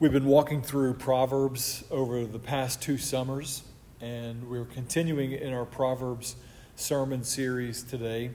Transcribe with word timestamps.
We've 0.00 0.10
been 0.10 0.26
walking 0.26 0.60
through 0.60 0.94
Proverbs 0.94 1.84
over 1.88 2.26
the 2.26 2.40
past 2.40 2.82
two 2.82 2.98
summers, 2.98 3.62
and 4.00 4.50
we're 4.50 4.64
continuing 4.64 5.30
in 5.30 5.54
our 5.54 5.64
Proverbs 5.64 6.34
sermon 6.74 7.22
series 7.22 7.84
today. 7.84 8.32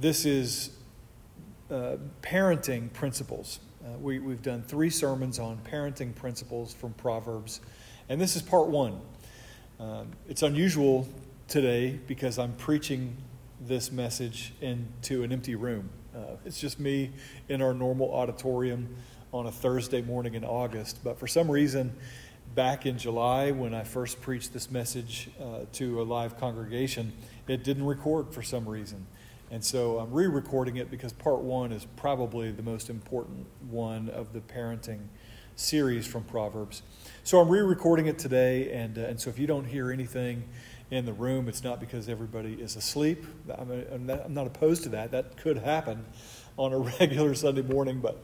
This 0.00 0.24
is 0.24 0.70
uh, 1.70 1.96
parenting 2.22 2.90
principles. 2.94 3.60
Uh, 3.84 3.98
we, 3.98 4.20
we've 4.20 4.40
done 4.40 4.62
three 4.62 4.88
sermons 4.88 5.38
on 5.38 5.58
parenting 5.70 6.14
principles 6.14 6.72
from 6.72 6.94
Proverbs, 6.94 7.60
and 8.08 8.18
this 8.18 8.34
is 8.34 8.40
part 8.40 8.68
one. 8.68 9.02
Um, 9.78 10.12
it's 10.30 10.42
unusual 10.42 11.06
today 11.46 12.00
because 12.06 12.38
I'm 12.38 12.54
preaching 12.54 13.18
this 13.60 13.92
message 13.92 14.54
into 14.62 15.24
an 15.24 15.30
empty 15.30 15.56
room. 15.56 15.90
Uh, 16.16 16.36
it's 16.46 16.58
just 16.58 16.80
me 16.80 17.10
in 17.50 17.60
our 17.60 17.74
normal 17.74 18.10
auditorium 18.14 18.96
on 19.32 19.46
a 19.46 19.52
Thursday 19.52 20.02
morning 20.02 20.34
in 20.34 20.44
August. 20.44 21.00
But 21.04 21.18
for 21.18 21.26
some 21.26 21.50
reason, 21.50 21.94
back 22.54 22.86
in 22.86 22.98
July, 22.98 23.52
when 23.52 23.74
I 23.74 23.84
first 23.84 24.20
preached 24.20 24.52
this 24.52 24.70
message 24.70 25.30
uh, 25.40 25.60
to 25.74 26.00
a 26.00 26.04
live 26.04 26.38
congregation, 26.38 27.12
it 27.46 27.62
didn't 27.62 27.86
record 27.86 28.32
for 28.32 28.42
some 28.42 28.68
reason. 28.68 29.06
And 29.50 29.64
so 29.64 29.98
I'm 29.98 30.12
re 30.12 30.26
recording 30.26 30.76
it 30.76 30.90
because 30.90 31.12
part 31.12 31.40
one 31.40 31.72
is 31.72 31.84
probably 31.96 32.50
the 32.50 32.62
most 32.62 32.90
important 32.90 33.46
one 33.68 34.08
of 34.10 34.32
the 34.32 34.40
parenting 34.40 35.00
series 35.56 36.06
from 36.06 36.24
Proverbs. 36.24 36.82
So 37.24 37.40
I'm 37.40 37.48
re 37.48 37.60
recording 37.60 38.06
it 38.06 38.18
today. 38.18 38.72
And, 38.72 38.98
uh, 38.98 39.02
and 39.02 39.20
so 39.20 39.30
if 39.30 39.38
you 39.38 39.46
don't 39.46 39.64
hear 39.64 39.90
anything 39.90 40.44
in 40.90 41.04
the 41.04 41.12
room, 41.12 41.48
it's 41.48 41.62
not 41.62 41.78
because 41.78 42.08
everybody 42.08 42.54
is 42.54 42.76
asleep. 42.76 43.24
I'm, 43.56 44.08
I'm 44.08 44.34
not 44.34 44.46
opposed 44.46 44.82
to 44.84 44.88
that. 44.90 45.12
That 45.12 45.36
could 45.36 45.58
happen 45.58 46.04
on 46.56 46.72
a 46.72 46.78
regular 47.00 47.34
Sunday 47.34 47.62
morning, 47.62 48.00
but 48.00 48.22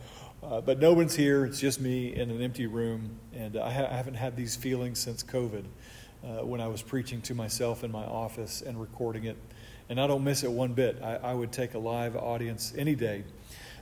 uh, 0.48 0.60
but 0.60 0.78
no 0.78 0.92
one's 0.92 1.16
here. 1.16 1.44
It's 1.44 1.58
just 1.58 1.80
me 1.80 2.14
in 2.14 2.30
an 2.30 2.40
empty 2.40 2.66
room. 2.66 3.18
And 3.32 3.56
I, 3.56 3.70
ha- 3.70 3.88
I 3.90 3.96
haven't 3.96 4.14
had 4.14 4.36
these 4.36 4.54
feelings 4.54 4.98
since 5.00 5.22
COVID 5.22 5.64
uh, 6.22 6.46
when 6.46 6.60
I 6.60 6.68
was 6.68 6.82
preaching 6.82 7.20
to 7.22 7.34
myself 7.34 7.82
in 7.82 7.90
my 7.90 8.04
office 8.04 8.62
and 8.62 8.80
recording 8.80 9.24
it. 9.24 9.36
And 9.88 10.00
I 10.00 10.06
don't 10.06 10.22
miss 10.22 10.44
it 10.44 10.50
one 10.50 10.72
bit. 10.72 11.02
I, 11.02 11.16
I 11.16 11.34
would 11.34 11.50
take 11.50 11.74
a 11.74 11.78
live 11.78 12.16
audience 12.16 12.72
any 12.76 12.94
day. 12.94 13.24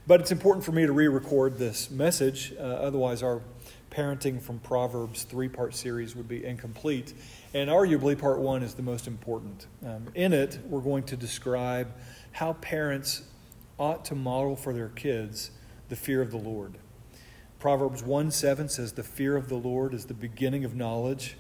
But 0.07 0.21
it's 0.21 0.33
important 0.33 0.65
for 0.65 0.73
me 0.73 0.87
to 0.87 0.93
re 0.93 1.09
record 1.09 1.59
this 1.59 1.91
message. 1.91 2.55
Uh, 2.59 2.63
otherwise, 2.63 3.23
our 3.23 3.43
parenting 3.91 4.41
from 4.41 4.59
Proverbs 4.59 5.23
three 5.23 5.49
part 5.49 5.75
series 5.75 6.17
would 6.17 6.29
be 6.29 6.45
incomplete. 6.45 7.15
And 7.53 7.71
arguably, 7.71 8.19
part 8.19 8.39
one 8.39 8.63
is 8.63 8.75
the 8.75 8.83
most 8.83 9.07
important. 9.07 9.67
Um, 9.85 10.09
in 10.15 10.33
it, 10.33 10.59
we're 10.67 10.81
going 10.81 11.05
to 11.05 11.17
describe 11.17 11.93
how 12.33 12.55
parents 12.55 13.23
ought 13.79 14.05
to 14.07 14.15
model 14.15 14.57
for 14.57 14.73
their 14.73 14.89
kids 14.89 15.51
the 15.89 15.97
fear 15.97 16.23
of 16.23 16.31
the 16.31 16.39
Lord. 16.39 16.79
Proverbs 17.59 18.03
1 18.03 18.31
7 18.31 18.69
says, 18.69 18.93
The 18.93 19.03
fear 19.03 19.37
of 19.37 19.49
the 19.49 19.55
Lord 19.57 19.95
is 19.95 20.07
the 20.07 20.15
beginning 20.15 20.65
of 20.65 20.75
knowledge. 20.75 21.37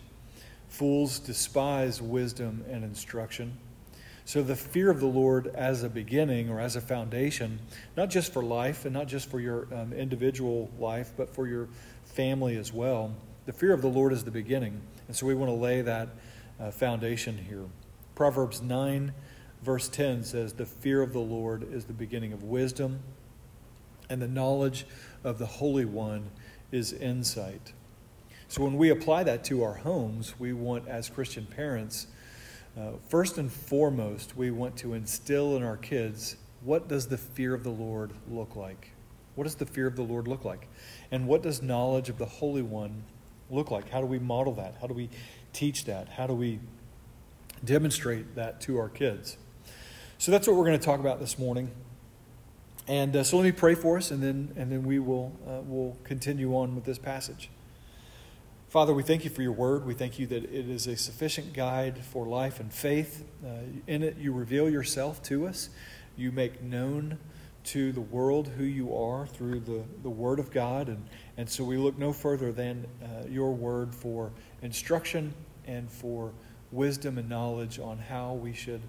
Fools 0.68 1.18
despise 1.18 2.00
wisdom 2.00 2.64
and 2.68 2.82
instruction. 2.82 3.58
So, 4.24 4.42
the 4.42 4.56
fear 4.56 4.90
of 4.90 5.00
the 5.00 5.06
Lord 5.06 5.48
as 5.54 5.82
a 5.82 5.90
beginning 5.90 6.48
or 6.48 6.60
as 6.60 6.76
a 6.76 6.80
foundation, 6.80 7.60
not 7.94 8.08
just 8.08 8.32
for 8.32 8.42
life 8.42 8.86
and 8.86 8.94
not 8.94 9.06
just 9.06 9.30
for 9.30 9.38
your 9.38 9.68
um, 9.74 9.92
individual 9.92 10.70
life, 10.78 11.12
but 11.14 11.28
for 11.28 11.46
your 11.46 11.68
family 12.04 12.56
as 12.56 12.72
well. 12.72 13.14
The 13.44 13.52
fear 13.52 13.74
of 13.74 13.82
the 13.82 13.88
Lord 13.88 14.14
is 14.14 14.24
the 14.24 14.30
beginning. 14.30 14.80
And 15.06 15.14
so, 15.14 15.26
we 15.26 15.34
want 15.34 15.50
to 15.50 15.54
lay 15.54 15.82
that 15.82 16.08
uh, 16.58 16.70
foundation 16.70 17.36
here. 17.36 17.66
Proverbs 18.14 18.62
9, 18.62 19.12
verse 19.62 19.90
10 19.90 20.24
says, 20.24 20.54
The 20.54 20.64
fear 20.64 21.02
of 21.02 21.12
the 21.12 21.18
Lord 21.18 21.70
is 21.70 21.84
the 21.84 21.92
beginning 21.92 22.32
of 22.32 22.42
wisdom 22.42 23.00
and 24.08 24.20
the 24.20 24.28
knowledge 24.28 24.86
of 25.22 25.38
the 25.38 25.46
Holy 25.46 25.84
One 25.84 26.30
is 26.72 26.92
insight. 26.92 27.72
So 28.48 28.62
when 28.62 28.76
we 28.76 28.90
apply 28.90 29.24
that 29.24 29.44
to 29.44 29.62
our 29.62 29.74
homes, 29.74 30.34
we 30.38 30.52
want, 30.52 30.86
as 30.88 31.08
Christian 31.08 31.46
parents, 31.46 32.06
uh, 32.78 32.92
first 33.08 33.38
and 33.38 33.50
foremost, 33.50 34.36
we 34.36 34.50
want 34.50 34.76
to 34.78 34.94
instill 34.94 35.56
in 35.56 35.62
our 35.62 35.76
kids 35.76 36.36
what 36.62 36.88
does 36.88 37.08
the 37.08 37.18
fear 37.18 37.52
of 37.52 37.62
the 37.62 37.70
Lord 37.70 38.12
look 38.28 38.56
like? 38.56 38.90
What 39.34 39.44
does 39.44 39.54
the 39.54 39.66
fear 39.66 39.86
of 39.86 39.96
the 39.96 40.02
Lord 40.02 40.26
look 40.26 40.44
like? 40.44 40.66
And 41.10 41.26
what 41.26 41.42
does 41.42 41.60
knowledge 41.62 42.08
of 42.08 42.18
the 42.18 42.26
Holy 42.26 42.62
One 42.62 43.04
look 43.50 43.70
like? 43.70 43.90
How 43.90 44.00
do 44.00 44.06
we 44.06 44.18
model 44.18 44.54
that? 44.54 44.76
How 44.80 44.86
do 44.86 44.94
we 44.94 45.10
teach 45.52 45.84
that? 45.84 46.08
How 46.08 46.26
do 46.26 46.32
we 46.32 46.60
demonstrate 47.64 48.34
that 48.36 48.60
to 48.62 48.78
our 48.78 48.88
kids? 48.88 49.36
So 50.18 50.32
that's 50.32 50.46
what 50.46 50.56
we're 50.56 50.64
going 50.64 50.78
to 50.78 50.84
talk 50.84 51.00
about 51.00 51.20
this 51.20 51.38
morning. 51.38 51.70
And 52.86 53.16
uh, 53.16 53.24
so 53.24 53.38
let 53.38 53.44
me 53.44 53.52
pray 53.52 53.74
for 53.74 53.96
us, 53.96 54.10
and 54.10 54.22
then, 54.22 54.52
and 54.56 54.70
then 54.70 54.84
we 54.84 54.98
will 54.98 55.32
uh, 55.46 55.62
will 55.62 55.96
continue 56.04 56.54
on 56.54 56.74
with 56.74 56.84
this 56.84 56.98
passage. 56.98 57.48
Father, 58.68 58.92
we 58.92 59.02
thank 59.02 59.24
you 59.24 59.30
for 59.30 59.40
your 59.40 59.52
word. 59.52 59.86
We 59.86 59.94
thank 59.94 60.18
you 60.18 60.26
that 60.26 60.44
it 60.44 60.68
is 60.68 60.86
a 60.86 60.96
sufficient 60.96 61.52
guide 61.52 62.04
for 62.04 62.26
life 62.26 62.58
and 62.58 62.72
faith. 62.72 63.24
Uh, 63.44 63.48
in 63.86 64.02
it, 64.02 64.16
you 64.18 64.32
reveal 64.32 64.68
yourself 64.68 65.22
to 65.22 65.46
us. 65.46 65.70
You 66.16 66.32
make 66.32 66.60
known 66.60 67.18
to 67.66 67.92
the 67.92 68.00
world 68.00 68.48
who 68.48 68.64
you 68.64 68.94
are 68.94 69.26
through 69.26 69.60
the, 69.60 69.84
the 70.02 70.10
word 70.10 70.38
of 70.38 70.50
God. 70.50 70.88
And, 70.88 71.06
and 71.36 71.48
so 71.48 71.64
we 71.64 71.76
look 71.76 71.96
no 71.98 72.12
further 72.12 72.52
than 72.52 72.86
uh, 73.02 73.26
your 73.28 73.54
word 73.54 73.94
for 73.94 74.32
instruction 74.60 75.32
and 75.66 75.90
for 75.90 76.32
wisdom 76.72 77.16
and 77.16 77.28
knowledge 77.28 77.78
on 77.78 77.98
how 77.98 78.34
we 78.34 78.52
should 78.52 78.82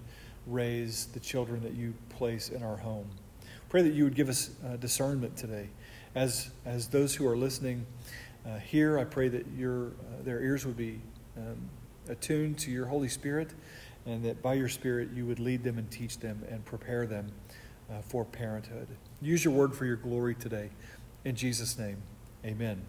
raise 0.46 1.06
the 1.06 1.20
children 1.20 1.62
that 1.62 1.74
you 1.74 1.94
place 2.10 2.48
in 2.50 2.62
our 2.62 2.76
home. 2.76 3.08
Pray 3.68 3.82
that 3.82 3.94
you 3.94 4.04
would 4.04 4.14
give 4.14 4.28
us 4.28 4.50
uh, 4.64 4.76
discernment 4.76 5.36
today. 5.36 5.68
As, 6.14 6.50
as 6.64 6.88
those 6.88 7.14
who 7.14 7.26
are 7.26 7.36
listening 7.36 7.84
uh, 8.46 8.58
here, 8.58 8.98
I 8.98 9.04
pray 9.04 9.28
that 9.28 9.44
your, 9.56 9.88
uh, 9.88 10.22
their 10.22 10.40
ears 10.40 10.64
would 10.64 10.76
be 10.76 11.00
um, 11.36 11.68
attuned 12.08 12.58
to 12.58 12.70
your 12.70 12.86
Holy 12.86 13.08
Spirit 13.08 13.50
and 14.06 14.24
that 14.24 14.40
by 14.40 14.54
your 14.54 14.68
Spirit 14.68 15.10
you 15.14 15.26
would 15.26 15.40
lead 15.40 15.64
them 15.64 15.78
and 15.78 15.90
teach 15.90 16.20
them 16.20 16.44
and 16.48 16.64
prepare 16.64 17.06
them 17.06 17.32
uh, 17.90 17.94
for 18.02 18.24
parenthood. 18.24 18.86
Use 19.20 19.44
your 19.44 19.52
word 19.52 19.74
for 19.74 19.84
your 19.84 19.96
glory 19.96 20.36
today. 20.36 20.70
In 21.24 21.34
Jesus' 21.34 21.76
name, 21.76 21.96
amen. 22.44 22.82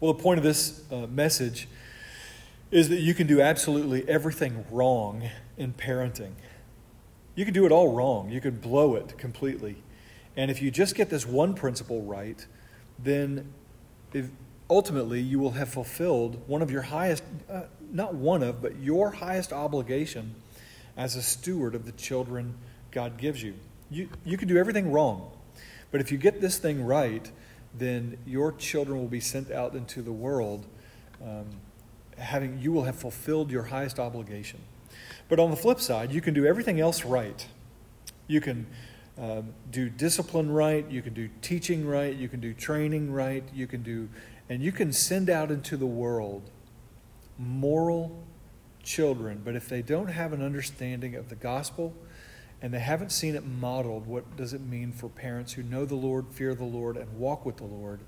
Well, 0.00 0.12
the 0.12 0.22
point 0.22 0.36
of 0.36 0.44
this 0.44 0.82
uh, 0.92 1.06
message 1.06 1.66
is 2.70 2.90
that 2.90 3.00
you 3.00 3.14
can 3.14 3.26
do 3.26 3.40
absolutely 3.40 4.06
everything 4.06 4.66
wrong 4.70 5.30
in 5.56 5.72
parenting. 5.72 6.32
You 7.36 7.44
can 7.44 7.54
do 7.54 7.64
it 7.66 7.70
all 7.70 7.92
wrong. 7.92 8.30
You 8.30 8.40
can 8.40 8.56
blow 8.56 8.96
it 8.96 9.16
completely. 9.16 9.76
And 10.36 10.50
if 10.50 10.60
you 10.60 10.70
just 10.70 10.94
get 10.94 11.08
this 11.08 11.24
one 11.26 11.54
principle 11.54 12.02
right, 12.02 12.44
then 12.98 13.52
ultimately 14.68 15.20
you 15.20 15.38
will 15.38 15.52
have 15.52 15.68
fulfilled 15.68 16.42
one 16.48 16.62
of 16.62 16.70
your 16.70 16.82
highest, 16.82 17.22
uh, 17.48 17.62
not 17.92 18.14
one 18.14 18.42
of, 18.42 18.60
but 18.60 18.76
your 18.80 19.10
highest 19.10 19.52
obligation 19.52 20.34
as 20.96 21.14
a 21.14 21.22
steward 21.22 21.74
of 21.74 21.86
the 21.86 21.92
children 21.92 22.54
God 22.90 23.18
gives 23.18 23.42
you. 23.42 23.54
You, 23.90 24.08
you 24.24 24.36
can 24.36 24.48
do 24.48 24.56
everything 24.56 24.90
wrong. 24.90 25.30
But 25.92 26.00
if 26.00 26.10
you 26.10 26.18
get 26.18 26.40
this 26.40 26.58
thing 26.58 26.84
right, 26.84 27.30
then 27.74 28.18
your 28.26 28.52
children 28.52 28.98
will 28.98 29.08
be 29.08 29.20
sent 29.20 29.50
out 29.50 29.74
into 29.74 30.02
the 30.02 30.12
world 30.12 30.66
um, 31.22 31.46
having 32.18 32.58
you 32.60 32.72
will 32.72 32.84
have 32.84 32.96
fulfilled 32.96 33.50
your 33.50 33.64
highest 33.64 33.98
obligation. 33.98 34.60
But 35.28 35.40
on 35.40 35.50
the 35.50 35.56
flip 35.56 35.80
side, 35.80 36.12
you 36.12 36.20
can 36.20 36.34
do 36.34 36.46
everything 36.46 36.80
else 36.80 37.04
right. 37.04 37.46
You 38.28 38.40
can 38.40 38.66
um, 39.18 39.54
do 39.70 39.88
discipline 39.88 40.50
right, 40.50 40.88
you 40.90 41.00
can 41.00 41.14
do 41.14 41.28
teaching 41.40 41.86
right, 41.86 42.14
you 42.14 42.28
can 42.28 42.40
do 42.40 42.52
training 42.52 43.12
right, 43.12 43.44
you 43.54 43.66
can 43.66 43.82
do, 43.82 44.08
and 44.48 44.62
you 44.62 44.72
can 44.72 44.92
send 44.92 45.30
out 45.30 45.50
into 45.50 45.76
the 45.76 45.86
world 45.86 46.50
moral 47.38 48.22
children. 48.82 49.40
But 49.44 49.56
if 49.56 49.68
they 49.68 49.82
don't 49.82 50.08
have 50.08 50.32
an 50.32 50.42
understanding 50.42 51.14
of 51.14 51.28
the 51.28 51.34
gospel 51.34 51.94
and 52.62 52.72
they 52.72 52.78
haven't 52.78 53.10
seen 53.10 53.34
it 53.34 53.44
modeled, 53.44 54.06
what 54.06 54.36
does 54.36 54.52
it 54.52 54.60
mean 54.60 54.92
for 54.92 55.08
parents 55.08 55.54
who 55.54 55.62
know 55.62 55.84
the 55.84 55.94
Lord, 55.94 56.26
fear 56.30 56.54
the 56.54 56.64
Lord, 56.64 56.96
and 56.96 57.18
walk 57.18 57.44
with 57.44 57.56
the 57.56 57.64
Lord? 57.64 58.00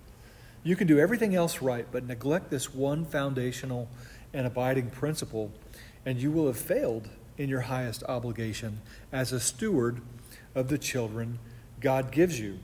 You 0.62 0.76
can 0.76 0.87
do 0.87 0.99
everything 0.99 1.35
else 1.35 1.62
right, 1.62 1.87
but 1.91 2.05
neglect 2.05 2.50
this 2.50 2.75
one 2.75 3.05
foundational 3.05 3.88
and 4.32 4.47
abiding 4.47 4.91
principle 4.91 5.53
and 6.05 6.21
you 6.21 6.31
will 6.31 6.47
have 6.47 6.59
failed 6.59 7.09
in 7.37 7.49
your 7.49 7.62
highest 7.62 8.03
obligation 8.05 8.81
as 9.12 9.33
a 9.33 9.41
steward 9.41 10.00
of 10.55 10.69
the 10.69 10.79
children 10.79 11.39
God 11.81 12.11
gives 12.11 12.41
you. 12.41 12.59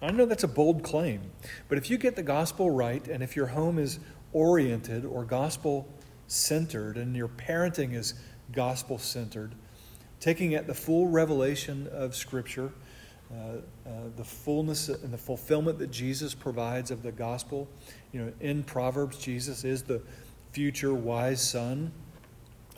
I 0.00 0.10
know 0.10 0.26
that's 0.26 0.44
a 0.44 0.48
bold 0.48 0.82
claim, 0.82 1.32
but 1.68 1.78
if 1.78 1.90
you 1.90 1.98
get 1.98 2.14
the 2.14 2.22
gospel 2.22 2.70
right, 2.70 3.06
and 3.08 3.22
if 3.22 3.36
your 3.36 3.46
home 3.46 3.78
is 3.78 3.98
oriented 4.32 5.04
or 5.04 5.24
gospel 5.24 5.88
centered, 6.26 6.96
and 6.96 7.16
your 7.16 7.28
parenting 7.28 7.94
is 7.94 8.14
gospel 8.52 8.98
centered, 8.98 9.54
taking 10.20 10.54
at 10.54 10.66
the 10.66 10.74
full 10.74 11.08
revelation 11.08 11.88
of 11.92 12.14
Scripture, 12.14 12.72
uh, 13.32 13.34
uh, 13.86 13.90
the 14.16 14.24
fullness 14.24 14.88
and 14.88 15.12
the 15.12 15.18
fulfillment 15.18 15.78
that 15.78 15.90
Jesus 15.90 16.34
provides 16.34 16.90
of 16.90 17.02
the 17.02 17.12
gospel. 17.12 17.68
You 18.12 18.22
know, 18.22 18.32
in 18.40 18.62
Proverbs, 18.62 19.18
Jesus 19.18 19.64
is 19.64 19.82
the 19.82 20.02
future 20.52 20.94
wise 20.94 21.42
son 21.42 21.90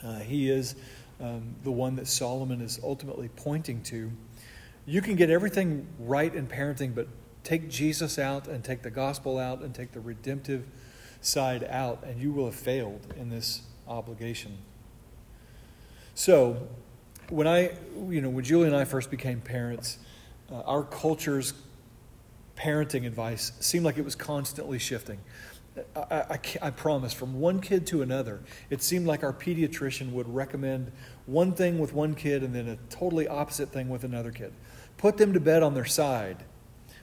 uh, 0.03 0.19
he 0.19 0.49
is 0.49 0.75
um, 1.19 1.55
the 1.63 1.71
one 1.71 1.95
that 1.95 2.07
Solomon 2.07 2.61
is 2.61 2.79
ultimately 2.83 3.29
pointing 3.29 3.81
to. 3.83 4.11
You 4.85 5.01
can 5.01 5.15
get 5.15 5.29
everything 5.29 5.87
right 5.99 6.33
in 6.33 6.47
parenting, 6.47 6.95
but 6.95 7.07
Take 7.47 7.69
Jesus 7.69 8.19
out 8.19 8.49
and 8.49 8.61
take 8.61 8.81
the 8.81 8.89
gospel 8.89 9.37
out 9.37 9.61
and 9.61 9.73
take 9.73 9.93
the 9.93 10.01
redemptive 10.01 10.67
side 11.21 11.63
out, 11.63 12.03
and 12.03 12.21
you 12.21 12.33
will 12.33 12.43
have 12.43 12.55
failed 12.55 13.13
in 13.15 13.29
this 13.29 13.61
obligation. 13.87 14.57
So, 16.13 16.67
when 17.29 17.47
I, 17.47 17.71
you 18.09 18.19
know, 18.19 18.29
when 18.29 18.43
Julie 18.43 18.67
and 18.67 18.75
I 18.75 18.83
first 18.83 19.09
became 19.09 19.39
parents, 19.39 19.97
uh, 20.51 20.55
our 20.63 20.83
culture's 20.83 21.53
parenting 22.57 23.07
advice 23.07 23.53
seemed 23.61 23.85
like 23.85 23.97
it 23.97 24.03
was 24.03 24.15
constantly 24.15 24.77
shifting. 24.77 25.21
I, 25.95 25.99
I, 26.01 26.39
I, 26.61 26.69
promise, 26.71 27.13
from 27.13 27.39
one 27.39 27.59
kid 27.59 27.87
to 27.87 28.01
another, 28.01 28.41
it 28.69 28.81
seemed 28.81 29.05
like 29.05 29.23
our 29.23 29.33
pediatrician 29.33 30.11
would 30.11 30.33
recommend 30.33 30.91
one 31.25 31.53
thing 31.53 31.79
with 31.79 31.93
one 31.93 32.15
kid 32.15 32.43
and 32.43 32.53
then 32.53 32.67
a 32.67 32.77
totally 32.89 33.27
opposite 33.27 33.69
thing 33.69 33.89
with 33.89 34.03
another 34.03 34.31
kid. 34.31 34.53
Put 34.97 35.17
them 35.17 35.33
to 35.33 35.39
bed 35.39 35.63
on 35.63 35.73
their 35.73 35.85
side, 35.85 36.43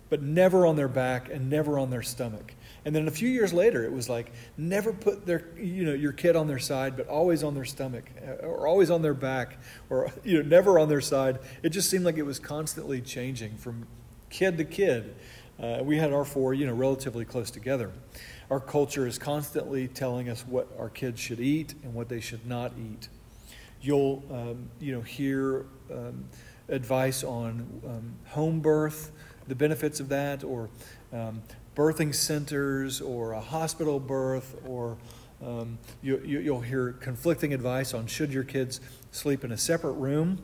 but 0.09 0.23
never 0.23 0.67
on 0.67 0.77
their 0.77 0.89
back 0.89 1.29
and 1.31 1.51
never 1.51 1.79
on 1.79 1.91
their 1.91 2.03
stomach. 2.03 2.55
And 2.85 2.95
then 2.95 3.09
a 3.09 3.11
few 3.11 3.29
years 3.29 3.53
later, 3.53 3.85
it 3.85 3.93
was 3.93 4.09
like 4.09 4.33
never 4.57 4.93
put 4.93 5.25
their, 5.25 5.49
you 5.57 5.85
know, 5.85 5.95
your 5.95 6.13
kid 6.13 6.37
on 6.37 6.47
their 6.47 6.59
side, 6.59 6.97
but 6.97 7.09
always 7.09 7.43
on 7.43 7.55
their 7.55 7.65
stomach, 7.65 8.05
uh, 8.23 8.47
or 8.47 8.67
always 8.67 8.91
on 8.91 9.03
their 9.03 9.15
back, 9.15 9.59
or 9.89 10.13
you 10.25 10.43
know, 10.43 10.49
never 10.49 10.79
on 10.79 10.89
their 10.89 11.01
side. 11.01 11.39
It 11.63 11.71
just 11.71 11.89
seemed 11.89 12.05
like 12.05 12.17
it 12.17 12.25
was 12.25 12.39
constantly 12.39 13.01
changing 13.01 13.57
from 13.57 13.87
kid 14.29 14.59
to 14.59 14.65
kid. 14.65 15.15
Uh, 15.59 15.79
we 15.83 15.97
had 15.97 16.13
our 16.13 16.25
four, 16.25 16.53
you 16.53 16.67
know, 16.67 16.75
relatively 16.75 17.25
close 17.25 17.51
together. 17.51 17.93
Our 18.55 18.61
culture 18.61 19.05
is 19.05 19.19
constantly 19.19 19.89
telling 19.89 20.29
us 20.29 20.47
what 20.47 20.69
our 20.79 20.89
kids 20.89 21.19
should 21.19 21.41
eat 21.41 21.75
and 21.83 21.93
what 21.93 22.09
they 22.09 22.21
should 22.21 22.47
not 22.47 22.71
eat. 22.79 23.09
You'll, 23.81 24.23
um, 24.31 24.71
you 24.79 24.95
know, 24.95 25.01
hear 25.01 25.67
um, 25.91 26.27
advice 26.69 27.25
on 27.25 27.67
um, 27.85 28.15
home 28.29 28.61
birth, 28.61 29.11
the 29.49 29.57
benefits 29.57 29.99
of 29.99 30.09
that, 30.11 30.45
or 30.45 30.71
um, 31.13 31.43
birthing 31.75 32.15
centers, 32.15 33.01
or 33.01 33.33
a 33.33 33.41
hospital 33.41 33.99
birth, 33.99 34.55
or 34.65 34.99
um, 35.45 35.77
you, 36.01 36.23
you, 36.25 36.39
you'll 36.39 36.61
hear 36.61 36.93
conflicting 36.93 37.53
advice 37.53 37.93
on 37.93 38.07
should 38.07 38.33
your 38.33 38.45
kids 38.45 38.81
sleep 39.11 39.43
in 39.43 39.51
a 39.51 39.59
separate 39.59 39.95
room 39.95 40.39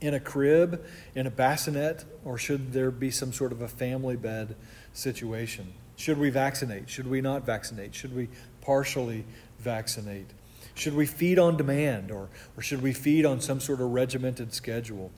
in 0.00 0.12
a 0.12 0.18
crib, 0.18 0.84
in 1.14 1.28
a 1.28 1.30
bassinet, 1.30 2.04
or 2.24 2.36
should 2.36 2.72
there 2.72 2.90
be 2.90 3.12
some 3.12 3.32
sort 3.32 3.52
of 3.52 3.62
a 3.62 3.68
family 3.68 4.16
bed 4.16 4.56
situation? 4.92 5.72
Should 5.96 6.18
we 6.18 6.30
vaccinate? 6.30 6.88
Should 6.88 7.06
we 7.06 7.20
not 7.20 7.44
vaccinate? 7.44 7.94
Should 7.94 8.14
we 8.14 8.28
partially 8.60 9.24
vaccinate? 9.58 10.26
Should 10.74 10.94
we 10.94 11.06
feed 11.06 11.38
on 11.38 11.56
demand 11.56 12.10
or, 12.10 12.28
or 12.56 12.62
should 12.62 12.82
we 12.82 12.92
feed 12.92 13.26
on 13.26 13.40
some 13.40 13.60
sort 13.60 13.80
of 13.80 13.90
regimented 13.90 14.54
schedule? 14.54 15.10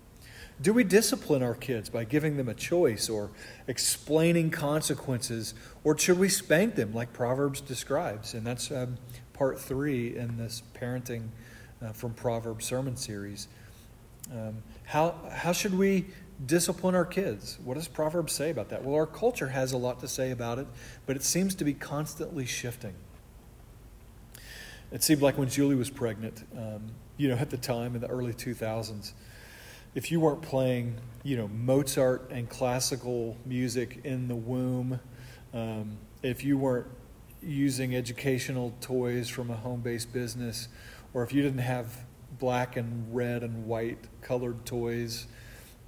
Do 0.60 0.72
we 0.72 0.84
discipline 0.84 1.42
our 1.42 1.54
kids 1.54 1.88
by 1.88 2.04
giving 2.04 2.36
them 2.36 2.48
a 2.48 2.54
choice 2.54 3.08
or 3.08 3.30
explaining 3.66 4.50
consequences, 4.50 5.54
or 5.82 5.98
should 5.98 6.18
we 6.18 6.28
spank 6.28 6.76
them 6.76 6.94
like 6.94 7.12
Proverbs 7.12 7.60
describes? 7.60 8.34
And 8.34 8.46
that's 8.46 8.70
um, 8.70 8.96
part 9.32 9.60
three 9.60 10.16
in 10.16 10.36
this 10.36 10.62
parenting 10.80 11.28
uh, 11.82 11.92
from 11.92 12.14
Proverbs 12.14 12.64
sermon 12.64 12.96
series. 12.96 13.48
Um, 14.32 14.62
how, 14.84 15.16
how 15.30 15.52
should 15.52 15.76
we 15.76 16.06
discipline 16.44 16.94
our 16.94 17.04
kids. 17.04 17.58
What 17.64 17.74
does 17.74 17.88
Proverbs 17.88 18.32
say 18.32 18.50
about 18.50 18.68
that? 18.70 18.84
Well, 18.84 18.94
our 18.94 19.06
culture 19.06 19.48
has 19.48 19.72
a 19.72 19.76
lot 19.76 20.00
to 20.00 20.08
say 20.08 20.30
about 20.30 20.58
it, 20.58 20.66
but 21.06 21.16
it 21.16 21.22
seems 21.22 21.54
to 21.56 21.64
be 21.64 21.74
constantly 21.74 22.46
shifting. 22.46 22.94
It 24.92 25.02
seemed 25.02 25.22
like 25.22 25.38
when 25.38 25.48
Julie 25.48 25.76
was 25.76 25.90
pregnant, 25.90 26.44
um, 26.56 26.90
you 27.16 27.28
know, 27.28 27.36
at 27.36 27.50
the 27.50 27.56
time 27.56 27.94
in 27.94 28.00
the 28.00 28.08
early 28.08 28.32
2000s, 28.32 29.12
if 29.94 30.10
you 30.10 30.20
weren't 30.20 30.42
playing, 30.42 30.96
you 31.22 31.36
know, 31.36 31.48
Mozart 31.48 32.30
and 32.30 32.48
classical 32.48 33.36
music 33.46 34.00
in 34.04 34.28
the 34.28 34.34
womb, 34.34 35.00
um, 35.52 35.96
if 36.22 36.44
you 36.44 36.58
weren't 36.58 36.88
using 37.40 37.94
educational 37.94 38.74
toys 38.80 39.28
from 39.28 39.50
a 39.50 39.56
home 39.56 39.80
based 39.80 40.12
business, 40.12 40.68
or 41.12 41.22
if 41.22 41.32
you 41.32 41.42
didn't 41.42 41.58
have 41.58 42.04
black 42.38 42.76
and 42.76 43.14
red 43.14 43.42
and 43.42 43.66
white 43.66 43.98
colored 44.20 44.64
toys, 44.66 45.28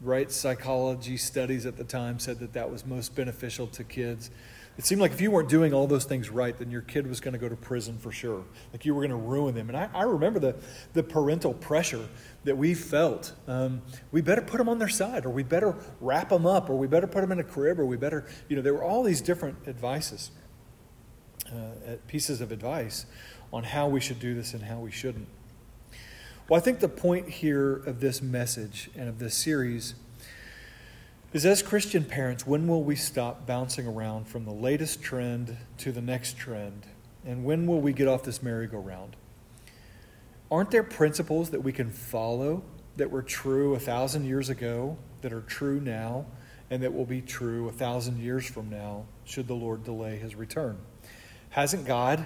right? 0.00 0.30
Psychology 0.30 1.16
studies 1.16 1.66
at 1.66 1.76
the 1.76 1.84
time 1.84 2.18
said 2.18 2.38
that 2.40 2.52
that 2.52 2.70
was 2.70 2.84
most 2.84 3.14
beneficial 3.14 3.66
to 3.68 3.84
kids. 3.84 4.30
It 4.78 4.84
seemed 4.84 5.00
like 5.00 5.12
if 5.12 5.22
you 5.22 5.30
weren't 5.30 5.48
doing 5.48 5.72
all 5.72 5.86
those 5.86 6.04
things 6.04 6.28
right, 6.28 6.56
then 6.56 6.70
your 6.70 6.82
kid 6.82 7.06
was 7.06 7.18
going 7.18 7.32
to 7.32 7.38
go 7.38 7.48
to 7.48 7.56
prison 7.56 7.96
for 7.96 8.12
sure. 8.12 8.44
Like 8.74 8.84
you 8.84 8.94
were 8.94 9.00
going 9.00 9.18
to 9.18 9.26
ruin 9.26 9.54
them. 9.54 9.70
And 9.70 9.76
I, 9.76 9.88
I 9.94 10.02
remember 10.02 10.38
the, 10.38 10.54
the 10.92 11.02
parental 11.02 11.54
pressure 11.54 12.06
that 12.44 12.58
we 12.58 12.74
felt. 12.74 13.32
Um, 13.48 13.80
we 14.12 14.20
better 14.20 14.42
put 14.42 14.58
them 14.58 14.68
on 14.68 14.78
their 14.78 14.88
side, 14.88 15.24
or 15.24 15.30
we 15.30 15.42
better 15.42 15.74
wrap 16.00 16.28
them 16.28 16.44
up, 16.44 16.68
or 16.68 16.76
we 16.76 16.86
better 16.86 17.06
put 17.06 17.22
them 17.22 17.32
in 17.32 17.38
a 17.38 17.44
crib, 17.44 17.80
or 17.80 17.86
we 17.86 17.96
better, 17.96 18.26
you 18.48 18.56
know, 18.56 18.62
there 18.62 18.74
were 18.74 18.84
all 18.84 19.02
these 19.02 19.22
different 19.22 19.56
advices, 19.66 20.30
uh, 21.46 21.96
pieces 22.06 22.42
of 22.42 22.52
advice 22.52 23.06
on 23.54 23.64
how 23.64 23.88
we 23.88 24.00
should 24.00 24.20
do 24.20 24.34
this 24.34 24.52
and 24.52 24.62
how 24.62 24.78
we 24.78 24.90
shouldn't. 24.90 25.28
Well, 26.48 26.60
I 26.60 26.62
think 26.62 26.78
the 26.78 26.88
point 26.88 27.28
here 27.28 27.74
of 27.74 27.98
this 27.98 28.22
message 28.22 28.88
and 28.94 29.08
of 29.08 29.18
this 29.18 29.34
series 29.34 29.96
is 31.32 31.44
as 31.44 31.60
Christian 31.60 32.04
parents, 32.04 32.46
when 32.46 32.68
will 32.68 32.84
we 32.84 32.94
stop 32.94 33.48
bouncing 33.48 33.84
around 33.84 34.28
from 34.28 34.44
the 34.44 34.52
latest 34.52 35.02
trend 35.02 35.56
to 35.78 35.90
the 35.90 36.00
next 36.00 36.36
trend? 36.36 36.86
And 37.24 37.44
when 37.44 37.66
will 37.66 37.80
we 37.80 37.92
get 37.92 38.06
off 38.06 38.22
this 38.22 38.44
merry-go-round? 38.44 39.16
Aren't 40.48 40.70
there 40.70 40.84
principles 40.84 41.50
that 41.50 41.64
we 41.64 41.72
can 41.72 41.90
follow 41.90 42.62
that 42.96 43.10
were 43.10 43.22
true 43.22 43.74
a 43.74 43.80
thousand 43.80 44.24
years 44.24 44.48
ago, 44.48 44.96
that 45.22 45.32
are 45.32 45.40
true 45.40 45.80
now, 45.80 46.26
and 46.70 46.80
that 46.80 46.94
will 46.94 47.06
be 47.06 47.22
true 47.22 47.68
a 47.68 47.72
thousand 47.72 48.20
years 48.20 48.48
from 48.48 48.70
now, 48.70 49.06
should 49.24 49.48
the 49.48 49.54
Lord 49.54 49.82
delay 49.82 50.16
his 50.16 50.36
return? 50.36 50.78
Hasn't 51.50 51.86
God, 51.86 52.24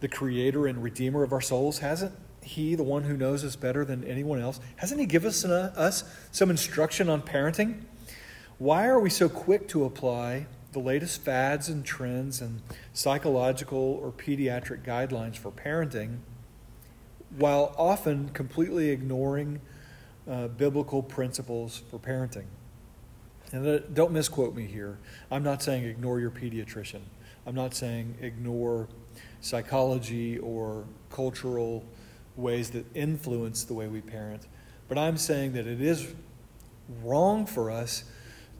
the 0.00 0.08
creator 0.08 0.66
and 0.66 0.82
redeemer 0.82 1.22
of 1.22 1.32
our 1.32 1.40
souls, 1.40 1.78
hasn't 1.78 2.12
he, 2.42 2.74
the 2.74 2.82
one 2.82 3.04
who 3.04 3.16
knows 3.16 3.44
us 3.44 3.56
better 3.56 3.84
than 3.84 4.04
anyone 4.04 4.40
else, 4.40 4.60
hasn't 4.76 5.00
He 5.00 5.06
given 5.06 5.28
us, 5.28 5.44
uh, 5.44 5.72
us 5.76 6.04
some 6.30 6.50
instruction 6.50 7.08
on 7.08 7.22
parenting? 7.22 7.82
Why 8.58 8.86
are 8.86 9.00
we 9.00 9.10
so 9.10 9.28
quick 9.28 9.68
to 9.68 9.84
apply 9.84 10.46
the 10.72 10.78
latest 10.78 11.22
fads 11.22 11.68
and 11.68 11.84
trends 11.84 12.40
and 12.40 12.62
psychological 12.92 14.00
or 14.02 14.12
pediatric 14.12 14.84
guidelines 14.84 15.36
for 15.36 15.50
parenting 15.50 16.18
while 17.36 17.74
often 17.78 18.28
completely 18.30 18.90
ignoring 18.90 19.60
uh, 20.28 20.48
biblical 20.48 21.02
principles 21.02 21.82
for 21.90 21.98
parenting? 21.98 22.46
And 23.52 23.94
don't 23.94 24.12
misquote 24.12 24.54
me 24.54 24.66
here. 24.66 24.98
I'm 25.30 25.42
not 25.42 25.62
saying 25.62 25.84
ignore 25.84 26.20
your 26.20 26.30
pediatrician. 26.30 27.00
I'm 27.46 27.54
not 27.54 27.74
saying 27.74 28.16
ignore 28.20 28.88
psychology 29.40 30.38
or 30.38 30.84
cultural 31.10 31.84
ways 32.36 32.70
that 32.70 32.84
influence 32.94 33.64
the 33.64 33.74
way 33.74 33.88
we 33.88 34.00
parent. 34.00 34.46
But 34.88 34.98
I'm 34.98 35.16
saying 35.16 35.52
that 35.52 35.66
it 35.66 35.80
is 35.80 36.14
wrong 37.02 37.46
for 37.46 37.70
us 37.70 38.04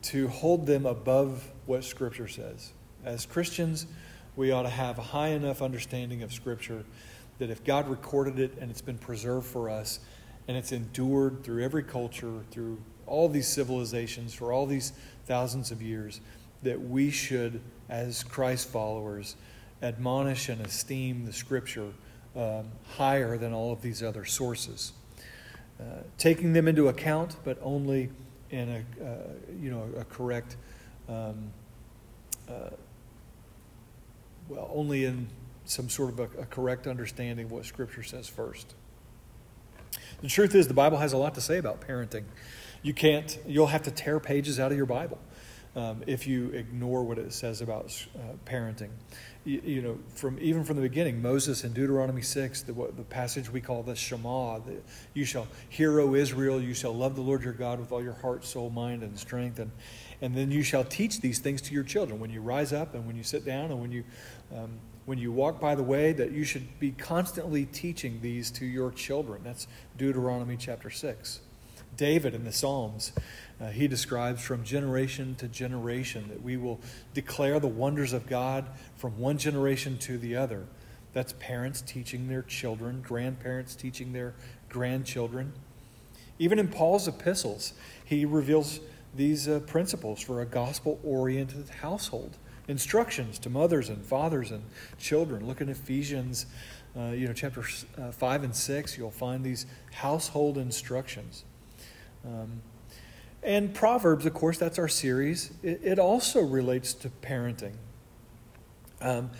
to 0.02 0.28
hold 0.28 0.66
them 0.66 0.86
above 0.86 1.50
what 1.66 1.84
Scripture 1.84 2.28
says. 2.28 2.72
As 3.04 3.26
Christians, 3.26 3.86
we 4.36 4.50
ought 4.50 4.62
to 4.62 4.68
have 4.68 4.98
a 4.98 5.02
high 5.02 5.28
enough 5.28 5.62
understanding 5.62 6.22
of 6.22 6.32
Scripture 6.32 6.84
that 7.38 7.50
if 7.50 7.64
God 7.64 7.88
recorded 7.88 8.38
it 8.38 8.56
and 8.60 8.70
it's 8.70 8.80
been 8.80 8.98
preserved 8.98 9.46
for 9.46 9.68
us 9.68 10.00
and 10.48 10.56
it's 10.56 10.72
endured 10.72 11.44
through 11.44 11.62
every 11.62 11.82
culture, 11.82 12.40
through 12.50 12.78
all 13.06 13.28
these 13.28 13.48
civilizations, 13.48 14.34
for 14.34 14.52
all 14.52 14.66
these 14.66 14.92
thousands 15.26 15.70
of 15.70 15.82
years, 15.82 16.20
that 16.62 16.80
we 16.80 17.10
should, 17.10 17.60
as 17.88 18.22
Christ 18.24 18.68
followers, 18.68 19.36
admonish 19.82 20.48
and 20.48 20.60
esteem 20.64 21.24
the 21.24 21.32
Scripture 21.32 21.92
um, 22.36 22.70
higher 22.96 23.36
than 23.36 23.52
all 23.52 23.72
of 23.72 23.82
these 23.82 24.02
other 24.02 24.24
sources. 24.24 24.92
Uh, 25.80 26.02
taking 26.18 26.52
them 26.52 26.68
into 26.68 26.88
account, 26.88 27.36
but 27.44 27.58
only 27.62 28.10
in 28.50 28.68
a, 28.68 29.04
uh, 29.04 29.14
you 29.60 29.70
know, 29.70 29.88
a 29.98 30.04
correct, 30.04 30.56
um, 31.08 31.52
uh, 32.48 32.70
well, 34.48 34.70
only 34.72 35.04
in 35.04 35.28
some 35.64 35.88
sort 35.88 36.10
of 36.10 36.20
a, 36.20 36.42
a 36.42 36.46
correct 36.46 36.86
understanding 36.86 37.46
of 37.46 37.52
what 37.52 37.64
Scripture 37.64 38.02
says 38.02 38.28
first. 38.28 38.74
The 40.20 40.28
truth 40.28 40.54
is, 40.54 40.68
the 40.68 40.74
Bible 40.74 40.98
has 40.98 41.12
a 41.12 41.16
lot 41.16 41.34
to 41.34 41.40
say 41.40 41.58
about 41.58 41.80
parenting. 41.80 42.24
You 42.82 42.94
can't, 42.94 43.38
you'll 43.46 43.68
have 43.68 43.82
to 43.82 43.90
tear 43.90 44.20
pages 44.20 44.60
out 44.60 44.70
of 44.70 44.76
your 44.76 44.86
Bible 44.86 45.18
um, 45.74 46.02
if 46.06 46.26
you 46.26 46.50
ignore 46.50 47.02
what 47.02 47.18
it 47.18 47.32
says 47.32 47.60
about 47.60 47.86
uh, 48.14 48.34
parenting 48.44 48.90
you, 49.44 49.60
you, 49.64 49.82
know, 49.82 49.98
from 50.14 50.38
even 50.40 50.64
from 50.64 50.76
the 50.76 50.82
beginning, 50.82 51.20
Moses 51.20 51.64
in 51.64 51.72
Deuteronomy 51.72 52.22
6, 52.22 52.62
the, 52.62 52.72
the 52.72 53.02
passage 53.02 53.50
we 53.50 53.60
call 53.60 53.82
the 53.82 53.96
Shema, 53.96 54.58
the, 54.60 54.76
you 55.14 55.24
shall 55.24 55.48
hear, 55.68 56.00
O 56.00 56.14
Israel, 56.14 56.60
you 56.60 56.74
shall 56.74 56.94
love 56.94 57.16
the 57.16 57.22
Lord 57.22 57.42
your 57.42 57.52
God 57.52 57.80
with 57.80 57.90
all 57.90 58.02
your 58.02 58.12
heart, 58.14 58.44
soul, 58.44 58.70
mind, 58.70 59.02
and 59.02 59.18
strength. 59.18 59.58
And, 59.58 59.72
and 60.20 60.34
then 60.34 60.50
you 60.50 60.62
shall 60.62 60.84
teach 60.84 61.20
these 61.20 61.40
things 61.40 61.60
to 61.62 61.74
your 61.74 61.82
children 61.82 62.20
when 62.20 62.30
you 62.30 62.40
rise 62.40 62.72
up 62.72 62.94
and 62.94 63.06
when 63.06 63.16
you 63.16 63.24
sit 63.24 63.44
down 63.44 63.70
and 63.70 63.80
when 63.80 63.90
you, 63.90 64.04
um, 64.54 64.70
when 65.06 65.18
you 65.18 65.32
walk 65.32 65.60
by 65.60 65.74
the 65.74 65.82
way, 65.82 66.12
that 66.12 66.30
you 66.30 66.44
should 66.44 66.78
be 66.78 66.92
constantly 66.92 67.66
teaching 67.66 68.20
these 68.22 68.50
to 68.52 68.64
your 68.64 68.92
children. 68.92 69.42
That's 69.44 69.66
Deuteronomy 69.96 70.56
chapter 70.56 70.90
6. 70.90 71.40
David 71.96 72.34
in 72.34 72.44
the 72.44 72.52
Psalms, 72.52 73.12
uh, 73.60 73.68
he 73.68 73.86
describes 73.86 74.42
from 74.42 74.64
generation 74.64 75.34
to 75.36 75.48
generation 75.48 76.26
that 76.28 76.42
we 76.42 76.56
will 76.56 76.80
declare 77.14 77.60
the 77.60 77.68
wonders 77.68 78.12
of 78.12 78.26
God 78.26 78.66
from 78.96 79.18
one 79.18 79.38
generation 79.38 79.98
to 79.98 80.18
the 80.18 80.36
other. 80.36 80.66
That's 81.12 81.34
parents 81.34 81.82
teaching 81.82 82.28
their 82.28 82.42
children, 82.42 83.02
grandparents 83.02 83.74
teaching 83.74 84.12
their 84.12 84.34
grandchildren. 84.68 85.52
Even 86.38 86.58
in 86.58 86.68
Paul's 86.68 87.06
epistles, 87.06 87.74
he 88.04 88.24
reveals 88.24 88.80
these 89.14 89.46
uh, 89.46 89.60
principles 89.60 90.20
for 90.20 90.40
a 90.40 90.46
gospel 90.46 90.98
oriented 91.04 91.68
household. 91.68 92.38
Instructions 92.68 93.38
to 93.40 93.50
mothers 93.50 93.88
and 93.88 94.04
fathers 94.04 94.50
and 94.50 94.62
children. 94.98 95.46
Look 95.46 95.60
in 95.60 95.68
Ephesians, 95.68 96.46
uh, 96.96 97.10
you 97.10 97.26
know, 97.26 97.32
chapter 97.32 97.62
uh, 97.98 98.10
5 98.10 98.44
and 98.44 98.56
6, 98.56 98.96
you'll 98.96 99.10
find 99.10 99.44
these 99.44 99.66
household 99.92 100.56
instructions. 100.56 101.44
Um, 102.24 102.62
and 103.42 103.74
Proverbs, 103.74 104.24
of 104.26 104.34
course, 104.34 104.58
that's 104.58 104.78
our 104.78 104.88
series. 104.88 105.52
It, 105.62 105.80
it 105.82 105.98
also 105.98 106.40
relates 106.40 106.94
to 106.94 107.10
parenting. 107.22 107.74
Um, 109.00 109.30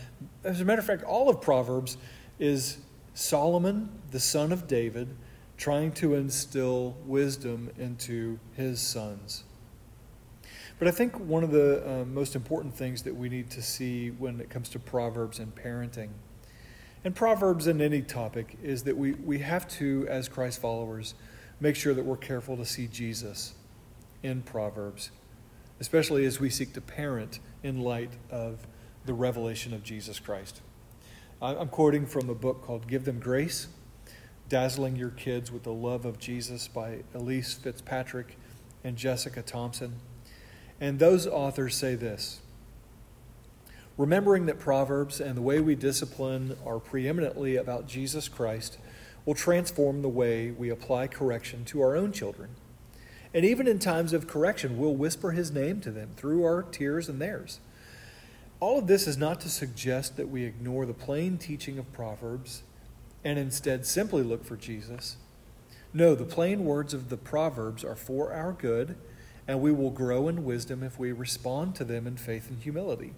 as 0.42 0.60
a 0.60 0.64
matter 0.64 0.80
of 0.80 0.86
fact, 0.86 1.04
all 1.04 1.28
of 1.28 1.40
Proverbs 1.40 1.96
is 2.40 2.78
Solomon, 3.14 3.88
the 4.10 4.18
son 4.18 4.50
of 4.50 4.66
David, 4.66 5.14
trying 5.56 5.92
to 5.92 6.14
instill 6.14 6.96
wisdom 7.06 7.70
into 7.78 8.40
his 8.56 8.80
sons. 8.80 9.44
But 10.80 10.88
I 10.88 10.90
think 10.90 11.20
one 11.20 11.44
of 11.44 11.52
the 11.52 11.88
uh, 11.88 12.04
most 12.04 12.34
important 12.34 12.74
things 12.74 13.02
that 13.04 13.14
we 13.14 13.28
need 13.28 13.50
to 13.50 13.62
see 13.62 14.10
when 14.10 14.40
it 14.40 14.50
comes 14.50 14.68
to 14.70 14.80
Proverbs 14.80 15.38
and 15.38 15.54
parenting, 15.54 16.08
and 17.04 17.14
Proverbs 17.14 17.68
in 17.68 17.80
any 17.80 18.02
topic, 18.02 18.56
is 18.62 18.82
that 18.84 18.96
we, 18.96 19.12
we 19.12 19.38
have 19.38 19.68
to, 19.68 20.06
as 20.08 20.28
Christ 20.28 20.60
followers, 20.60 21.14
make 21.62 21.76
sure 21.76 21.94
that 21.94 22.04
we're 22.04 22.16
careful 22.16 22.56
to 22.56 22.66
see 22.66 22.88
Jesus 22.88 23.54
in 24.20 24.42
Proverbs, 24.42 25.12
especially 25.78 26.24
as 26.24 26.40
we 26.40 26.50
seek 26.50 26.72
to 26.72 26.80
parent 26.80 27.38
in 27.62 27.80
light 27.80 28.10
of 28.32 28.66
the 29.06 29.14
revelation 29.14 29.72
of 29.72 29.84
Jesus 29.84 30.18
Christ. 30.18 30.60
I'm 31.40 31.68
quoting 31.68 32.04
from 32.04 32.28
a 32.28 32.34
book 32.34 32.62
called 32.62 32.88
Give 32.88 33.04
Them 33.04 33.20
Grace 33.20 33.68
Dazzling 34.48 34.96
Your 34.96 35.10
Kids 35.10 35.52
with 35.52 35.62
the 35.62 35.72
Love 35.72 36.04
of 36.04 36.18
Jesus 36.18 36.66
by 36.66 37.04
Elyse 37.14 37.56
Fitzpatrick 37.56 38.36
and 38.82 38.96
Jessica 38.96 39.40
Thompson. 39.40 39.94
And 40.80 40.98
those 40.98 41.28
authors 41.28 41.76
say 41.76 41.94
this 41.94 42.40
Remembering 43.96 44.46
that 44.46 44.58
Proverbs 44.58 45.20
and 45.20 45.36
the 45.36 45.42
way 45.42 45.60
we 45.60 45.76
discipline 45.76 46.56
are 46.66 46.80
preeminently 46.80 47.54
about 47.54 47.86
Jesus 47.86 48.28
Christ 48.28 48.78
will 49.24 49.34
transform 49.34 50.02
the 50.02 50.08
way 50.08 50.50
we 50.50 50.68
apply 50.68 51.06
correction 51.06 51.64
to 51.64 51.80
our 51.80 51.96
own 51.96 52.12
children. 52.12 52.50
And 53.34 53.44
even 53.44 53.66
in 53.66 53.78
times 53.78 54.12
of 54.12 54.26
correction, 54.26 54.78
we'll 54.78 54.94
whisper 54.94 55.30
his 55.30 55.50
name 55.50 55.80
to 55.82 55.90
them 55.90 56.10
through 56.16 56.44
our 56.44 56.62
tears 56.62 57.08
and 57.08 57.20
theirs. 57.20 57.60
All 58.60 58.78
of 58.78 58.86
this 58.86 59.06
is 59.06 59.16
not 59.16 59.40
to 59.40 59.48
suggest 59.48 60.16
that 60.16 60.28
we 60.28 60.44
ignore 60.44 60.86
the 60.86 60.94
plain 60.94 61.38
teaching 61.38 61.78
of 61.78 61.92
Proverbs 61.92 62.62
and 63.24 63.38
instead 63.38 63.86
simply 63.86 64.22
look 64.22 64.44
for 64.44 64.56
Jesus. 64.56 65.16
No, 65.94 66.14
the 66.14 66.24
plain 66.24 66.64
words 66.64 66.94
of 66.94 67.08
the 67.08 67.16
Proverbs 67.16 67.84
are 67.84 67.96
for 67.96 68.32
our 68.32 68.52
good, 68.52 68.96
and 69.46 69.60
we 69.60 69.72
will 69.72 69.90
grow 69.90 70.28
in 70.28 70.44
wisdom 70.44 70.82
if 70.82 70.98
we 70.98 71.12
respond 71.12 71.74
to 71.76 71.84
them 71.84 72.06
in 72.06 72.16
faith 72.16 72.48
and 72.50 72.62
humility. 72.62 73.14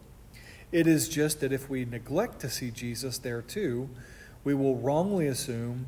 It 0.73 0.87
is 0.87 1.08
just 1.08 1.40
that 1.40 1.52
if 1.52 1.68
we 1.68 1.84
neglect 1.84 2.40
to 2.40 2.50
see 2.50 2.70
Jesus 2.70 3.18
there 3.18 3.42
too, 3.42 3.90
we 4.45 4.55
will 4.55 4.77
wrongly 4.77 5.27
assume 5.27 5.87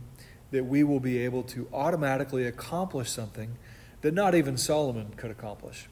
that 0.51 0.65
we 0.65 0.83
will 0.83 1.01
be 1.01 1.19
able 1.19 1.43
to 1.43 1.69
automatically 1.73 2.47
accomplish 2.47 3.11
something 3.11 3.57
that 4.01 4.15
not 4.15 4.35
even 4.35 4.57
Solomon 4.57 5.13
could 5.17 5.31
accomplish 5.31 5.89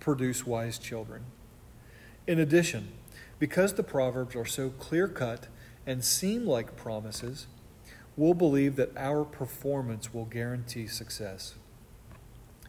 produce 0.00 0.44
wise 0.44 0.78
children. 0.78 1.22
In 2.26 2.40
addition, 2.40 2.88
because 3.38 3.74
the 3.74 3.84
Proverbs 3.84 4.34
are 4.34 4.44
so 4.44 4.70
clear 4.70 5.06
cut 5.06 5.46
and 5.86 6.04
seem 6.04 6.44
like 6.44 6.76
promises, 6.76 7.46
we'll 8.16 8.34
believe 8.34 8.76
that 8.76 8.96
our 8.96 9.24
performance 9.24 10.12
will 10.12 10.24
guarantee 10.24 10.88
success. 10.88 11.54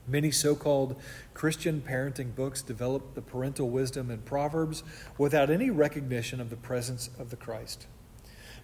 Many 0.07 0.31
so 0.31 0.55
called 0.55 0.99
Christian 1.33 1.81
parenting 1.81 2.35
books 2.35 2.61
develop 2.61 3.15
the 3.15 3.21
parental 3.21 3.69
wisdom 3.69 4.11
in 4.11 4.19
Proverbs 4.19 4.83
without 5.17 5.49
any 5.49 5.69
recognition 5.69 6.41
of 6.41 6.49
the 6.49 6.55
presence 6.55 7.09
of 7.17 7.29
the 7.29 7.35
Christ. 7.35 7.87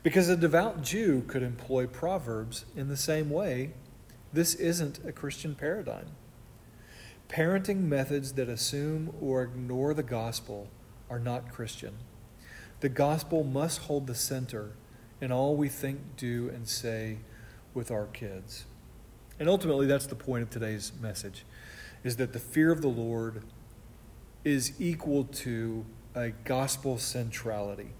Because 0.01 0.29
a 0.29 0.37
devout 0.37 0.81
Jew 0.81 1.23
could 1.27 1.43
employ 1.43 1.85
Proverbs 1.85 2.65
in 2.75 2.87
the 2.87 2.97
same 2.97 3.29
way, 3.29 3.73
this 4.31 4.55
isn't 4.55 4.99
a 5.05 5.11
Christian 5.11 5.55
paradigm. 5.55 6.07
Parenting 7.27 7.81
methods 7.81 8.33
that 8.33 8.47
assume 8.47 9.13
or 9.21 9.43
ignore 9.43 9.93
the 9.93 10.03
gospel 10.03 10.67
are 11.09 11.19
not 11.19 11.51
Christian. 11.51 11.95
The 12.79 12.89
gospel 12.89 13.43
must 13.43 13.81
hold 13.81 14.07
the 14.07 14.15
center 14.15 14.71
in 15.19 15.31
all 15.31 15.55
we 15.55 15.67
think, 15.67 15.99
do, 16.15 16.49
and 16.49 16.67
say 16.67 17.17
with 17.73 17.91
our 17.91 18.05
kids. 18.05 18.65
And 19.37 19.49
ultimately, 19.49 19.85
that's 19.85 20.07
the 20.07 20.15
point 20.15 20.43
of 20.43 20.49
today's 20.49 20.91
message, 21.01 21.45
is 22.03 22.15
that 22.17 22.33
the 22.33 22.39
fear 22.39 22.71
of 22.71 22.81
the 22.81 22.87
Lord 22.87 23.43
is 24.45 24.73
equal 24.79 25.25
to 25.25 25.85
a 26.15 26.29
gospel 26.29 26.97
centrality. 26.97 27.91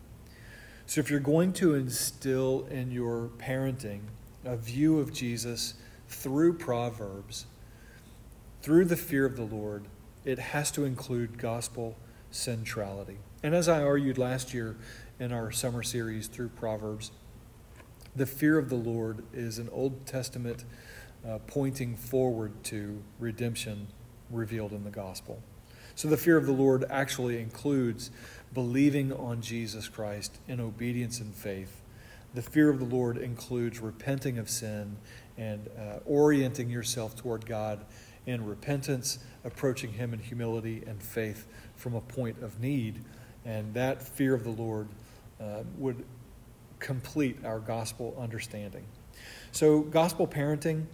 So 0.90 1.00
if 1.00 1.12
you're 1.12 1.20
going 1.20 1.54
to 1.54 1.76
instill 1.76 2.66
in 2.72 2.90
your 2.90 3.30
parenting 3.38 4.00
a 4.44 4.58
view 4.58 4.98
of 4.98 5.14
Jesus 5.14 5.76
through 6.08 6.54
Proverbs, 6.54 7.46
through 8.64 8.86
the 8.86 8.96
fear 8.96 9.24
of 9.24 9.36
the 9.36 9.44
Lord, 9.44 9.86
it 10.26 10.40
has 10.40 10.72
to 10.72 10.86
include 10.86 11.38
gospel 11.38 11.96
centrality. 12.32 13.20
And 13.44 13.54
as 13.54 13.70
I 13.70 13.84
argued 13.84 14.18
last 14.18 14.52
year 14.52 14.78
in 15.20 15.32
our 15.32 15.52
summer 15.52 15.84
series 15.84 16.26
through 16.26 16.50
Proverbs, 16.50 17.12
the 18.16 18.26
fear 18.26 18.58
of 18.58 18.70
the 18.70 18.76
Lord 18.76 19.24
is 19.32 19.60
an 19.60 19.70
Old 19.72 20.08
Testament 20.08 20.66
uh, 21.24 21.38
pointing 21.46 21.98
forward 21.98 22.64
to 22.64 23.00
redemption 23.20 23.90
revealed 24.32 24.72
in 24.72 24.86
the 24.86 24.90
gospel. 24.90 25.44
So 25.94 26.08
the 26.08 26.18
fear 26.18 26.38
of 26.38 26.46
the 26.46 26.54
Lord 26.54 26.86
actually 26.90 27.42
includes 27.42 28.10
believing 28.54 29.14
on 29.14 29.42
Jesus 29.42 29.88
Christ 29.88 30.40
in 30.48 30.60
obedience 30.60 31.20
and 31.20 31.34
faith. 31.34 31.82
The 32.34 32.42
fear 32.42 32.70
of 32.70 32.80
the 32.80 32.86
Lord 32.86 33.18
includes 33.18 33.80
repenting 33.80 34.38
of 34.38 34.50
sin 34.50 34.98
and 35.38 35.68
uh, 35.78 36.00
orienting 36.06 36.70
yourself 36.70 37.16
toward 37.16 37.46
God 37.46 37.86
in 38.26 38.46
repentance, 38.46 39.20
approaching 39.44 39.94
Him 39.94 40.14
in 40.14 40.20
humility 40.20 40.84
and 40.86 41.02
faith 41.02 41.48
from 41.76 41.96
a 41.96 42.02
point 42.02 42.42
of 42.44 42.60
need. 42.60 43.04
And 43.46 43.74
that 43.74 44.02
fear 44.02 44.34
of 44.34 44.44
the 44.44 44.52
Lord 44.52 44.88
uh, 45.42 45.64
would 45.78 46.06
complete 46.80 47.44
our 47.44 47.60
gospel 47.60 48.16
understanding. 48.20 48.86
So, 49.52 49.82
gospel 49.82 50.28
parenting 50.28 50.86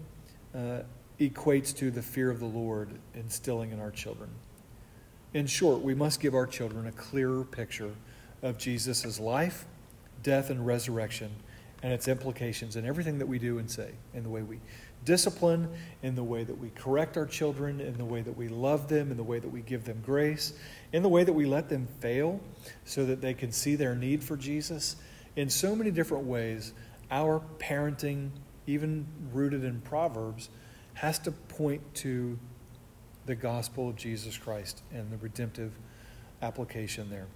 uh, 0.56 0.80
equates 1.20 1.76
to 1.78 1.92
the 1.92 2.02
fear 2.02 2.30
of 2.30 2.40
the 2.40 2.46
Lord 2.46 2.90
instilling 3.14 3.72
in 3.72 3.80
our 3.80 3.92
children. 3.92 4.30
In 5.36 5.48
short, 5.48 5.82
we 5.82 5.94
must 5.94 6.22
give 6.22 6.34
our 6.34 6.48
children 6.48 6.88
a 6.88 6.94
clearer 6.94 7.44
picture 7.44 7.92
of 8.42 8.58
Jesus' 8.58 9.20
life, 9.20 9.66
death, 10.24 10.50
and 10.50 10.66
resurrection 10.66 11.30
and 11.84 11.92
its 11.92 12.08
implications 12.08 12.78
in 12.78 12.86
everything 12.86 13.20
that 13.20 13.26
we 13.26 13.38
do 13.38 13.58
and 13.58 13.70
say, 13.70 13.92
in 14.14 14.24
the 14.24 14.30
way 14.30 14.44
we 14.44 14.62
discipline, 15.04 15.68
in 16.04 16.16
the 16.16 16.24
way 16.24 16.46
that 16.46 16.58
we 16.58 16.70
correct 16.70 17.18
our 17.18 17.26
children, 17.26 17.82
in 17.82 17.98
the 17.98 18.06
way 18.06 18.22
that 18.22 18.38
we 18.38 18.48
love 18.48 18.88
them, 18.88 19.12
in 19.12 19.18
the 19.18 19.24
way 19.24 19.38
that 19.38 19.50
we 19.50 19.60
give 19.60 19.84
them 19.84 20.02
grace, 20.06 20.54
in 20.94 21.04
the 21.04 21.10
way 21.10 21.26
that 21.26 21.34
we 21.34 21.46
let 21.46 21.68
them 21.68 21.86
fail 22.00 22.40
so 22.86 23.06
that 23.06 23.20
they 23.20 23.34
can 23.34 23.52
see 23.52 23.76
their 23.76 23.94
need 23.94 24.24
for 24.24 24.38
Jesus. 24.38 24.96
In 25.36 25.50
so 25.50 25.76
many 25.76 25.92
different 25.92 26.24
ways, 26.24 26.72
our 27.12 27.42
parenting, 27.60 28.30
even 28.68 29.06
rooted 29.34 29.66
in 29.66 29.82
Proverbs, 29.82 30.48
has 30.94 31.20
to 31.20 31.32
point 31.32 31.82
to 31.96 32.40
the 33.26 33.36
gospel 33.36 33.90
of 33.90 33.96
Jesus 33.96 34.38
Christ 34.38 34.82
and 34.94 35.12
the 35.12 35.18
redemptive 35.18 35.72
application 36.42 37.10
there. 37.10 37.28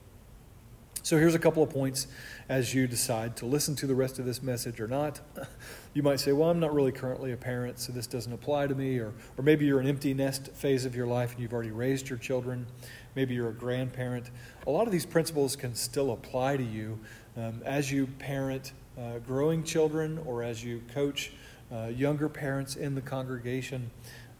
So 1.02 1.18
here's 1.18 1.34
a 1.34 1.40
couple 1.40 1.64
of 1.64 1.70
points 1.70 2.08
as 2.50 2.74
you 2.74 2.86
decide 2.86 3.38
to 3.38 3.46
listen 3.46 3.76
to 3.78 3.88
the 3.88 3.96
rest 3.96 4.20
of 4.20 4.26
this 4.26 4.44
message 4.44 4.80
or 4.80 4.88
not. 4.88 5.20
You 5.96 6.04
might 6.04 6.20
say, 6.20 6.34
Well, 6.34 6.52
I'm 6.52 6.60
not 6.60 6.72
really 6.72 6.92
currently 6.92 7.32
a 7.32 7.36
parent, 7.36 7.80
so 7.80 7.92
this 7.92 8.06
doesn't 8.06 8.32
apply 8.32 8.68
to 8.68 8.76
me. 8.76 9.00
Or, 9.00 9.12
or 9.38 9.44
maybe 9.44 9.66
you're 9.66 9.80
an 9.80 9.88
empty 9.88 10.14
nest 10.14 10.50
phase 10.52 10.86
of 10.86 10.96
your 10.96 11.08
life 11.08 11.32
and 11.32 11.42
you've 11.42 11.52
already 11.52 11.72
raised 11.72 12.10
your 12.10 12.20
children. 12.20 12.68
Maybe 13.16 13.34
you're 13.34 13.50
a 13.50 13.54
grandparent. 13.54 14.30
A 14.68 14.70
lot 14.70 14.86
of 14.86 14.92
these 14.92 15.08
principles 15.08 15.56
can 15.56 15.74
still 15.74 16.12
apply 16.12 16.58
to 16.58 16.64
you 16.64 17.00
um, 17.36 17.64
as 17.66 17.92
you 17.92 18.06
parent 18.20 18.74
uh, 19.00 19.18
growing 19.26 19.64
children 19.64 20.20
or 20.26 20.44
as 20.44 20.64
you 20.64 20.84
coach 20.94 21.32
uh, 21.72 21.88
younger 21.88 22.30
parents 22.30 22.76
in 22.76 22.94
the 22.94 23.02
congregation. 23.02 23.90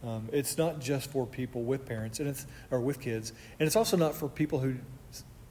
Um, 0.02 0.28
it's 0.32 0.56
not 0.56 0.80
just 0.80 1.10
for 1.10 1.26
people 1.26 1.62
with 1.62 1.84
parents 1.84 2.20
and 2.20 2.28
it's 2.28 2.46
or 2.70 2.80
with 2.80 3.00
kids, 3.00 3.32
and 3.58 3.66
it's 3.66 3.76
also 3.76 3.96
not 3.96 4.14
for 4.14 4.28
people 4.28 4.60
who. 4.60 4.76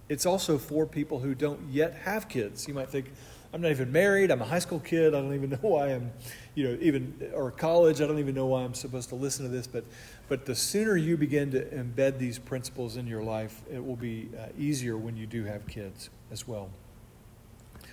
It's 0.08 0.26
also 0.26 0.58
for 0.58 0.88
people 0.88 1.20
who 1.20 1.36
don't 1.36 1.70
yet 1.70 1.94
have 1.94 2.28
kids. 2.28 2.68
You 2.68 2.74
might 2.74 2.90
think, 2.90 3.12
I'm 3.52 3.62
not 3.62 3.72
even 3.72 3.92
married. 3.92 4.32
I'm 4.32 4.42
a 4.42 4.46
high 4.46 4.60
school 4.60 4.80
kid. 4.80 5.16
I 5.16 5.22
don't 5.22 5.34
even 5.34 5.50
know 5.52 5.58
why 5.62 5.88
I'm, 5.88 6.12
you 6.56 6.68
know, 6.68 6.78
even 6.82 7.32
or 7.34 7.52
college. 7.52 8.02
I 8.02 8.08
don't 8.08 8.20
even 8.20 8.36
know 8.36 8.48
why 8.48 8.64
I'm 8.64 8.74
supposed 8.74 9.10
to 9.10 9.16
listen 9.16 9.46
to 9.46 9.52
this. 9.52 9.68
But, 9.68 9.86
but 10.28 10.46
the 10.46 10.56
sooner 10.56 10.96
you 10.98 11.18
begin 11.18 11.52
to 11.52 11.64
embed 11.66 12.18
these 12.20 12.38
principles 12.38 12.98
in 12.98 13.08
your 13.08 13.24
life, 13.24 13.62
it 13.72 13.84
will 13.84 13.96
be 13.96 14.30
uh, 14.38 14.48
easier 14.58 14.98
when 14.98 15.18
you 15.18 15.26
do 15.26 15.44
have 15.46 15.68
kids 15.68 16.10
as 16.32 16.48
well. 16.48 16.70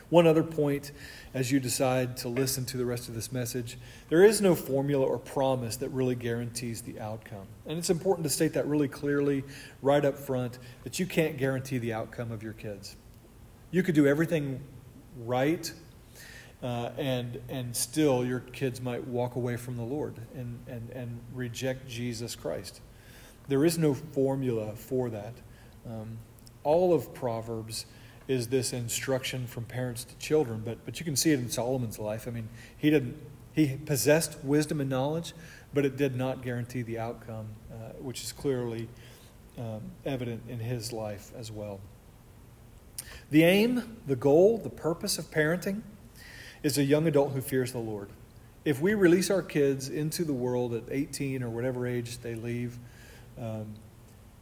One 0.09 0.27
other 0.27 0.45
point 0.45 0.93
as 1.35 1.51
you 1.51 1.59
decide 1.59 2.17
to 2.19 2.29
listen 2.29 2.65
to 2.67 2.77
the 2.77 2.87
rest 2.87 3.09
of 3.09 3.15
this 3.15 3.33
message 3.33 3.77
there 4.09 4.25
is 4.25 4.41
no 4.41 4.55
formula 4.55 5.05
or 5.05 5.19
promise 5.19 5.77
that 5.79 5.89
really 5.89 6.15
guarantees 6.15 6.83
the 6.83 7.01
outcome. 7.01 7.47
And 7.67 7.77
it's 7.77 7.91
important 7.91 8.25
to 8.25 8.31
state 8.31 8.53
that 8.53 8.67
really 8.67 8.89
clearly 8.89 9.43
right 9.83 10.05
up 10.05 10.17
front 10.17 10.59
that 10.85 11.01
you 11.01 11.07
can't 11.07 11.37
guarantee 11.37 11.79
the 11.79 11.93
outcome 11.93 12.31
of 12.31 12.43
your 12.43 12.53
kids. 12.53 12.95
You 13.73 13.83
could 13.83 13.97
do 13.97 14.07
everything 14.07 14.61
right, 15.25 15.73
uh, 16.63 16.91
and, 16.97 17.41
and 17.49 17.75
still 17.75 18.25
your 18.25 18.41
kids 18.41 18.81
might 18.81 19.05
walk 19.09 19.35
away 19.35 19.57
from 19.57 19.77
the 19.77 19.83
Lord 19.83 20.15
and, 20.37 20.59
and, 20.69 20.89
and 20.91 21.21
reject 21.35 21.89
Jesus 21.89 22.37
Christ. 22.37 22.81
There 23.49 23.65
is 23.65 23.77
no 23.77 23.95
formula 23.95 24.75
for 24.77 25.11
that. 25.11 25.35
Um, 25.85 26.19
all 26.63 26.95
of 26.95 27.13
Proverbs 27.13 27.87
is 28.29 28.49
this 28.49 28.73
instruction 28.73 29.47
from 29.47 29.65
parents 29.65 30.05
to 30.05 30.17
children, 30.17 30.63
but, 30.65 30.85
but 30.85 30.99
you 30.99 31.05
can 31.05 31.17
see 31.17 31.33
it 31.33 31.39
in 31.39 31.49
Solomon's 31.49 31.99
life. 31.99 32.27
I 32.27 32.31
mean, 32.31 32.49
he 32.77 32.91
didn't 32.91 33.17
he 33.57 33.75
possessed 33.87 34.37
wisdom 34.45 34.83
and 34.83 34.91
knowledge, 34.91 35.33
but 35.73 35.87
it 35.87 35.97
did 35.97 36.15
not 36.15 36.43
guarantee 36.43 36.83
the 36.83 36.99
outcome, 36.99 37.47
uh, 37.73 37.95
which 37.99 38.23
is 38.23 38.31
clearly 38.31 38.87
um, 39.59 39.81
evident 40.05 40.43
in 40.47 40.59
his 40.59 40.93
life 40.93 41.33
as 41.35 41.51
well. 41.51 41.81
The 43.31 43.45
aim, 43.45 43.97
the 44.07 44.15
goal, 44.15 44.59
the 44.59 44.69
purpose 44.69 45.17
of 45.17 45.31
parenting 45.31 45.81
is 46.63 46.77
a 46.77 46.85
young 46.85 47.07
adult 47.07 47.33
who 47.33 47.41
fears 47.41 47.73
the 47.73 47.79
Lord. 47.79 48.11
If 48.67 48.83
we 48.83 48.93
release 48.93 49.31
our 49.31 49.43
kids 49.43 49.89
into 49.89 50.25
the 50.25 50.35
world 50.35 50.75
at 50.75 50.83
18 50.91 51.43
or 51.43 51.49
whatever 51.49 51.87
age 51.87 52.19
they 52.19 52.35
leave, 52.35 52.77
um, 53.41 53.75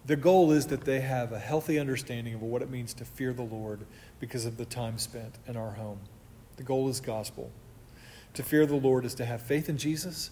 the 0.07 0.17
goal 0.17 0.53
is 0.53 0.67
that 0.67 0.85
they 0.85 1.01
have 1.01 1.33
a 1.33 1.39
healthy 1.39 1.79
understanding 1.79 2.35
of 2.35 2.43
what 2.43 2.61
it 2.61 2.71
means 2.71 2.93
to 2.95 3.05
fear 3.05 3.33
the 3.33 3.43
Lord 3.43 3.87
because 4.21 4.45
of 4.45 4.57
the 4.57 4.67
time 4.67 4.99
spent 4.99 5.39
in 5.47 5.57
our 5.57 5.73
home. 5.73 6.01
The 6.57 6.63
goal 6.63 6.89
is 6.89 7.01
gospel. 7.01 7.51
To 8.35 8.43
fear 8.43 8.67
the 8.67 8.75
Lord 8.75 9.05
is 9.05 9.15
to 9.15 9.25
have 9.25 9.41
faith 9.41 9.69
in 9.69 9.79
Jesus 9.79 10.31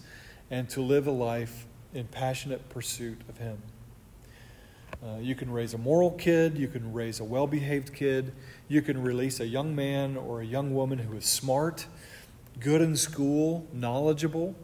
and 0.51 0.69
to 0.69 0.81
live 0.81 1.07
a 1.07 1.11
life 1.11 1.65
in 1.93 2.05
passionate 2.05 2.69
pursuit 2.69 3.21
of 3.27 3.37
Him. 3.37 3.61
Uh, 5.03 5.17
you 5.19 5.35
can 5.35 5.51
raise 5.51 5.73
a 5.73 5.77
moral 5.77 6.11
kid, 6.11 6.57
you 6.57 6.67
can 6.67 6.93
raise 6.93 7.19
a 7.19 7.23
well 7.23 7.47
behaved 7.47 7.93
kid, 7.93 8.33
you 8.67 8.81
can 8.81 9.01
release 9.01 9.39
a 9.39 9.47
young 9.47 9.75
man 9.75 10.15
or 10.15 10.41
a 10.41 10.45
young 10.45 10.73
woman 10.73 10.99
who 10.99 11.17
is 11.17 11.25
smart, 11.25 11.87
good 12.59 12.81
in 12.81 12.95
school, 12.95 13.67
knowledgeable. 13.73 14.55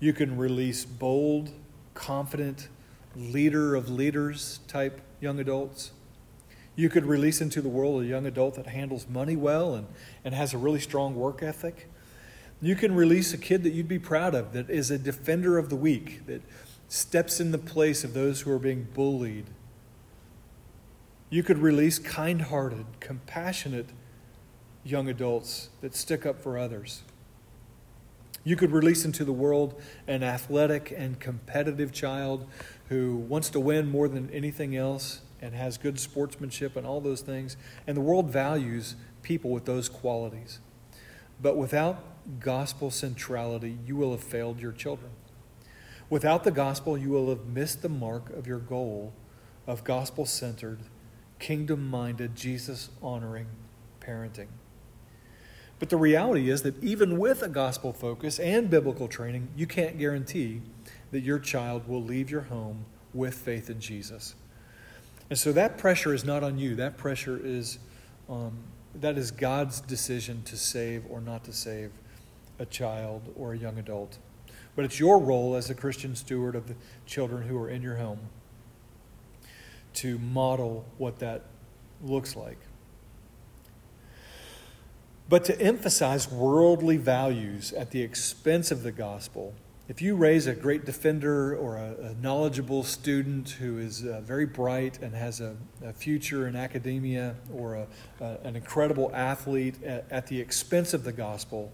You 0.00 0.12
can 0.12 0.36
release 0.36 0.84
bold, 0.84 1.50
confident, 1.94 2.68
leader 3.18 3.74
of 3.74 3.90
leaders 3.90 4.60
type 4.68 5.00
young 5.20 5.40
adults. 5.40 5.90
You 6.76 6.88
could 6.88 7.04
release 7.04 7.40
into 7.40 7.60
the 7.60 7.68
world 7.68 8.02
a 8.02 8.06
young 8.06 8.24
adult 8.24 8.54
that 8.54 8.68
handles 8.68 9.08
money 9.08 9.34
well 9.34 9.74
and, 9.74 9.88
and 10.24 10.34
has 10.34 10.54
a 10.54 10.58
really 10.58 10.78
strong 10.78 11.16
work 11.16 11.42
ethic. 11.42 11.88
You 12.62 12.76
can 12.76 12.94
release 12.94 13.34
a 13.34 13.38
kid 13.38 13.64
that 13.64 13.70
you'd 13.70 13.88
be 13.88 13.98
proud 13.98 14.34
of, 14.34 14.52
that 14.52 14.70
is 14.70 14.90
a 14.90 14.98
defender 14.98 15.58
of 15.58 15.70
the 15.70 15.76
weak, 15.76 16.26
that 16.26 16.42
steps 16.88 17.40
in 17.40 17.50
the 17.50 17.58
place 17.58 18.04
of 18.04 18.14
those 18.14 18.42
who 18.42 18.52
are 18.52 18.58
being 18.58 18.86
bullied. 18.94 19.46
You 21.30 21.42
could 21.42 21.58
release 21.58 21.98
kind 21.98 22.42
hearted, 22.42 22.86
compassionate 23.00 23.88
young 24.84 25.08
adults 25.08 25.68
that 25.80 25.94
stick 25.94 26.24
up 26.24 26.40
for 26.40 26.56
others. 26.56 27.02
You 28.44 28.56
could 28.56 28.70
release 28.70 29.04
into 29.04 29.24
the 29.24 29.32
world 29.32 29.80
an 30.06 30.22
athletic 30.22 30.94
and 30.96 31.20
competitive 31.20 31.92
child 31.92 32.46
who 32.88 33.16
wants 33.16 33.50
to 33.50 33.60
win 33.60 33.90
more 33.90 34.08
than 34.08 34.30
anything 34.30 34.74
else 34.76 35.20
and 35.40 35.54
has 35.54 35.78
good 35.78 36.00
sportsmanship 36.00 36.76
and 36.76 36.86
all 36.86 37.00
those 37.00 37.20
things. 37.20 37.56
And 37.86 37.96
the 37.96 38.00
world 38.00 38.30
values 38.30 38.96
people 39.22 39.50
with 39.50 39.66
those 39.66 39.88
qualities. 39.88 40.58
But 41.40 41.56
without 41.56 42.02
gospel 42.40 42.90
centrality, 42.90 43.78
you 43.86 43.96
will 43.96 44.10
have 44.12 44.22
failed 44.22 44.60
your 44.60 44.72
children. 44.72 45.10
Without 46.10 46.44
the 46.44 46.50
gospel, 46.50 46.96
you 46.96 47.10
will 47.10 47.28
have 47.28 47.46
missed 47.46 47.82
the 47.82 47.88
mark 47.88 48.30
of 48.30 48.46
your 48.46 48.58
goal 48.58 49.12
of 49.66 49.84
gospel 49.84 50.24
centered, 50.24 50.80
kingdom 51.38 51.88
minded, 51.88 52.34
Jesus 52.34 52.88
honoring 53.02 53.46
parenting. 54.00 54.48
But 55.78 55.90
the 55.90 55.96
reality 55.96 56.50
is 56.50 56.62
that 56.62 56.82
even 56.82 57.18
with 57.18 57.42
a 57.42 57.48
gospel 57.48 57.92
focus 57.92 58.40
and 58.40 58.68
biblical 58.70 59.06
training, 59.06 59.48
you 59.54 59.66
can't 59.66 59.98
guarantee 59.98 60.62
that 61.10 61.20
your 61.20 61.38
child 61.38 61.88
will 61.88 62.02
leave 62.02 62.30
your 62.30 62.42
home 62.42 62.84
with 63.14 63.34
faith 63.34 63.70
in 63.70 63.80
Jesus. 63.80 64.34
And 65.30 65.38
so 65.38 65.52
that 65.52 65.78
pressure 65.78 66.14
is 66.14 66.24
not 66.24 66.42
on 66.42 66.58
you. 66.58 66.74
That 66.74 66.96
pressure 66.96 67.40
is 67.42 67.78
um, 68.28 68.58
that 68.94 69.16
is 69.16 69.30
God's 69.30 69.80
decision 69.80 70.42
to 70.44 70.56
save 70.56 71.04
or 71.08 71.20
not 71.20 71.44
to 71.44 71.52
save 71.52 71.90
a 72.58 72.66
child 72.66 73.22
or 73.36 73.52
a 73.52 73.58
young 73.58 73.78
adult. 73.78 74.18
But 74.74 74.84
it's 74.84 74.98
your 74.98 75.18
role 75.18 75.54
as 75.54 75.70
a 75.70 75.74
Christian 75.74 76.14
steward 76.14 76.54
of 76.54 76.68
the 76.68 76.74
children 77.06 77.46
who 77.48 77.58
are 77.58 77.68
in 77.68 77.82
your 77.82 77.96
home 77.96 78.20
to 79.94 80.18
model 80.18 80.86
what 80.98 81.18
that 81.18 81.42
looks 82.02 82.36
like. 82.36 82.58
But 85.28 85.44
to 85.46 85.60
emphasize 85.60 86.30
worldly 86.30 86.96
values 86.96 87.72
at 87.72 87.90
the 87.90 88.02
expense 88.02 88.70
of 88.70 88.82
the 88.82 88.92
gospel, 88.92 89.54
if 89.88 90.02
you 90.02 90.14
raise 90.14 90.46
a 90.46 90.54
great 90.54 90.84
defender 90.84 91.56
or 91.56 91.78
a, 91.78 91.94
a 92.08 92.14
knowledgeable 92.16 92.84
student 92.84 93.48
who 93.48 93.78
is 93.78 94.04
uh, 94.04 94.20
very 94.22 94.44
bright 94.44 94.98
and 95.00 95.14
has 95.14 95.40
a, 95.40 95.56
a, 95.82 95.94
future 95.94 96.46
in 96.46 96.54
academia 96.54 97.34
or 97.54 97.74
a, 97.74 97.86
an 98.44 98.54
incredible 98.54 99.10
athlete 99.14 99.82
at, 99.82 100.04
at, 100.10 100.26
the 100.26 100.38
expense 100.38 100.92
of 100.92 101.04
the 101.04 101.12
gospel, 101.12 101.72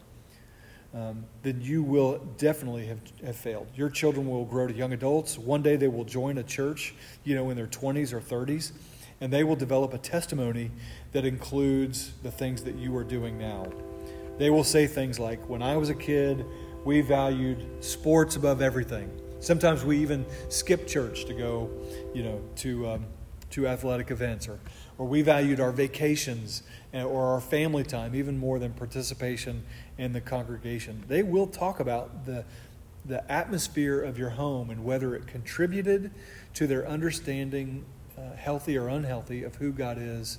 um, 0.94 1.24
then 1.42 1.60
you 1.60 1.82
will 1.82 2.18
definitely 2.38 2.86
have, 2.86 3.00
have 3.26 3.34
failed. 3.34 3.66
Your 3.74 3.90
children 3.90 4.28
will 4.28 4.44
grow 4.44 4.68
to 4.68 4.72
young 4.72 4.92
adults. 4.92 5.36
One 5.36 5.60
day 5.60 5.74
they 5.74 5.88
will 5.88 6.04
join 6.04 6.38
a 6.38 6.44
church, 6.44 6.94
you 7.24 7.34
know, 7.34 7.50
in 7.50 7.56
their 7.56 7.66
20s 7.66 8.12
or 8.12 8.20
30s, 8.20 8.70
and 9.20 9.32
they 9.32 9.42
will 9.42 9.56
develop 9.56 9.92
a 9.92 9.98
testimony 9.98 10.70
that 11.10 11.24
includes 11.24 12.12
the 12.22 12.30
things 12.30 12.62
that 12.62 12.76
you 12.76 12.96
are 12.96 13.04
doing 13.04 13.36
now. 13.38 13.66
They 14.38 14.50
will 14.50 14.64
say 14.64 14.86
things 14.86 15.18
like, 15.18 15.48
When 15.48 15.62
I 15.62 15.76
was 15.76 15.90
a 15.90 15.94
kid, 15.94 16.44
we 16.84 17.00
valued 17.00 17.66
sports 17.84 18.36
above 18.36 18.60
everything. 18.60 19.10
Sometimes 19.40 19.84
we 19.84 19.98
even 19.98 20.24
skip 20.48 20.86
church 20.86 21.24
to 21.26 21.34
go, 21.34 21.70
you 22.14 22.22
know, 22.22 22.40
to, 22.56 22.88
um, 22.88 23.06
to 23.50 23.66
athletic 23.66 24.10
events, 24.10 24.48
or, 24.48 24.58
or 24.98 25.06
we 25.06 25.22
valued 25.22 25.60
our 25.60 25.72
vacations 25.72 26.62
or 26.92 27.32
our 27.34 27.40
family 27.40 27.84
time 27.84 28.14
even 28.14 28.38
more 28.38 28.58
than 28.58 28.72
participation 28.72 29.64
in 29.98 30.12
the 30.12 30.20
congregation. 30.20 31.02
They 31.08 31.22
will 31.22 31.46
talk 31.46 31.80
about 31.80 32.24
the, 32.24 32.44
the 33.04 33.30
atmosphere 33.30 34.00
of 34.00 34.18
your 34.18 34.30
home 34.30 34.70
and 34.70 34.84
whether 34.84 35.14
it 35.14 35.26
contributed 35.26 36.10
to 36.54 36.66
their 36.66 36.86
understanding, 36.86 37.84
uh, 38.16 38.36
healthy 38.36 38.78
or 38.78 38.88
unhealthy, 38.88 39.42
of 39.42 39.56
who 39.56 39.72
God 39.72 39.98
is. 39.98 40.38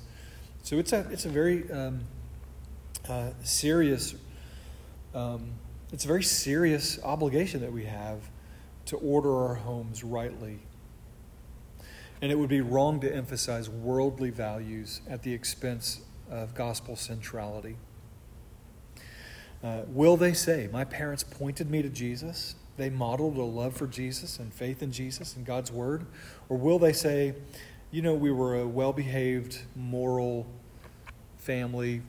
So 0.64 0.78
it's 0.78 0.94
a, 0.94 1.06
it's 1.12 1.26
a 1.26 1.30
very 1.30 1.70
um, 1.72 2.02
uh, 3.08 3.32
serious, 3.44 4.16
um, 5.14 5.52
it's 5.96 6.04
a 6.04 6.10
very 6.10 6.24
serious 6.24 7.00
obligation 7.06 7.62
that 7.62 7.72
we 7.72 7.86
have 7.86 8.20
to 8.86 8.98
order 8.98 9.34
our 9.34 9.56
homes 9.56 10.04
rightly. 10.04 10.60
And 12.22 12.34
it 12.34 12.36
would 12.38 12.50
be 12.50 12.60
wrong 12.60 13.00
to 13.00 13.16
emphasize 13.16 13.70
worldly 13.70 14.30
values 14.30 15.00
at 15.10 15.24
the 15.24 15.34
expense 15.34 16.02
of 16.30 16.54
gospel 16.54 16.98
centrality. 16.98 17.78
Uh, 19.64 19.84
will 19.88 20.18
they 20.18 20.34
say, 20.34 20.68
My 20.70 20.84
parents 20.84 21.24
pointed 21.24 21.72
me 21.72 21.82
to 21.82 21.88
Jesus? 21.88 22.56
They 22.76 22.90
modeled 22.90 23.38
a 23.38 23.44
love 23.44 23.78
for 23.78 23.88
Jesus 23.88 24.38
and 24.38 24.54
faith 24.54 24.84
in 24.84 24.92
Jesus 24.92 25.38
and 25.38 25.46
God's 25.46 25.72
Word? 25.72 26.08
Or 26.50 26.58
will 26.58 26.78
they 26.78 26.92
say, 26.92 27.36
You 27.90 28.02
know, 28.02 28.16
we 28.16 28.34
were 28.34 28.60
a 28.60 28.68
well 28.68 28.92
behaved, 28.92 29.60
moral 29.78 30.46
family. 31.38 32.02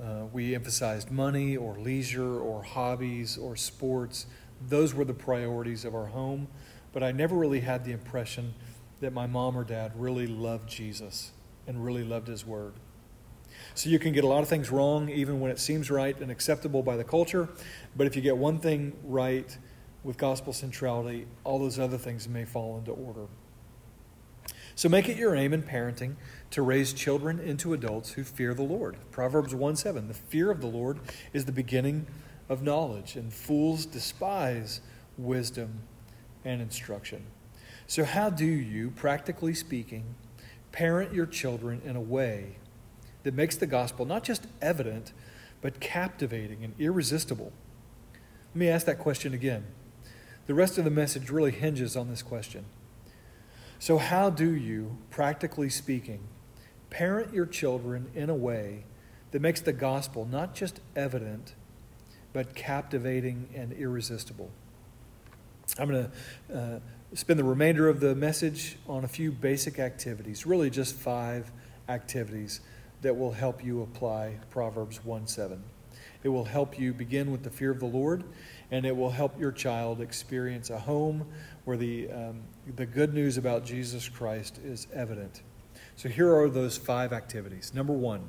Uh, 0.00 0.24
we 0.32 0.54
emphasized 0.54 1.10
money 1.10 1.56
or 1.56 1.78
leisure 1.78 2.40
or 2.40 2.62
hobbies 2.62 3.36
or 3.36 3.54
sports. 3.54 4.26
Those 4.68 4.94
were 4.94 5.04
the 5.04 5.14
priorities 5.14 5.84
of 5.84 5.94
our 5.94 6.06
home. 6.06 6.48
But 6.92 7.02
I 7.02 7.12
never 7.12 7.36
really 7.36 7.60
had 7.60 7.84
the 7.84 7.92
impression 7.92 8.54
that 9.00 9.12
my 9.12 9.26
mom 9.26 9.56
or 9.56 9.64
dad 9.64 9.92
really 9.94 10.26
loved 10.26 10.68
Jesus 10.68 11.32
and 11.66 11.84
really 11.84 12.04
loved 12.04 12.28
His 12.28 12.44
Word. 12.44 12.74
So 13.74 13.90
you 13.90 13.98
can 13.98 14.12
get 14.12 14.24
a 14.24 14.26
lot 14.26 14.42
of 14.42 14.48
things 14.48 14.70
wrong, 14.70 15.08
even 15.10 15.40
when 15.40 15.50
it 15.50 15.58
seems 15.58 15.90
right 15.90 16.18
and 16.18 16.30
acceptable 16.30 16.82
by 16.82 16.96
the 16.96 17.04
culture. 17.04 17.48
But 17.96 18.06
if 18.06 18.16
you 18.16 18.22
get 18.22 18.36
one 18.36 18.58
thing 18.58 18.96
right 19.04 19.56
with 20.02 20.16
gospel 20.16 20.52
centrality, 20.52 21.26
all 21.44 21.58
those 21.58 21.78
other 21.78 21.98
things 21.98 22.28
may 22.28 22.44
fall 22.44 22.78
into 22.78 22.92
order. 22.92 23.26
So 24.74 24.88
make 24.88 25.08
it 25.08 25.16
your 25.16 25.34
aim 25.34 25.52
in 25.52 25.62
parenting 25.62 26.16
to 26.50 26.62
raise 26.62 26.92
children 26.92 27.38
into 27.38 27.72
adults 27.72 28.12
who 28.12 28.24
fear 28.24 28.54
the 28.54 28.62
Lord. 28.62 28.96
Proverbs 29.10 29.54
1 29.54 29.76
7. 29.76 30.08
The 30.08 30.14
fear 30.14 30.50
of 30.50 30.60
the 30.60 30.66
Lord 30.66 30.98
is 31.32 31.44
the 31.44 31.52
beginning 31.52 32.06
of 32.48 32.62
knowledge, 32.62 33.14
and 33.14 33.32
fools 33.32 33.86
despise 33.86 34.80
wisdom 35.16 35.80
and 36.44 36.60
instruction. 36.60 37.26
So, 37.86 38.04
how 38.04 38.30
do 38.30 38.44
you, 38.44 38.90
practically 38.90 39.54
speaking, 39.54 40.14
parent 40.72 41.12
your 41.12 41.26
children 41.26 41.80
in 41.84 41.96
a 41.96 42.00
way 42.00 42.56
that 43.22 43.34
makes 43.34 43.56
the 43.56 43.66
gospel 43.66 44.04
not 44.04 44.24
just 44.24 44.46
evident, 44.60 45.12
but 45.60 45.80
captivating 45.80 46.64
and 46.64 46.74
irresistible? 46.78 47.52
Let 48.52 48.56
me 48.56 48.68
ask 48.68 48.86
that 48.86 48.98
question 48.98 49.34
again. 49.34 49.66
The 50.46 50.54
rest 50.54 50.78
of 50.78 50.84
the 50.84 50.90
message 50.90 51.30
really 51.30 51.52
hinges 51.52 51.96
on 51.96 52.08
this 52.08 52.22
question. 52.22 52.64
So, 53.78 53.98
how 53.98 54.30
do 54.30 54.52
you, 54.52 54.98
practically 55.10 55.70
speaking, 55.70 56.20
parent 56.90 57.32
your 57.32 57.46
children 57.46 58.10
in 58.14 58.28
a 58.28 58.34
way 58.34 58.84
that 59.30 59.40
makes 59.40 59.60
the 59.60 59.72
gospel 59.72 60.26
not 60.26 60.54
just 60.54 60.80
evident, 60.94 61.54
but 62.32 62.54
captivating 62.54 63.48
and 63.54 63.72
irresistible? 63.72 64.50
I'm 65.78 65.88
going 65.88 66.10
to 66.48 66.58
uh, 66.58 66.80
spend 67.14 67.38
the 67.38 67.44
remainder 67.44 67.88
of 67.88 68.00
the 68.00 68.14
message 68.14 68.76
on 68.88 69.04
a 69.04 69.08
few 69.08 69.30
basic 69.30 69.78
activities, 69.78 70.46
really 70.46 70.70
just 70.70 70.96
five 70.96 71.50
activities 71.88 72.60
that 73.02 73.16
will 73.16 73.32
help 73.32 73.64
you 73.64 73.82
apply 73.82 74.38
Proverbs 74.50 75.04
1 75.04 75.26
7. 75.26 75.62
It 76.22 76.28
will 76.28 76.44
help 76.44 76.78
you 76.78 76.92
begin 76.92 77.32
with 77.32 77.44
the 77.44 77.50
fear 77.50 77.70
of 77.70 77.80
the 77.80 77.86
Lord, 77.86 78.24
and 78.70 78.84
it 78.84 78.94
will 78.94 79.10
help 79.10 79.40
your 79.40 79.52
child 79.52 80.00
experience 80.00 80.68
a 80.68 80.78
home 80.78 81.26
where 81.64 81.76
the, 81.76 82.10
um, 82.10 82.42
the 82.76 82.84
good 82.84 83.14
news 83.14 83.38
about 83.38 83.64
Jesus 83.64 84.08
Christ 84.08 84.58
is 84.62 84.86
evident. 84.92 85.42
So 86.00 86.08
here 86.08 86.34
are 86.34 86.48
those 86.48 86.78
five 86.78 87.12
activities. 87.12 87.72
Number 87.74 87.92
one, 87.92 88.22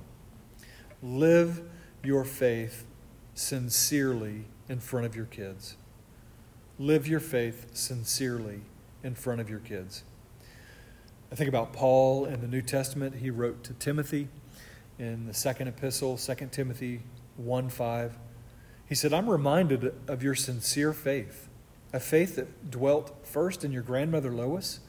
live 1.02 1.62
your 2.04 2.26
faith 2.26 2.86
sincerely 3.34 4.44
in 4.68 4.82
front 4.82 5.06
of 5.06 5.16
your 5.16 5.28
kids. 5.28 5.78
Live 6.78 7.08
your 7.08 7.22
faith 7.22 7.68
sincerely 7.72 8.60
in 9.06 9.16
front 9.16 9.40
of 9.40 9.50
your 9.50 9.60
kids. 9.60 10.04
I 11.32 11.36
think 11.36 11.48
about 11.48 11.72
Paul 11.72 12.26
in 12.26 12.42
the 12.42 12.48
New 12.50 12.62
Testament. 12.62 13.16
He 13.16 13.30
wrote 13.30 13.64
to 13.64 13.74
Timothy 13.76 14.28
in 15.00 15.26
the 15.26 15.34
second 15.34 15.70
epistle, 15.70 16.18
2 16.18 16.50
Timothy 16.52 17.04
1 17.38 17.70
5. 17.70 18.18
He 18.86 18.96
said, 18.96 19.14
I'm 19.14 19.30
reminded 19.30 19.94
of 20.10 20.22
your 20.22 20.36
sincere 20.36 20.92
faith, 20.92 21.48
a 21.94 22.02
faith 22.02 22.36
that 22.36 22.70
dwelt 22.70 23.26
first 23.26 23.64
in 23.64 23.72
your 23.72 23.82
grandmother 23.82 24.32
Lois 24.32 24.82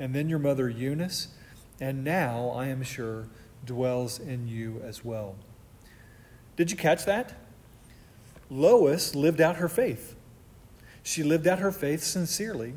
and 0.00 0.14
then 0.14 0.30
your 0.30 0.38
mother 0.38 0.70
Eunice, 0.70 1.28
and 1.82 2.04
now, 2.04 2.50
I 2.50 2.68
am 2.68 2.84
sure, 2.84 3.26
dwells 3.64 4.20
in 4.20 4.46
you 4.46 4.80
as 4.84 5.04
well. 5.04 5.34
Did 6.54 6.70
you 6.70 6.76
catch 6.76 7.04
that? 7.06 7.34
Lois 8.48 9.16
lived 9.16 9.40
out 9.40 9.56
her 9.56 9.68
faith. 9.68 10.14
She 11.02 11.24
lived 11.24 11.48
out 11.48 11.58
her 11.58 11.72
faith 11.72 12.04
sincerely. 12.04 12.74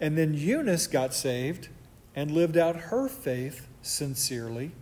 And 0.00 0.16
then 0.16 0.32
Eunice 0.32 0.86
got 0.86 1.12
saved 1.12 1.68
and 2.14 2.30
lived 2.30 2.56
out 2.56 2.76
her 2.76 3.08
faith 3.08 3.68
sincerely. 3.82 4.72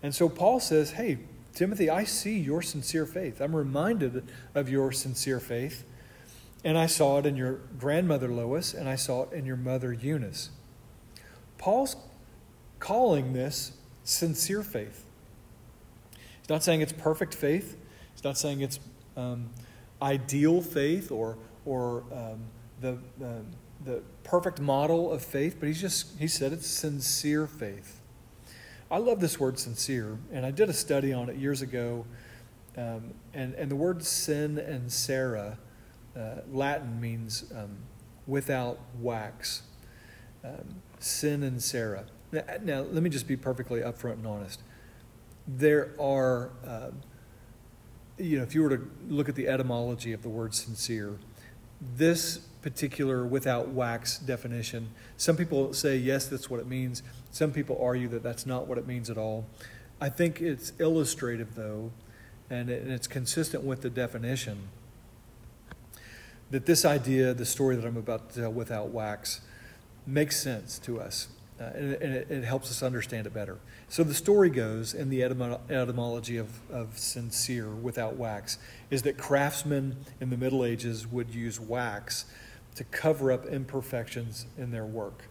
And 0.00 0.14
so 0.14 0.28
Paul 0.28 0.60
says, 0.60 0.92
Hey, 0.92 1.18
Timothy, 1.54 1.90
I 1.90 2.04
see 2.04 2.38
your 2.38 2.62
sincere 2.62 3.06
faith. 3.06 3.40
I'm 3.40 3.56
reminded 3.56 4.24
of 4.54 4.68
your 4.68 4.92
sincere 4.92 5.40
faith. 5.40 5.82
And 6.62 6.78
I 6.78 6.86
saw 6.86 7.18
it 7.18 7.26
in 7.26 7.34
your 7.34 7.54
grandmother 7.76 8.28
Lois, 8.28 8.72
and 8.72 8.88
I 8.88 8.94
saw 8.94 9.24
it 9.24 9.32
in 9.32 9.46
your 9.46 9.56
mother 9.56 9.92
Eunice. 9.92 10.50
Paul's 11.56 11.96
calling 12.78 13.32
this 13.32 13.72
sincere 14.04 14.62
faith. 14.62 15.04
He's 16.40 16.48
not 16.48 16.62
saying 16.62 16.80
it's 16.80 16.92
perfect 16.92 17.34
faith, 17.34 17.76
he's 18.14 18.24
not 18.24 18.38
saying 18.38 18.60
it's 18.60 18.80
um, 19.16 19.50
ideal 20.00 20.62
faith 20.62 21.10
or, 21.10 21.36
or 21.64 22.04
um, 22.12 22.40
the, 22.80 22.98
uh, 23.24 23.40
the 23.84 24.02
perfect 24.24 24.60
model 24.60 25.12
of 25.12 25.22
faith, 25.22 25.56
but 25.58 25.66
he's 25.66 25.80
just, 25.80 26.18
he 26.18 26.28
said 26.28 26.52
it's 26.52 26.66
sincere 26.66 27.46
faith. 27.46 28.00
I 28.90 28.98
love 28.98 29.20
this 29.20 29.38
word 29.38 29.58
sincere, 29.58 30.18
and 30.32 30.46
I 30.46 30.50
did 30.50 30.70
a 30.70 30.72
study 30.72 31.12
on 31.12 31.28
it 31.28 31.36
years 31.36 31.60
ago. 31.60 32.06
Um, 32.76 33.12
and, 33.34 33.54
and 33.54 33.70
the 33.70 33.76
word 33.76 34.02
sine 34.04 34.88
cera, 34.88 35.58
uh, 36.16 36.36
Latin 36.50 37.00
means 37.00 37.52
um, 37.54 37.76
without 38.26 38.78
wax. 38.98 39.62
Um, 40.44 40.76
sine 41.00 41.60
cera. 41.60 42.04
Now, 42.30 42.42
now, 42.62 42.80
let 42.82 43.02
me 43.02 43.10
just 43.10 43.26
be 43.26 43.36
perfectly 43.36 43.80
upfront 43.80 44.14
and 44.14 44.26
honest. 44.26 44.62
There 45.46 45.94
are, 45.98 46.50
uh, 46.66 46.90
you 48.18 48.36
know, 48.36 48.42
if 48.42 48.54
you 48.54 48.62
were 48.62 48.76
to 48.76 48.90
look 49.08 49.28
at 49.28 49.34
the 49.34 49.48
etymology 49.48 50.12
of 50.12 50.22
the 50.22 50.28
word 50.28 50.54
sincere, 50.54 51.18
this 51.80 52.38
particular 52.60 53.24
without 53.24 53.68
wax 53.68 54.18
definition, 54.18 54.90
some 55.16 55.36
people 55.36 55.72
say, 55.72 55.96
yes, 55.96 56.26
that's 56.26 56.50
what 56.50 56.60
it 56.60 56.66
means. 56.66 57.02
Some 57.30 57.52
people 57.52 57.78
argue 57.80 58.08
that 58.08 58.22
that's 58.22 58.44
not 58.44 58.66
what 58.66 58.78
it 58.78 58.86
means 58.86 59.08
at 59.08 59.16
all. 59.16 59.46
I 60.00 60.08
think 60.08 60.40
it's 60.40 60.72
illustrative, 60.78 61.54
though, 61.54 61.92
and, 62.50 62.70
it's 62.70 63.06
consistent 63.06 63.64
with 63.64 63.82
the 63.82 63.90
definition 63.90 64.68
that 66.50 66.66
this 66.66 66.84
idea, 66.84 67.34
the 67.34 67.44
story 67.44 67.76
that 67.76 67.84
I'm 67.84 67.96
about 67.96 68.30
to 68.30 68.40
tell 68.42 68.52
without 68.52 68.88
wax, 68.88 69.40
makes 70.06 70.40
sense 70.40 70.78
to 70.80 71.00
us. 71.00 71.28
Uh, 71.60 71.64
and, 71.74 71.92
it, 71.92 72.30
it, 72.30 72.44
helps 72.44 72.70
us 72.70 72.84
understand 72.84 73.26
it 73.26 73.34
better. 73.34 73.58
So 73.88 74.04
the 74.04 74.14
story 74.14 74.48
goes, 74.48 74.94
in 74.94 75.10
the 75.10 75.24
etymology 75.24 76.36
of, 76.36 76.48
of 76.70 76.96
sincere 76.96 77.70
without 77.70 78.16
wax, 78.16 78.58
is 78.90 79.02
that 79.02 79.18
craftsmen 79.18 79.96
in 80.20 80.30
the 80.30 80.36
Middle 80.36 80.64
Ages 80.64 81.04
would 81.08 81.34
use 81.34 81.58
wax 81.58 82.26
to 82.76 82.84
cover 82.84 83.32
up 83.32 83.44
imperfections 83.46 84.46
in 84.56 84.70
their 84.70 84.86
work. 84.86 85.24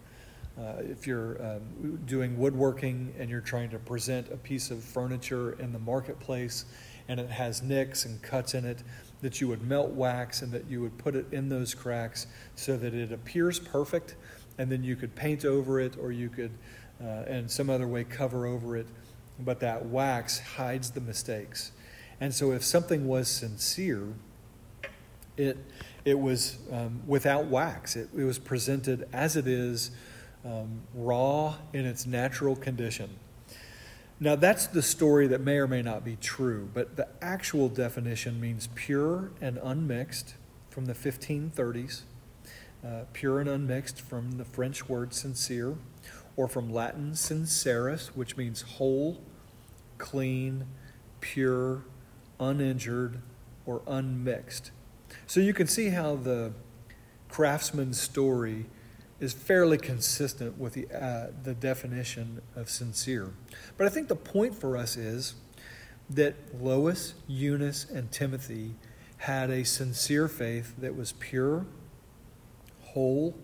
Uh, 0.59 0.73
if 0.79 1.07
you're 1.07 1.41
um, 1.41 1.99
doing 2.05 2.37
woodworking 2.37 3.13
and 3.17 3.29
you're 3.29 3.39
trying 3.39 3.69
to 3.69 3.79
present 3.79 4.27
a 4.31 4.37
piece 4.37 4.71
of 4.71 4.83
furniture 4.83 5.53
in 5.59 5.71
the 5.71 5.79
marketplace 5.79 6.65
and 7.07 7.19
it 7.19 7.29
has 7.29 7.61
nicks 7.61 8.05
and 8.05 8.21
cuts 8.21 8.53
in 8.53 8.65
it, 8.65 8.83
that 9.21 9.39
you 9.39 9.47
would 9.47 9.61
melt 9.61 9.91
wax 9.91 10.41
and 10.41 10.51
that 10.51 10.67
you 10.67 10.81
would 10.81 10.97
put 10.97 11.15
it 11.15 11.25
in 11.31 11.47
those 11.47 11.73
cracks 11.73 12.27
so 12.55 12.75
that 12.75 12.93
it 12.93 13.11
appears 13.11 13.59
perfect, 13.59 14.15
and 14.57 14.71
then 14.71 14.83
you 14.83 14.95
could 14.95 15.15
paint 15.15 15.45
over 15.45 15.79
it 15.79 15.97
or 15.99 16.11
you 16.11 16.29
could, 16.29 16.51
uh, 17.03 17.23
in 17.27 17.47
some 17.47 17.69
other 17.69 17.87
way, 17.87 18.03
cover 18.03 18.45
over 18.45 18.75
it. 18.77 18.87
But 19.39 19.59
that 19.59 19.85
wax 19.85 20.39
hides 20.39 20.91
the 20.91 21.01
mistakes. 21.01 21.71
And 22.19 22.33
so 22.33 22.51
if 22.51 22.63
something 22.63 23.07
was 23.07 23.27
sincere, 23.27 24.13
it, 25.37 25.57
it 26.03 26.19
was 26.19 26.57
um, 26.71 27.01
without 27.05 27.45
wax. 27.45 27.95
It, 27.95 28.09
it 28.17 28.23
was 28.23 28.39
presented 28.39 29.07
as 29.13 29.35
it 29.35 29.47
is 29.47 29.91
um, 30.43 30.81
raw 30.95 31.55
in 31.73 31.85
its 31.85 32.05
natural 32.05 32.55
condition. 32.55 33.09
Now, 34.19 34.35
that's 34.35 34.65
the 34.65 34.81
story 34.81 35.27
that 35.27 35.41
may 35.41 35.57
or 35.57 35.67
may 35.67 35.83
not 35.83 36.03
be 36.03 36.15
true, 36.15 36.69
but 36.73 36.95
the 36.95 37.07
actual 37.21 37.69
definition 37.69 38.41
means 38.41 38.67
pure 38.73 39.31
and 39.41 39.59
unmixed 39.61 40.33
from 40.69 40.85
the 40.85 40.93
1530s, 40.93 42.01
uh, 42.85 43.03
pure 43.13 43.39
and 43.39 43.49
unmixed 43.49 44.01
from 44.01 44.37
the 44.37 44.45
French 44.45 44.87
word 44.87 45.13
sincere, 45.13 45.75
or 46.35 46.47
from 46.47 46.71
Latin 46.71 47.15
sincerus, 47.15 48.15
which 48.15 48.37
means 48.37 48.61
whole, 48.61 49.21
clean, 49.97 50.67
pure, 51.19 51.83
uninjured, 52.39 53.21
or 53.65 53.81
unmixed. 53.87 54.71
So 55.25 55.39
you 55.39 55.53
can 55.53 55.67
see 55.67 55.89
how 55.89 56.15
the 56.15 56.53
craftsman's 57.29 57.99
story 57.99 58.65
is 59.19 59.33
fairly 59.33 59.77
consistent 59.77 60.57
with 60.57 60.73
the, 60.73 60.87
uh, 60.93 61.31
the 61.43 61.53
definition 61.53 62.41
of 62.55 62.69
sincere. 62.69 63.33
But 63.75 63.87
I 63.87 63.89
think 63.89 64.07
the 64.07 64.15
point 64.15 64.55
for 64.55 64.77
us 64.77 64.95
is 64.95 65.35
that 66.09 66.35
Lois, 66.61 67.15
Eunice, 67.27 67.89
and 67.89 68.11
Timothy 68.11 68.75
had 69.17 69.49
a 69.49 69.65
sincere 69.65 70.27
faith 70.27 70.75
that 70.77 70.95
was 70.95 71.13
pure, 71.13 71.65
whole, 72.97 73.35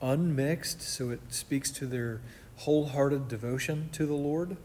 unmixed, 0.00 0.80
so 0.80 1.10
it 1.10 1.20
speaks 1.28 1.70
to 1.70 1.84
their 1.84 2.22
wholehearted 2.56 3.28
devotion 3.28 3.90
to 3.92 4.06
the 4.06 4.14
Lord. 4.14 4.56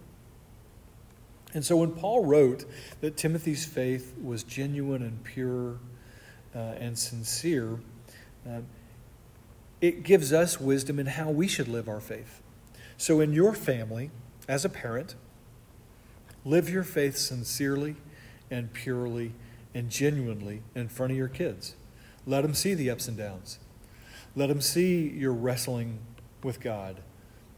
And 1.54 1.66
so 1.66 1.76
when 1.76 1.92
Paul 1.92 2.24
wrote 2.24 2.64
that 3.02 3.18
Timothy's 3.18 3.66
faith 3.66 4.16
was 4.18 4.44
genuine 4.44 5.02
and 5.02 5.22
pure 5.26 5.80
uh, 6.56 6.60
and 6.80 6.98
sincere, 6.98 7.80
uh, 8.50 8.62
it 9.82 10.04
gives 10.04 10.32
us 10.32 10.58
wisdom 10.58 11.00
in 11.00 11.08
how 11.08 11.30
we 11.30 11.50
should 11.50 11.68
live 11.68 11.90
our 11.90 12.00
faith. 12.00 12.42
So, 12.96 13.20
in 13.20 13.34
your 13.34 13.54
family, 13.54 14.10
as 14.48 14.64
a 14.64 14.70
parent, 14.70 15.16
live 16.46 16.70
your 16.70 16.84
faith 16.84 17.18
sincerely 17.18 17.98
and 18.50 18.72
purely 18.72 19.34
and 19.76 19.90
genuinely 19.90 20.64
in 20.74 20.88
front 20.88 21.12
of 21.12 21.18
your 21.18 21.28
kids. 21.28 21.76
Let 22.26 22.42
them 22.42 22.54
see 22.54 22.74
the 22.74 22.90
ups 22.90 23.10
and 23.10 23.18
downs. 23.18 23.60
Let 24.38 24.50
them 24.50 24.62
see 24.62 25.10
your 25.10 25.34
wrestling 25.34 25.98
with 26.44 26.60
God 26.60 26.98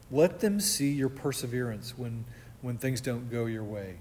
Let 0.10 0.40
them 0.40 0.62
see 0.62 0.92
your 0.94 1.10
perseverance 1.10 1.98
when, 1.98 2.24
when 2.62 2.78
things 2.78 3.02
don't 3.02 3.30
go 3.30 3.48
your 3.48 3.66
way. 3.66 3.98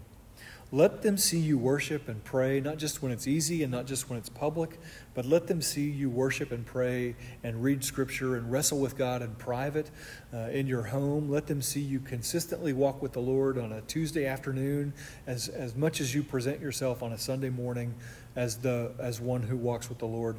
Let 0.70 1.02
them 1.02 1.16
see 1.18 1.38
you 1.40 1.58
worship 1.58 2.08
and 2.08 2.22
pray, 2.22 2.60
not 2.60 2.76
just 2.76 3.02
when 3.02 3.10
it's 3.10 3.26
easy 3.26 3.64
and 3.64 3.72
not 3.72 3.86
just 3.86 4.08
when 4.08 4.18
it's 4.18 4.28
public, 4.28 4.78
but 5.14 5.24
let 5.24 5.48
them 5.48 5.60
see 5.60 5.90
you 5.90 6.08
worship 6.08 6.52
and 6.52 6.64
pray 6.64 7.16
and 7.42 7.64
read 7.64 7.82
Scripture 7.82 8.36
and 8.36 8.52
wrestle 8.52 8.78
with 8.78 8.96
God 8.96 9.22
in 9.22 9.34
private, 9.34 9.90
uh, 10.32 10.50
in 10.50 10.68
your 10.68 10.84
home. 10.84 11.28
Let 11.28 11.48
them 11.48 11.60
see 11.62 11.80
you 11.80 11.98
consistently 11.98 12.72
walk 12.74 13.02
with 13.02 13.12
the 13.12 13.20
Lord 13.20 13.58
on 13.58 13.72
a 13.72 13.80
Tuesday 13.82 14.26
afternoon 14.26 14.92
as, 15.26 15.48
as 15.48 15.74
much 15.74 16.00
as 16.00 16.14
you 16.14 16.22
present 16.22 16.60
yourself 16.60 17.02
on 17.02 17.12
a 17.12 17.18
Sunday 17.18 17.50
morning 17.50 17.94
as, 18.36 18.58
the, 18.58 18.92
as 19.00 19.20
one 19.20 19.42
who 19.42 19.56
walks 19.56 19.88
with 19.88 19.98
the 19.98 20.06
Lord. 20.06 20.36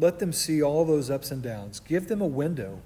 Let 0.00 0.18
them 0.18 0.32
see 0.32 0.62
all 0.62 0.86
those 0.86 1.10
ups 1.10 1.30
and 1.30 1.42
downs. 1.42 1.78
Give 1.78 2.08
them 2.08 2.22
a 2.22 2.26
window 2.26 2.80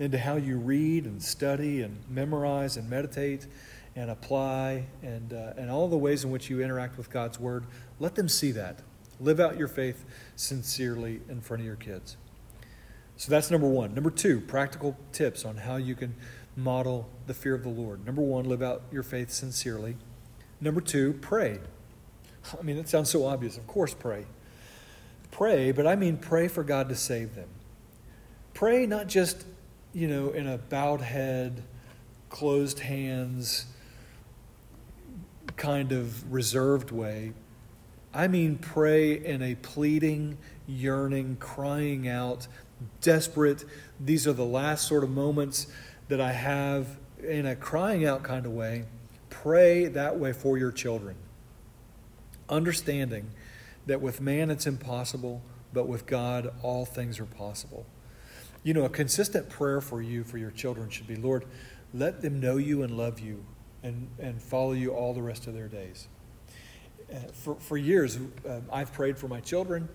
into 0.00 0.18
how 0.18 0.34
you 0.34 0.58
read 0.58 1.04
and 1.06 1.22
study 1.22 1.80
and 1.80 2.02
memorize 2.10 2.76
and 2.76 2.90
meditate 2.90 3.46
and 3.94 4.10
apply 4.10 4.86
and, 5.00 5.32
uh, 5.32 5.52
and 5.56 5.70
all 5.70 5.86
the 5.86 5.96
ways 5.96 6.24
in 6.24 6.32
which 6.32 6.50
you 6.50 6.60
interact 6.60 6.98
with 6.98 7.08
God's 7.08 7.38
Word. 7.38 7.66
Let 8.00 8.16
them 8.16 8.28
see 8.28 8.50
that. 8.50 8.80
Live 9.20 9.38
out 9.38 9.56
your 9.56 9.68
faith 9.68 10.04
sincerely 10.34 11.20
in 11.28 11.40
front 11.40 11.60
of 11.60 11.66
your 11.66 11.76
kids. 11.76 12.16
So 13.16 13.30
that's 13.30 13.48
number 13.50 13.68
one. 13.68 13.94
Number 13.94 14.10
two, 14.10 14.40
practical 14.40 14.98
tips 15.12 15.44
on 15.44 15.58
how 15.58 15.76
you 15.76 15.94
can 15.94 16.16
model 16.56 17.08
the 17.28 17.32
fear 17.32 17.54
of 17.54 17.62
the 17.62 17.68
Lord. 17.68 18.04
Number 18.04 18.22
one, 18.22 18.44
live 18.44 18.60
out 18.60 18.82
your 18.90 19.04
faith 19.04 19.30
sincerely. 19.30 19.96
Number 20.60 20.80
two, 20.80 21.12
pray. 21.14 21.60
I 22.58 22.62
mean, 22.62 22.76
it 22.76 22.88
sounds 22.88 23.08
so 23.08 23.24
obvious. 23.24 23.56
Of 23.56 23.68
course, 23.68 23.94
pray. 23.94 24.26
Pray, 25.36 25.70
but 25.70 25.86
I 25.86 25.96
mean 25.96 26.16
pray 26.16 26.48
for 26.48 26.64
God 26.64 26.88
to 26.88 26.94
save 26.94 27.34
them. 27.34 27.50
Pray 28.54 28.86
not 28.86 29.06
just, 29.06 29.44
you 29.92 30.08
know, 30.08 30.30
in 30.30 30.46
a 30.46 30.56
bowed 30.56 31.02
head, 31.02 31.62
closed 32.30 32.80
hands, 32.80 33.66
kind 35.58 35.92
of 35.92 36.32
reserved 36.32 36.90
way. 36.90 37.34
I 38.14 38.28
mean, 38.28 38.56
pray 38.56 39.12
in 39.12 39.42
a 39.42 39.56
pleading, 39.56 40.38
yearning, 40.66 41.36
crying 41.36 42.08
out, 42.08 42.46
desperate. 43.02 43.62
These 44.00 44.26
are 44.26 44.32
the 44.32 44.46
last 44.46 44.88
sort 44.88 45.04
of 45.04 45.10
moments 45.10 45.66
that 46.08 46.18
I 46.18 46.32
have 46.32 46.96
in 47.22 47.44
a 47.44 47.54
crying 47.54 48.06
out 48.06 48.22
kind 48.22 48.46
of 48.46 48.52
way. 48.52 48.86
Pray 49.28 49.84
that 49.88 50.18
way 50.18 50.32
for 50.32 50.56
your 50.56 50.72
children. 50.72 51.16
Understanding 52.48 53.32
that 53.86 54.00
with 54.00 54.20
man 54.20 54.50
it's 54.50 54.66
impossible, 54.66 55.42
but 55.72 55.88
with 55.88 56.06
God 56.06 56.52
all 56.62 56.84
things 56.84 57.18
are 57.18 57.26
possible. 57.26 57.86
You 58.62 58.74
know, 58.74 58.84
a 58.84 58.88
consistent 58.88 59.48
prayer 59.48 59.80
for 59.80 60.02
you, 60.02 60.24
for 60.24 60.38
your 60.38 60.50
children, 60.50 60.90
should 60.90 61.06
be 61.06 61.16
Lord, 61.16 61.44
let 61.94 62.20
them 62.20 62.40
know 62.40 62.56
you 62.56 62.82
and 62.82 62.96
love 62.96 63.20
you 63.20 63.44
and, 63.82 64.08
and 64.18 64.42
follow 64.42 64.72
you 64.72 64.92
all 64.92 65.14
the 65.14 65.22
rest 65.22 65.46
of 65.46 65.54
their 65.54 65.68
days. 65.68 66.08
Uh, 67.12 67.18
for, 67.32 67.54
for 67.56 67.76
years, 67.76 68.18
uh, 68.48 68.60
I've 68.72 68.92
prayed 68.92 69.16
for 69.16 69.28
my 69.28 69.40
children. 69.40 69.88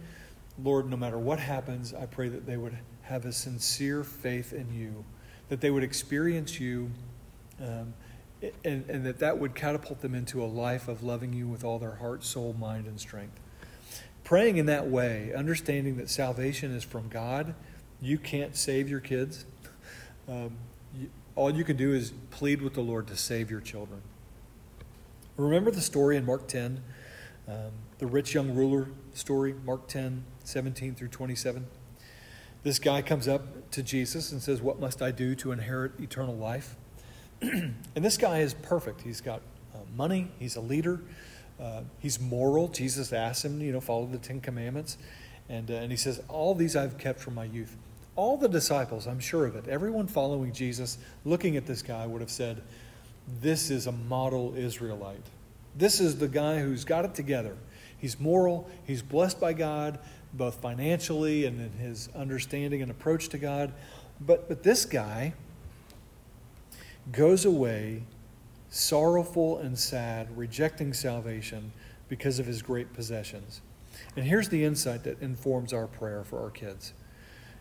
Lord, 0.63 0.89
no 0.89 0.95
matter 0.95 1.17
what 1.17 1.39
happens, 1.39 1.93
I 1.93 2.05
pray 2.05 2.29
that 2.29 2.45
they 2.45 2.57
would 2.57 2.77
have 3.01 3.25
a 3.25 3.33
sincere 3.33 4.03
faith 4.03 4.53
in 4.53 4.73
you, 4.73 5.03
that 5.49 5.59
they 5.59 5.71
would 5.71 5.83
experience 5.83 6.59
you, 6.59 6.91
um, 7.59 7.93
and, 8.63 8.89
and 8.89 9.05
that 9.05 9.19
that 9.19 9.37
would 9.37 9.53
catapult 9.55 10.01
them 10.01 10.15
into 10.15 10.41
a 10.41 10.45
life 10.45 10.87
of 10.87 11.03
loving 11.03 11.33
you 11.33 11.47
with 11.47 11.63
all 11.63 11.79
their 11.79 11.95
heart, 11.95 12.23
soul, 12.23 12.55
mind, 12.57 12.87
and 12.87 12.99
strength. 12.99 13.39
Praying 14.31 14.55
in 14.55 14.65
that 14.67 14.87
way, 14.87 15.33
understanding 15.35 15.97
that 15.97 16.09
salvation 16.09 16.73
is 16.73 16.85
from 16.85 17.09
God, 17.09 17.53
you 17.99 18.17
can't 18.17 18.55
save 18.55 18.87
your 18.89 19.01
kids. 19.01 19.43
Um, 20.29 20.55
all 21.35 21.53
you 21.53 21.65
can 21.65 21.75
do 21.75 21.93
is 21.93 22.13
plead 22.29 22.61
with 22.61 22.75
the 22.75 22.81
Lord 22.81 23.07
to 23.07 23.17
save 23.17 23.51
your 23.51 23.59
children. 23.59 24.01
Remember 25.35 25.71
the 25.71 25.81
story 25.81 26.15
in 26.15 26.25
Mark 26.25 26.47
10, 26.47 26.81
um, 27.49 27.55
the 27.97 28.05
rich 28.05 28.33
young 28.33 28.55
ruler 28.55 28.87
story, 29.13 29.55
Mark 29.65 29.87
10, 29.87 30.23
17 30.43 30.95
through 30.95 31.09
27? 31.09 31.65
This 32.63 32.79
guy 32.79 33.01
comes 33.01 33.27
up 33.27 33.71
to 33.71 33.83
Jesus 33.83 34.31
and 34.31 34.41
says, 34.41 34.61
What 34.61 34.79
must 34.79 35.01
I 35.01 35.11
do 35.11 35.35
to 35.35 35.51
inherit 35.51 35.99
eternal 35.99 36.37
life? 36.37 36.75
and 37.41 37.75
this 37.95 38.15
guy 38.15 38.39
is 38.39 38.53
perfect. 38.53 39.01
He's 39.01 39.19
got 39.19 39.41
uh, 39.75 39.79
money, 39.97 40.31
he's 40.39 40.55
a 40.55 40.61
leader, 40.61 41.01
uh, 41.61 41.81
he's 41.99 42.19
moral. 42.19 42.67
Jesus 42.67 43.13
asks 43.13 43.45
him, 43.45 43.61
you 43.61 43.71
know, 43.71 43.81
follow 43.81 44.05
the 44.05 44.17
Ten 44.17 44.41
Commandments. 44.41 44.97
And, 45.49 45.69
uh, 45.69 45.75
and 45.75 45.91
he 45.91 45.97
says, 45.97 46.21
All 46.27 46.55
these 46.55 46.75
I've 46.75 46.97
kept 46.97 47.19
from 47.19 47.35
my 47.35 47.45
youth 47.45 47.77
all 48.15 48.37
the 48.37 48.49
disciples, 48.49 49.07
I'm 49.07 49.19
sure 49.19 49.45
of 49.45 49.55
it, 49.55 49.67
everyone 49.67 50.07
following 50.07 50.51
Jesus, 50.51 50.97
looking 51.23 51.55
at 51.57 51.65
this 51.65 51.81
guy, 51.81 52.05
would 52.05 52.21
have 52.21 52.29
said, 52.29 52.61
This 53.41 53.69
is 53.71 53.87
a 53.87 53.91
model 53.91 54.53
Israelite. 54.55 55.25
This 55.75 55.99
is 55.99 56.17
the 56.17 56.27
guy 56.27 56.59
who's 56.59 56.83
got 56.83 57.05
it 57.05 57.15
together. 57.15 57.55
He's 57.97 58.19
moral, 58.19 58.69
he's 58.85 59.01
blessed 59.01 59.39
by 59.39 59.53
God, 59.53 59.99
both 60.33 60.55
financially 60.55 61.45
and 61.45 61.59
in 61.59 61.71
his 61.79 62.09
understanding 62.15 62.81
and 62.81 62.91
approach 62.91 63.29
to 63.29 63.37
God. 63.37 63.73
But, 64.19 64.47
but 64.47 64.63
this 64.63 64.85
guy 64.85 65.33
goes 67.11 67.45
away 67.45 68.03
sorrowful 68.71 69.59
and 69.59 69.77
sad, 69.77 70.35
rejecting 70.35 70.93
salvation 70.93 71.71
because 72.07 72.39
of 72.39 72.47
his 72.47 72.61
great 72.61 72.93
possessions. 72.93 73.61
And 74.15 74.25
here's 74.25 74.49
the 74.49 74.63
insight 74.63 75.03
that 75.03 75.21
informs 75.21 75.73
our 75.73 75.87
prayer 75.87 76.23
for 76.23 76.41
our 76.41 76.49
kids 76.49 76.93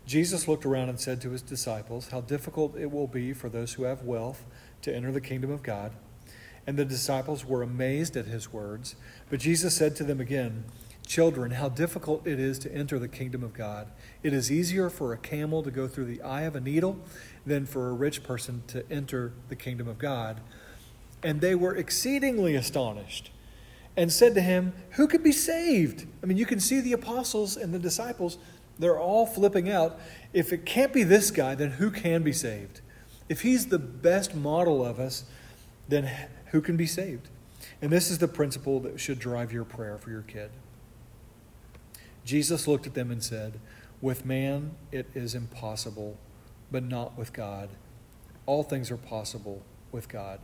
Jesus 0.07 0.49
looked 0.49 0.65
around 0.65 0.89
and 0.89 0.99
said 0.99 1.21
to 1.21 1.31
his 1.31 1.43
disciples, 1.43 2.09
How 2.09 2.23
difficult 2.23 2.77
it 2.77 2.91
will 2.91 3.07
be 3.07 3.33
for 3.33 3.49
those 3.49 3.75
who 3.75 3.83
have 3.85 4.03
wealth 4.03 4.45
to 4.83 4.95
enter 4.95 5.13
the 5.13 5.21
kingdom 5.21 5.51
of 5.51 5.63
God. 5.63 5.93
And 6.67 6.79
the 6.79 6.85
disciples 6.85 7.45
were 7.45 7.63
amazed 7.63 8.17
at 8.17 8.27
his 8.27 8.53
words. 8.53 8.95
But 9.29 9.41
Jesus 9.41 9.77
said 9.77 9.97
to 9.97 10.05
them 10.05 10.21
again, 10.21 10.65
Children, 11.07 11.53
how 11.53 11.69
difficult 11.69 12.27
it 12.27 12.39
is 12.39 12.59
to 12.61 12.73
enter 12.73 12.99
the 12.99 13.09
kingdom 13.09 13.43
of 13.43 13.53
God. 13.53 13.91
It 14.23 14.33
is 14.33 14.51
easier 14.51 14.89
for 14.89 15.13
a 15.13 15.19
camel 15.19 15.63
to 15.63 15.71
go 15.71 15.89
through 15.89 16.05
the 16.05 16.23
eye 16.23 16.43
of 16.43 16.55
a 16.55 16.61
needle 16.61 16.99
than 17.45 17.67
for 17.67 17.89
a 17.89 17.93
rich 17.93 18.23
person 18.23 18.63
to 18.69 18.89
enter 18.91 19.33
the 19.49 19.57
kingdom 19.57 19.89
of 19.89 19.99
God. 19.99 20.41
And 21.23 21.41
they 21.41 21.55
were 21.55 21.75
exceedingly 21.75 22.55
astonished 22.55 23.31
and 23.97 24.13
said 24.13 24.35
to 24.35 24.41
him, 24.41 24.73
Who 24.93 25.07
could 25.07 25.23
be 25.23 25.33
saved? 25.33 26.07
I 26.23 26.27
mean, 26.27 26.39
you 26.39 26.47
can 26.47 26.61
see 26.61 26.81
the 26.81 26.93
apostles 26.93 27.57
and 27.57 27.75
the 27.75 27.79
disciples 27.79 28.39
they're 28.81 28.99
all 28.99 29.27
flipping 29.27 29.71
out. 29.71 30.01
If 30.33 30.53
it 30.53 30.65
can't 30.65 30.93
be 30.93 31.03
this 31.03 31.31
guy, 31.31 31.55
then 31.55 31.73
who 31.73 31.91
can 31.91 32.23
be 32.23 32.33
saved? 32.33 32.81
If 33.29 33.43
he's 33.43 33.67
the 33.67 33.79
best 33.79 34.35
model 34.35 34.85
of 34.85 34.99
us, 34.99 35.25
then 35.89 36.11
who 36.47 36.61
can 36.61 36.77
be 36.77 36.87
saved? 36.87 37.29
And 37.83 37.93
this 37.93 38.11
is 38.11 38.19
the 38.19 38.27
principle 38.27 38.81
that 38.81 38.99
should 38.99 39.19
drive 39.19 39.53
your 39.53 39.65
prayer 39.65 39.99
for 39.99 40.11
your 40.11 40.23
kid. 40.23 40.51
Jesus 42.25 42.67
looked 42.67 42.87
at 42.87 42.95
them 42.95 43.11
and 43.11 43.23
said, 43.23 43.61
With 44.01 44.25
man 44.25 44.73
it 44.91 45.09
is 45.15 45.35
impossible, 45.35 46.17
but 46.71 46.83
not 46.83 47.19
with 47.19 47.33
God. 47.35 47.69
All 48.47 48.63
things 48.63 48.91
are 48.91 48.97
possible 48.97 49.63
with 49.93 50.09
God. 50.09 50.41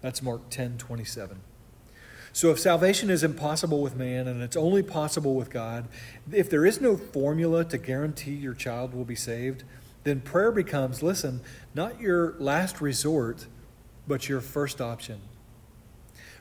That's 0.00 0.22
Mark 0.22 0.48
10 0.50 0.78
27. 0.78 1.40
So, 2.32 2.50
if 2.50 2.60
salvation 2.60 3.10
is 3.10 3.24
impossible 3.24 3.82
with 3.82 3.96
man 3.96 4.28
and 4.28 4.40
it's 4.40 4.56
only 4.56 4.84
possible 4.84 5.34
with 5.34 5.50
God, 5.50 5.88
if 6.30 6.48
there 6.48 6.64
is 6.64 6.80
no 6.80 6.96
formula 6.96 7.64
to 7.64 7.76
guarantee 7.76 8.34
your 8.34 8.54
child 8.54 8.94
will 8.94 9.04
be 9.04 9.16
saved, 9.16 9.64
then 10.04 10.20
prayer 10.20 10.52
becomes, 10.52 11.02
listen, 11.02 11.40
not 11.74 12.00
your 12.00 12.36
last 12.38 12.80
resort, 12.80 13.46
but 14.06 14.28
your 14.28 14.40
first 14.40 14.80
option. 14.80 15.20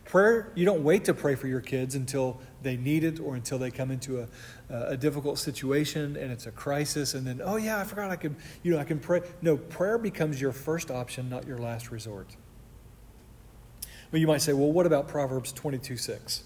Prayer, 0.05 0.51
you 0.55 0.65
don't 0.65 0.83
wait 0.83 1.05
to 1.05 1.13
pray 1.13 1.35
for 1.35 1.47
your 1.47 1.59
kids 1.59 1.93
until 1.93 2.39
they 2.63 2.77
need 2.77 3.03
it 3.03 3.19
or 3.19 3.35
until 3.35 3.59
they 3.59 3.69
come 3.69 3.91
into 3.91 4.21
a, 4.21 4.27
a 4.69 4.97
difficult 4.97 5.37
situation 5.37 6.15
and 6.15 6.31
it's 6.31 6.47
a 6.47 6.51
crisis 6.51 7.13
and 7.13 7.27
then, 7.27 7.41
oh 7.43 7.57
yeah, 7.57 7.79
I 7.79 7.83
forgot 7.83 8.09
I 8.09 8.15
could, 8.15 8.35
you 8.63 8.71
know, 8.71 8.79
I 8.79 8.85
can 8.85 8.99
pray. 8.99 9.21
No, 9.41 9.57
prayer 9.57 9.97
becomes 9.97 10.41
your 10.41 10.51
first 10.51 10.89
option, 10.89 11.29
not 11.29 11.45
your 11.45 11.59
last 11.59 11.91
resort. 11.91 12.35
But 14.11 14.19
you 14.19 14.27
might 14.27 14.41
say, 14.41 14.53
well, 14.53 14.71
what 14.71 14.85
about 14.85 15.07
Proverbs 15.07 15.51
22 15.51 15.97
6? 15.97 16.43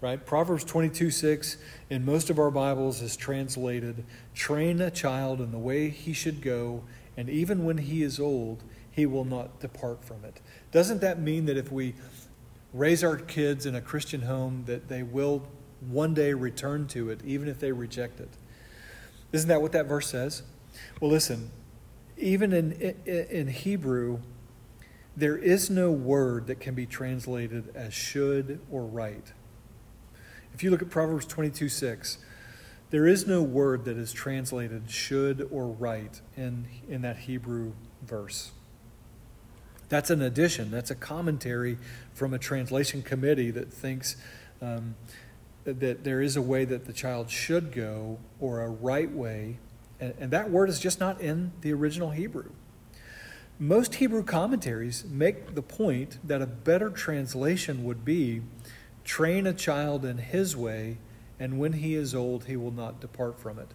Right? 0.00 0.24
Proverbs 0.24 0.64
22 0.64 1.10
6 1.10 1.56
in 1.90 2.04
most 2.04 2.30
of 2.30 2.38
our 2.38 2.50
Bibles 2.50 3.02
is 3.02 3.16
translated 3.16 4.04
train 4.34 4.80
a 4.80 4.90
child 4.90 5.40
in 5.40 5.52
the 5.52 5.58
way 5.58 5.90
he 5.90 6.12
should 6.12 6.40
go, 6.40 6.84
and 7.16 7.28
even 7.28 7.64
when 7.64 7.78
he 7.78 8.02
is 8.02 8.18
old, 8.18 8.62
he 8.90 9.06
will 9.06 9.24
not 9.24 9.60
depart 9.60 10.04
from 10.04 10.24
it. 10.24 10.40
Doesn't 10.72 11.00
that 11.02 11.20
mean 11.20 11.46
that 11.46 11.56
if 11.56 11.70
we 11.70 11.94
raise 12.72 13.04
our 13.04 13.16
kids 13.16 13.66
in 13.66 13.74
a 13.74 13.80
Christian 13.80 14.22
home, 14.22 14.64
that 14.66 14.88
they 14.88 15.02
will 15.02 15.42
one 15.88 16.14
day 16.14 16.32
return 16.32 16.86
to 16.88 17.10
it, 17.10 17.20
even 17.24 17.46
if 17.46 17.58
they 17.60 17.72
reject 17.72 18.20
it? 18.20 18.30
Isn't 19.32 19.48
that 19.48 19.62
what 19.62 19.72
that 19.72 19.86
verse 19.86 20.08
says? 20.08 20.42
Well, 21.00 21.10
listen, 21.10 21.50
even 22.16 22.52
in, 22.52 22.72
in, 22.72 22.96
in 23.06 23.48
Hebrew, 23.48 24.20
there 25.20 25.36
is 25.36 25.68
no 25.68 25.90
word 25.90 26.46
that 26.46 26.60
can 26.60 26.74
be 26.74 26.86
translated 26.86 27.70
as 27.74 27.92
should 27.92 28.58
or 28.70 28.84
right. 28.84 29.32
If 30.54 30.62
you 30.62 30.70
look 30.70 30.82
at 30.82 30.90
Proverbs 30.90 31.26
22 31.26 31.68
6, 31.68 32.18
there 32.90 33.06
is 33.06 33.26
no 33.26 33.42
word 33.42 33.84
that 33.84 33.96
is 33.96 34.12
translated 34.12 34.90
should 34.90 35.46
or 35.52 35.66
right 35.66 36.20
in, 36.36 36.66
in 36.88 37.02
that 37.02 37.18
Hebrew 37.18 37.72
verse. 38.02 38.52
That's 39.90 40.08
an 40.10 40.22
addition, 40.22 40.70
that's 40.70 40.90
a 40.90 40.94
commentary 40.94 41.76
from 42.14 42.32
a 42.32 42.38
translation 42.38 43.02
committee 43.02 43.50
that 43.50 43.72
thinks 43.72 44.16
um, 44.62 44.94
that 45.64 46.04
there 46.04 46.22
is 46.22 46.36
a 46.36 46.42
way 46.42 46.64
that 46.64 46.86
the 46.86 46.92
child 46.92 47.30
should 47.30 47.72
go 47.72 48.18
or 48.40 48.62
a 48.62 48.70
right 48.70 49.10
way. 49.10 49.58
And, 50.00 50.14
and 50.18 50.30
that 50.30 50.50
word 50.50 50.70
is 50.70 50.80
just 50.80 50.98
not 50.98 51.20
in 51.20 51.52
the 51.60 51.72
original 51.72 52.10
Hebrew. 52.10 52.50
Most 53.62 53.96
Hebrew 53.96 54.22
commentaries 54.22 55.04
make 55.04 55.54
the 55.54 55.60
point 55.60 56.16
that 56.26 56.40
a 56.40 56.46
better 56.46 56.88
translation 56.88 57.84
would 57.84 58.06
be 58.06 58.40
train 59.04 59.46
a 59.46 59.52
child 59.52 60.02
in 60.02 60.16
his 60.16 60.56
way, 60.56 60.96
and 61.38 61.58
when 61.58 61.74
he 61.74 61.94
is 61.94 62.14
old, 62.14 62.46
he 62.46 62.56
will 62.56 62.70
not 62.70 63.02
depart 63.02 63.38
from 63.38 63.58
it. 63.58 63.68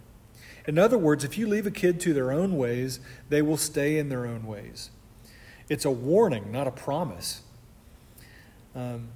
In 0.66 0.76
other 0.76 0.98
words, 0.98 1.22
if 1.22 1.38
you 1.38 1.46
leave 1.46 1.68
a 1.68 1.70
kid 1.70 2.00
to 2.00 2.12
their 2.12 2.32
own 2.32 2.56
ways, 2.56 2.98
they 3.28 3.42
will 3.42 3.56
stay 3.56 3.96
in 3.96 4.08
their 4.08 4.26
own 4.26 4.44
ways. 4.44 4.90
It's 5.68 5.84
a 5.84 5.90
warning, 5.90 6.50
not 6.50 6.66
a 6.66 6.72
promise. 6.72 7.42
Um, 8.74 9.10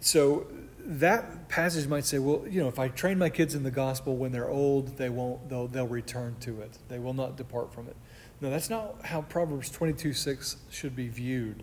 so 0.00 0.46
that 0.78 1.50
passage 1.50 1.86
might 1.86 2.06
say, 2.06 2.18
well, 2.18 2.44
you 2.48 2.62
know, 2.62 2.68
if 2.68 2.78
I 2.78 2.88
train 2.88 3.18
my 3.18 3.28
kids 3.28 3.54
in 3.54 3.62
the 3.62 3.70
gospel 3.70 4.16
when 4.16 4.32
they're 4.32 4.48
old, 4.48 4.96
they 4.96 5.10
won't, 5.10 5.50
they'll, 5.50 5.68
they'll 5.68 5.86
return 5.86 6.36
to 6.40 6.62
it. 6.62 6.78
They 6.88 6.98
will 6.98 7.14
not 7.14 7.36
depart 7.36 7.74
from 7.74 7.88
it. 7.88 7.96
No, 8.40 8.50
that's 8.50 8.68
not 8.68 9.04
how 9.04 9.22
Proverbs 9.22 9.70
22 9.70 10.12
6 10.12 10.56
should 10.70 10.94
be 10.94 11.08
viewed. 11.08 11.62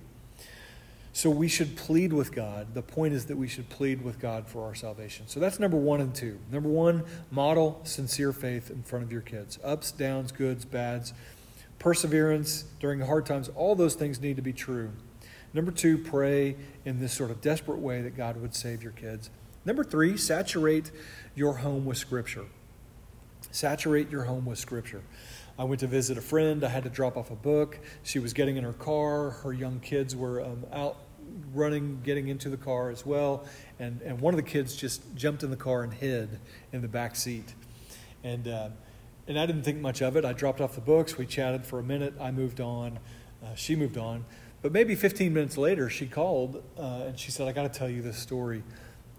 So 1.15 1.29
we 1.29 1.47
should 1.47 1.77
plead 1.77 2.12
with 2.12 2.31
God. 2.31 2.73
The 2.73 2.81
point 2.81 3.13
is 3.13 3.27
that 3.27 3.38
we 3.38 3.47
should 3.47 3.69
plead 3.69 4.01
with 4.03 4.19
God 4.19 4.47
for 4.47 4.63
our 4.63 4.73
salvation. 4.73 5.27
So 5.27 5.39
that's 5.39 5.59
number 5.59 5.77
one 5.77 6.01
and 6.01 6.13
two. 6.13 6.39
Number 6.51 6.69
one, 6.69 7.03
model 7.29 7.79
sincere 7.83 8.33
faith 8.33 8.71
in 8.71 8.81
front 8.81 9.05
of 9.05 9.12
your 9.12 9.21
kids. 9.21 9.59
Ups, 9.63 9.91
downs, 9.91 10.31
goods, 10.31 10.65
bads, 10.65 11.13
perseverance 11.77 12.63
during 12.79 13.01
hard 13.01 13.27
times, 13.27 13.49
all 13.55 13.75
those 13.75 13.93
things 13.93 14.21
need 14.21 14.38
to 14.38 14.41
be 14.41 14.53
true. 14.53 14.91
Number 15.53 15.69
two, 15.71 15.99
pray 15.99 16.55
in 16.83 16.99
this 16.99 17.13
sort 17.13 17.29
of 17.29 17.41
desperate 17.41 17.79
way 17.79 18.01
that 18.01 18.17
God 18.17 18.38
would 18.38 18.55
save 18.55 18.81
your 18.81 18.93
kids. 18.93 19.29
Number 19.65 19.83
three, 19.83 20.17
saturate 20.17 20.91
your 21.36 21.57
home 21.57 21.86
with 21.86 21.97
Scripture. 21.97 22.45
Saturate 23.51 24.09
your 24.09 24.23
home 24.23 24.45
with 24.45 24.57
Scripture. 24.57 25.03
I 25.57 25.65
went 25.65 25.81
to 25.81 25.87
visit 25.87 26.17
a 26.17 26.21
friend. 26.21 26.63
I 26.63 26.69
had 26.69 26.83
to 26.83 26.89
drop 26.89 27.15
off 27.15 27.29
a 27.29 27.35
book. 27.35 27.79
She 28.01 28.19
was 28.19 28.33
getting 28.33 28.57
in 28.57 28.63
her 28.63 28.73
car. 28.73 29.29
Her 29.29 29.53
young 29.53 29.79
kids 29.79 30.15
were 30.15 30.41
um, 30.41 30.65
out 30.71 30.97
running, 31.53 32.01
getting 32.03 32.27
into 32.27 32.49
the 32.49 32.57
car 32.57 32.89
as 32.89 33.05
well. 33.05 33.45
And, 33.79 34.01
and 34.01 34.19
one 34.19 34.33
of 34.33 34.37
the 34.37 34.49
kids 34.49 34.75
just 34.75 35.15
jumped 35.15 35.43
in 35.43 35.51
the 35.51 35.57
car 35.57 35.83
and 35.83 35.93
hid 35.93 36.39
in 36.71 36.81
the 36.81 36.87
back 36.87 37.15
seat. 37.15 37.53
And, 38.23 38.47
uh, 38.47 38.69
and 39.27 39.39
I 39.39 39.45
didn't 39.45 39.63
think 39.63 39.79
much 39.79 40.01
of 40.01 40.17
it. 40.17 40.25
I 40.25 40.33
dropped 40.33 40.59
off 40.59 40.75
the 40.75 40.81
books. 40.81 41.17
We 41.17 41.25
chatted 41.25 41.65
for 41.65 41.79
a 41.79 41.83
minute. 41.83 42.15
I 42.19 42.31
moved 42.31 42.59
on. 42.59 42.99
Uh, 43.43 43.55
she 43.55 43.75
moved 43.75 43.97
on. 43.97 44.25
But 44.61 44.71
maybe 44.71 44.95
15 44.95 45.33
minutes 45.33 45.57
later, 45.57 45.89
she 45.89 46.07
called 46.07 46.63
uh, 46.79 47.03
and 47.07 47.19
she 47.19 47.31
said, 47.31 47.47
I 47.47 47.51
got 47.51 47.71
to 47.71 47.79
tell 47.79 47.89
you 47.89 48.01
this 48.01 48.17
story. 48.17 48.63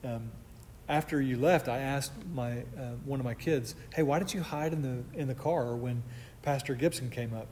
Um, 0.03 0.31
after 0.88 1.20
you 1.20 1.38
left, 1.38 1.68
I 1.68 1.79
asked 1.79 2.12
my, 2.35 2.59
uh, 2.79 2.92
one 3.05 3.20
of 3.20 3.25
my 3.25 3.35
kids, 3.35 3.75
Hey, 3.94 4.03
why 4.03 4.18
did 4.18 4.35
you 4.35 4.42
hide 4.42 4.73
in 4.73 4.83
the, 4.83 5.18
in 5.18 5.29
the 5.29 5.35
car 5.35 5.77
when 5.77 6.03
Pastor 6.45 6.75
Gibson 6.75 7.09
came 7.09 7.35
up? 7.35 7.49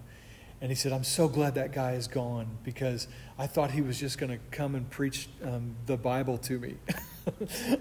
And 0.60 0.70
he 0.70 0.76
said, 0.76 0.92
I'm 0.92 1.02
so 1.02 1.26
glad 1.26 1.56
that 1.56 1.72
guy 1.72 1.94
is 1.94 2.06
gone 2.06 2.46
because 2.62 3.08
I 3.36 3.48
thought 3.48 3.72
he 3.72 3.80
was 3.80 3.98
just 3.98 4.16
going 4.16 4.30
to 4.30 4.38
come 4.52 4.76
and 4.76 4.88
preach 4.88 5.28
um, 5.42 5.74
the 5.86 5.96
Bible 5.96 6.38
to 6.38 6.58
me. 6.60 6.76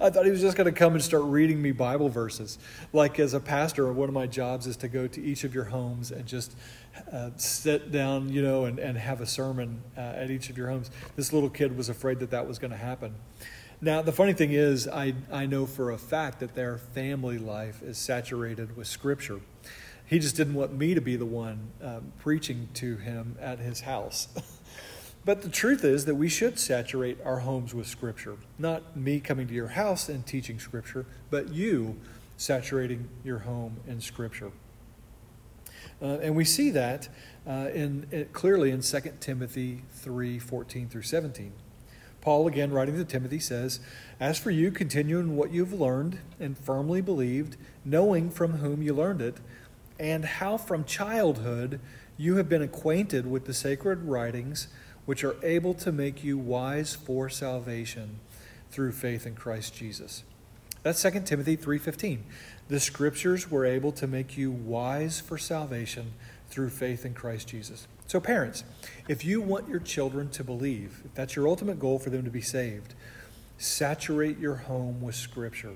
I 0.02 0.10
thought 0.10 0.26
he 0.26 0.32
was 0.32 0.42
just 0.42 0.58
going 0.58 0.66
to 0.66 0.72
come 0.72 0.94
and 0.94 1.04
start 1.04 1.22
reading 1.26 1.62
me 1.62 1.74
Bible 1.74 2.10
verses. 2.10 2.58
Like 2.92 3.20
as 3.20 3.36
a 3.36 3.40
pastor, 3.40 3.92
one 3.94 4.10
of 4.10 4.16
my 4.16 4.26
jobs 4.26 4.66
is 4.66 4.78
to 4.78 4.88
go 4.88 5.06
to 5.08 5.22
each 5.22 5.44
of 5.44 5.54
your 5.54 5.66
homes 5.66 6.12
and 6.12 6.26
just 6.26 6.56
uh, 7.12 7.30
sit 7.36 7.92
down, 7.92 8.30
you 8.30 8.42
know, 8.42 8.66
and, 8.66 8.80
and 8.80 8.98
have 8.98 9.22
a 9.22 9.28
sermon 9.28 9.84
uh, 9.96 10.00
at 10.00 10.32
each 10.32 10.50
of 10.50 10.58
your 10.58 10.70
homes. 10.70 10.90
This 11.16 11.32
little 11.32 11.52
kid 11.52 11.78
was 11.78 11.88
afraid 11.88 12.18
that 12.22 12.32
that 12.32 12.48
was 12.48 12.58
going 12.58 12.72
to 12.72 12.78
happen. 12.78 13.14
Now, 13.80 14.02
the 14.02 14.12
funny 14.12 14.34
thing 14.34 14.54
is, 14.54 14.88
I, 14.88 15.14
I 15.32 15.46
know 15.46 15.68
for 15.68 15.92
a 15.92 16.00
fact 16.00 16.40
that 16.40 16.56
their 16.56 16.80
family 16.80 17.38
life 17.38 17.84
is 17.84 18.00
saturated 18.00 18.76
with 18.76 18.88
Scripture. 18.88 19.42
He 20.12 20.20
just 20.20 20.36
didn't 20.36 20.56
want 20.56 20.78
me 20.78 20.94
to 20.94 21.00
be 21.00 21.16
the 21.16 21.26
one 21.26 21.72
um, 21.82 22.12
preaching 22.20 22.68
to 22.74 22.98
him 22.98 23.38
at 23.40 23.60
his 23.60 23.80
house. 23.80 24.28
but 25.26 25.42
the 25.42 25.48
truth 25.48 25.86
is 25.86 26.04
that 26.04 26.16
we 26.16 26.28
should 26.28 26.60
saturate 26.60 27.18
our 27.24 27.40
homes 27.40 27.74
with 27.74 27.88
Scripture. 27.88 28.36
Not 28.60 28.98
me 28.98 29.22
coming 29.22 29.48
to 29.48 29.54
your 29.54 29.70
house 29.70 30.10
and 30.10 30.26
teaching 30.26 30.60
Scripture, 30.60 31.06
but 31.30 31.54
you 31.54 31.96
saturating 32.36 33.08
your 33.24 33.40
home 33.40 33.78
in 33.88 34.02
Scripture. 34.02 34.52
Uh, 36.02 36.18
and 36.18 36.36
we 36.36 36.44
see 36.44 36.72
that 36.72 37.08
uh, 37.48 37.70
in, 37.74 38.06
it 38.12 38.34
clearly 38.34 38.70
in 38.72 38.82
2 38.82 39.00
Timothy 39.22 39.84
3 39.94 40.40
14 40.40 40.90
through 40.90 41.04
17. 41.04 41.54
Paul, 42.20 42.48
again 42.48 42.72
writing 42.72 42.98
to 42.98 43.06
Timothy, 43.06 43.40
says, 43.40 43.80
As 44.20 44.38
for 44.38 44.52
you, 44.52 44.72
continue 44.72 45.20
in 45.20 45.38
what 45.38 45.54
you've 45.54 45.74
learned 45.74 46.20
and 46.38 46.58
firmly 46.58 47.00
believed, 47.00 47.56
knowing 47.86 48.30
from 48.30 48.58
whom 48.58 48.82
you 48.82 48.94
learned 48.94 49.22
it 49.22 49.38
and 50.02 50.26
how 50.26 50.58
from 50.58 50.84
childhood 50.84 51.80
you 52.18 52.38
have 52.38 52.50
been 52.50 52.64
acquainted 52.64 53.30
with 53.30 53.46
the 53.46 53.54
sacred 53.54 54.04
writings, 54.04 54.68
which 55.06 55.24
are 55.24 55.36
able 55.44 55.76
to 55.76 55.92
make 55.92 56.24
you 56.24 56.40
wise 56.40 56.96
for 56.96 57.30
salvation 57.30 58.20
through 58.72 58.92
faith 58.92 59.28
in 59.28 59.36
Christ 59.36 59.76
Jesus. 59.76 60.24
That's 60.82 61.00
2 61.00 61.28
Timothy 61.28 61.56
3:15. 61.56 62.24
The 62.68 62.80
scriptures 62.80 63.52
were 63.52 63.64
able 63.64 63.92
to 63.92 64.08
make 64.08 64.36
you 64.36 64.50
wise 64.50 65.20
for 65.20 65.38
salvation 65.38 66.14
through 66.50 66.72
faith 66.72 67.06
in 67.06 67.14
Christ 67.14 67.50
Jesus. 67.50 67.88
So 68.08 68.20
parents, 68.20 68.64
if 69.08 69.24
you 69.24 69.40
want 69.40 69.70
your 69.70 69.80
children 69.80 70.30
to 70.32 70.44
believe, 70.44 71.04
if 71.06 71.14
that's 71.14 71.36
your 71.36 71.48
ultimate 71.48 71.80
goal 71.80 72.00
for 72.00 72.10
them 72.10 72.24
to 72.24 72.32
be 72.32 72.42
saved, 72.42 72.96
saturate 73.60 74.40
your 74.40 74.56
home 74.56 75.00
with 75.00 75.14
scripture. 75.14 75.76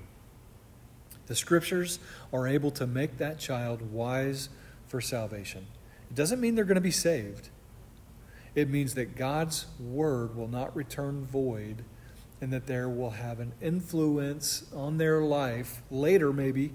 The 1.26 1.34
scriptures 1.34 1.98
are 2.32 2.46
able 2.46 2.70
to 2.72 2.86
make 2.86 3.18
that 3.18 3.38
child 3.38 3.92
wise 3.92 4.48
for 4.86 5.00
salvation. 5.00 5.66
It 6.10 6.14
doesn't 6.14 6.40
mean 6.40 6.54
they're 6.54 6.64
going 6.64 6.76
to 6.76 6.80
be 6.80 6.90
saved. 6.90 7.48
It 8.54 8.70
means 8.70 8.94
that 8.94 9.16
God's 9.16 9.66
word 9.78 10.36
will 10.36 10.48
not 10.48 10.74
return 10.74 11.26
void 11.26 11.84
and 12.40 12.52
that 12.52 12.66
there 12.66 12.88
will 12.88 13.10
have 13.10 13.40
an 13.40 13.52
influence 13.60 14.64
on 14.74 14.98
their 14.98 15.20
life 15.20 15.82
later, 15.90 16.32
maybe, 16.32 16.72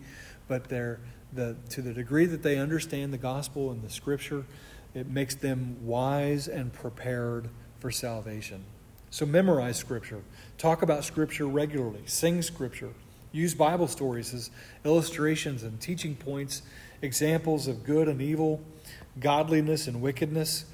but 0.47 0.65
they're, 0.65 0.99
the, 1.33 1.55
to 1.69 1.81
the 1.81 1.93
degree 1.93 2.25
that 2.25 2.43
they 2.43 2.57
understand 2.57 3.13
the 3.13 3.17
gospel 3.17 3.71
and 3.71 3.81
the 3.83 3.89
scripture, 3.89 4.45
it 4.93 5.07
makes 5.07 5.35
them 5.35 5.77
wise 5.81 6.47
and 6.47 6.73
prepared 6.73 7.49
for 7.79 7.91
salvation. 7.91 8.63
So 9.09 9.25
memorize 9.25 9.77
scripture, 9.77 10.21
talk 10.57 10.81
about 10.81 11.03
scripture 11.03 11.45
regularly, 11.45 12.01
sing 12.05 12.41
scripture. 12.41 12.93
Use 13.31 13.53
Bible 13.53 13.87
stories 13.87 14.33
as 14.33 14.51
illustrations 14.83 15.63
and 15.63 15.79
teaching 15.79 16.15
points, 16.15 16.61
examples 17.01 17.67
of 17.67 17.83
good 17.83 18.07
and 18.07 18.21
evil, 18.21 18.61
godliness 19.19 19.87
and 19.87 20.01
wickedness. 20.01 20.65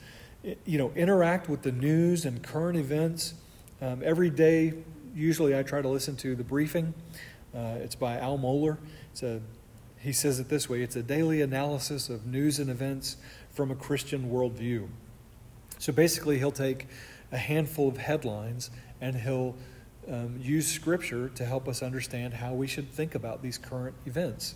You 0.65 0.77
know, 0.77 0.91
interact 0.95 1.49
with 1.49 1.61
the 1.61 1.71
news 1.71 2.25
and 2.25 2.41
current 2.41 2.77
events. 2.77 3.35
Um, 3.81 4.01
every 4.03 4.29
day, 4.29 4.73
usually 5.13 5.57
I 5.57 5.63
try 5.63 5.81
to 5.81 5.89
listen 5.89 6.15
to 6.17 6.35
the 6.35 6.43
briefing. 6.43 6.93
Uh, 7.53 7.75
it's 7.79 7.95
by 7.95 8.17
Al 8.17 8.37
Mohler. 8.37 8.77
It's 9.11 9.23
a, 9.23 9.41
he 9.99 10.13
says 10.13 10.39
it 10.39 10.49
this 10.49 10.69
way 10.69 10.81
it's 10.81 10.95
a 10.95 11.03
daily 11.03 11.41
analysis 11.41 12.09
of 12.09 12.25
news 12.25 12.59
and 12.59 12.69
events 12.69 13.17
from 13.51 13.71
a 13.71 13.75
Christian 13.75 14.31
worldview. 14.31 14.87
So 15.79 15.93
basically, 15.93 16.39
he'll 16.39 16.51
take 16.51 16.87
a 17.31 17.37
handful 17.37 17.87
of 17.87 17.97
headlines 17.97 18.71
and 19.01 19.15
he'll 19.15 19.55
um, 20.09 20.39
use 20.41 20.67
Scripture 20.67 21.29
to 21.29 21.45
help 21.45 21.67
us 21.67 21.83
understand 21.83 22.35
how 22.35 22.53
we 22.53 22.67
should 22.67 22.89
think 22.89 23.15
about 23.15 23.41
these 23.41 23.57
current 23.57 23.95
events. 24.05 24.55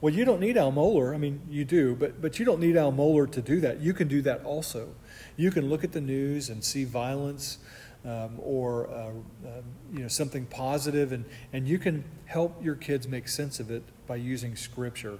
Well, 0.00 0.14
you 0.14 0.24
don't 0.24 0.40
need 0.40 0.56
Al 0.56 0.72
Mohler. 0.72 1.14
I 1.14 1.18
mean, 1.18 1.42
you 1.50 1.64
do, 1.64 1.94
but, 1.94 2.22
but 2.22 2.38
you 2.38 2.46
don't 2.46 2.60
need 2.60 2.76
Al 2.76 2.90
Mohler 2.90 3.30
to 3.32 3.42
do 3.42 3.60
that. 3.60 3.80
You 3.80 3.92
can 3.92 4.08
do 4.08 4.22
that 4.22 4.42
also. 4.44 4.94
You 5.36 5.50
can 5.50 5.68
look 5.68 5.84
at 5.84 5.92
the 5.92 6.00
news 6.00 6.48
and 6.48 6.64
see 6.64 6.84
violence 6.84 7.58
um, 8.04 8.38
or 8.38 8.88
uh, 8.88 9.10
uh, 9.46 9.60
you 9.92 10.00
know 10.00 10.08
something 10.08 10.46
positive, 10.46 11.12
and, 11.12 11.26
and 11.52 11.68
you 11.68 11.78
can 11.78 12.04
help 12.24 12.64
your 12.64 12.74
kids 12.74 13.06
make 13.06 13.28
sense 13.28 13.60
of 13.60 13.70
it 13.70 13.82
by 14.06 14.16
using 14.16 14.56
Scripture. 14.56 15.18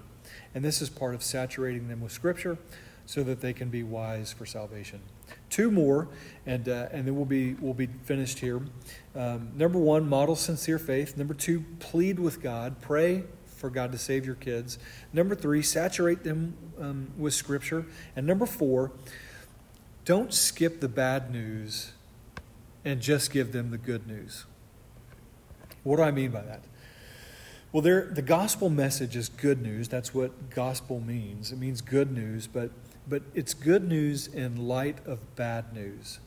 And 0.55 0.65
this 0.65 0.81
is 0.81 0.89
part 0.89 1.15
of 1.15 1.23
saturating 1.23 1.89
them 1.89 2.01
with 2.01 2.13
Scripture 2.13 2.57
so 3.05 3.23
that 3.25 3.41
they 3.41 3.53
can 3.53 3.69
be 3.69 3.83
wise 3.83 4.33
for 4.33 4.47
salvation. 4.47 5.01
Two 5.49 5.71
more, 5.71 6.09
and, 6.47 6.69
uh, 6.69 6.89
and 6.93 7.07
then 7.07 7.17
we'll 7.17 7.25
be, 7.25 7.55
we'll 7.55 7.75
be 7.75 7.89
finished 8.05 8.39
here. 8.39 8.61
Um, 9.15 9.53
number 9.57 9.79
one, 9.79 10.09
model 10.09 10.37
sincere 10.37 10.79
faith. 10.79 11.17
Number 11.17 11.35
two, 11.35 11.65
plead 11.81 12.19
with 12.19 12.41
God. 12.41 12.81
Pray 12.81 13.25
for 13.47 13.71
God 13.71 13.93
to 13.93 13.99
save 13.99 14.25
your 14.25 14.37
kids. 14.37 14.79
Number 15.13 15.35
three, 15.35 15.63
saturate 15.63 16.25
them 16.25 16.57
um, 16.81 17.11
with 17.19 17.35
Scripture. 17.35 17.87
And 18.17 18.27
number 18.27 18.47
four, 18.47 18.93
don't 20.05 20.33
skip 20.33 20.81
the 20.81 20.89
bad 20.89 21.31
news 21.31 21.93
and 22.85 23.01
just 23.01 23.31
give 23.31 23.53
them 23.53 23.71
the 23.71 23.79
good 23.79 24.07
news. 24.07 24.47
What 25.83 25.97
do 25.97 26.03
I 26.03 26.11
mean 26.11 26.31
by 26.31 26.43
that? 26.43 26.63
Well, 27.73 27.83
there, 27.83 28.07
the 28.07 28.23
gospel 28.23 28.69
message 28.69 29.15
is 29.15 29.29
good 29.29 29.63
news. 29.63 29.89
That's 29.89 30.13
what 30.13 30.51
gospel 30.51 31.01
means. 31.01 31.53
It 31.53 31.59
means 31.59 31.81
good 31.81 32.11
news, 32.11 32.47
but 32.47 32.71
but 33.11 33.23
it's 33.35 33.53
good 33.53 33.87
news 33.87 34.29
in 34.29 34.69
light 34.69 35.05
of 35.05 35.37
bad 35.37 35.75
news. 35.75 36.21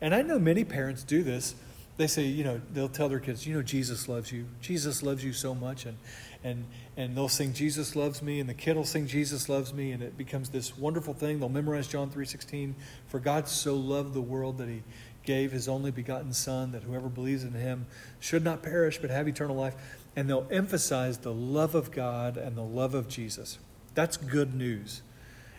And 0.00 0.14
I 0.14 0.22
know 0.22 0.38
many 0.38 0.64
parents 0.64 1.02
do 1.02 1.22
this. 1.22 1.54
They 1.96 2.06
say, 2.06 2.24
you 2.24 2.44
know, 2.44 2.60
they'll 2.72 2.88
tell 2.88 3.08
their 3.08 3.20
kids, 3.20 3.46
you 3.46 3.54
know, 3.54 3.62
Jesus 3.62 4.08
loves 4.08 4.30
you. 4.30 4.46
Jesus 4.60 5.02
loves 5.02 5.24
you 5.24 5.32
so 5.32 5.54
much. 5.54 5.86
And, 5.86 5.98
and, 6.44 6.64
and 6.96 7.16
they'll 7.16 7.28
sing, 7.28 7.52
Jesus 7.52 7.96
loves 7.96 8.22
me. 8.22 8.40
And 8.40 8.48
the 8.48 8.54
kid 8.54 8.76
will 8.76 8.84
sing, 8.84 9.06
Jesus 9.06 9.48
loves 9.48 9.74
me. 9.74 9.92
And 9.92 10.02
it 10.02 10.16
becomes 10.16 10.50
this 10.50 10.76
wonderful 10.78 11.12
thing. 11.12 11.40
They'll 11.40 11.48
memorize 11.48 11.88
John 11.88 12.10
3.16. 12.10 12.74
For 13.08 13.18
God 13.18 13.48
so 13.48 13.74
loved 13.74 14.14
the 14.14 14.20
world 14.20 14.58
that 14.58 14.68
he 14.68 14.82
gave 15.24 15.52
his 15.52 15.68
only 15.68 15.90
begotten 15.90 16.32
Son, 16.32 16.72
that 16.72 16.82
whoever 16.82 17.08
believes 17.08 17.44
in 17.44 17.52
him 17.52 17.86
should 18.18 18.44
not 18.44 18.62
perish 18.62 18.98
but 18.98 19.10
have 19.10 19.28
eternal 19.28 19.56
life. 19.56 19.74
And 20.16 20.28
they'll 20.28 20.48
emphasize 20.50 21.18
the 21.18 21.34
love 21.34 21.74
of 21.74 21.90
God 21.90 22.36
and 22.36 22.56
the 22.56 22.62
love 22.62 22.94
of 22.94 23.08
Jesus. 23.08 23.58
That's 23.94 24.16
good 24.16 24.54
news. 24.54 25.02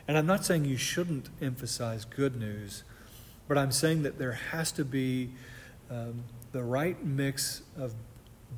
And 0.08 0.18
I'm 0.18 0.26
not 0.26 0.46
saying 0.46 0.66
you 0.66 0.78
shouldn't 0.78 1.30
emphasize 1.42 2.06
good 2.06 2.36
news, 2.36 2.84
but 3.48 3.58
I'm 3.58 3.72
saying 3.72 4.04
that 4.04 4.18
there 4.18 4.34
has 4.34 4.72
to 4.74 4.86
be 4.86 5.32
um, 5.90 6.24
the 6.52 6.64
right 6.64 7.04
mix 7.06 7.62
of 7.78 7.94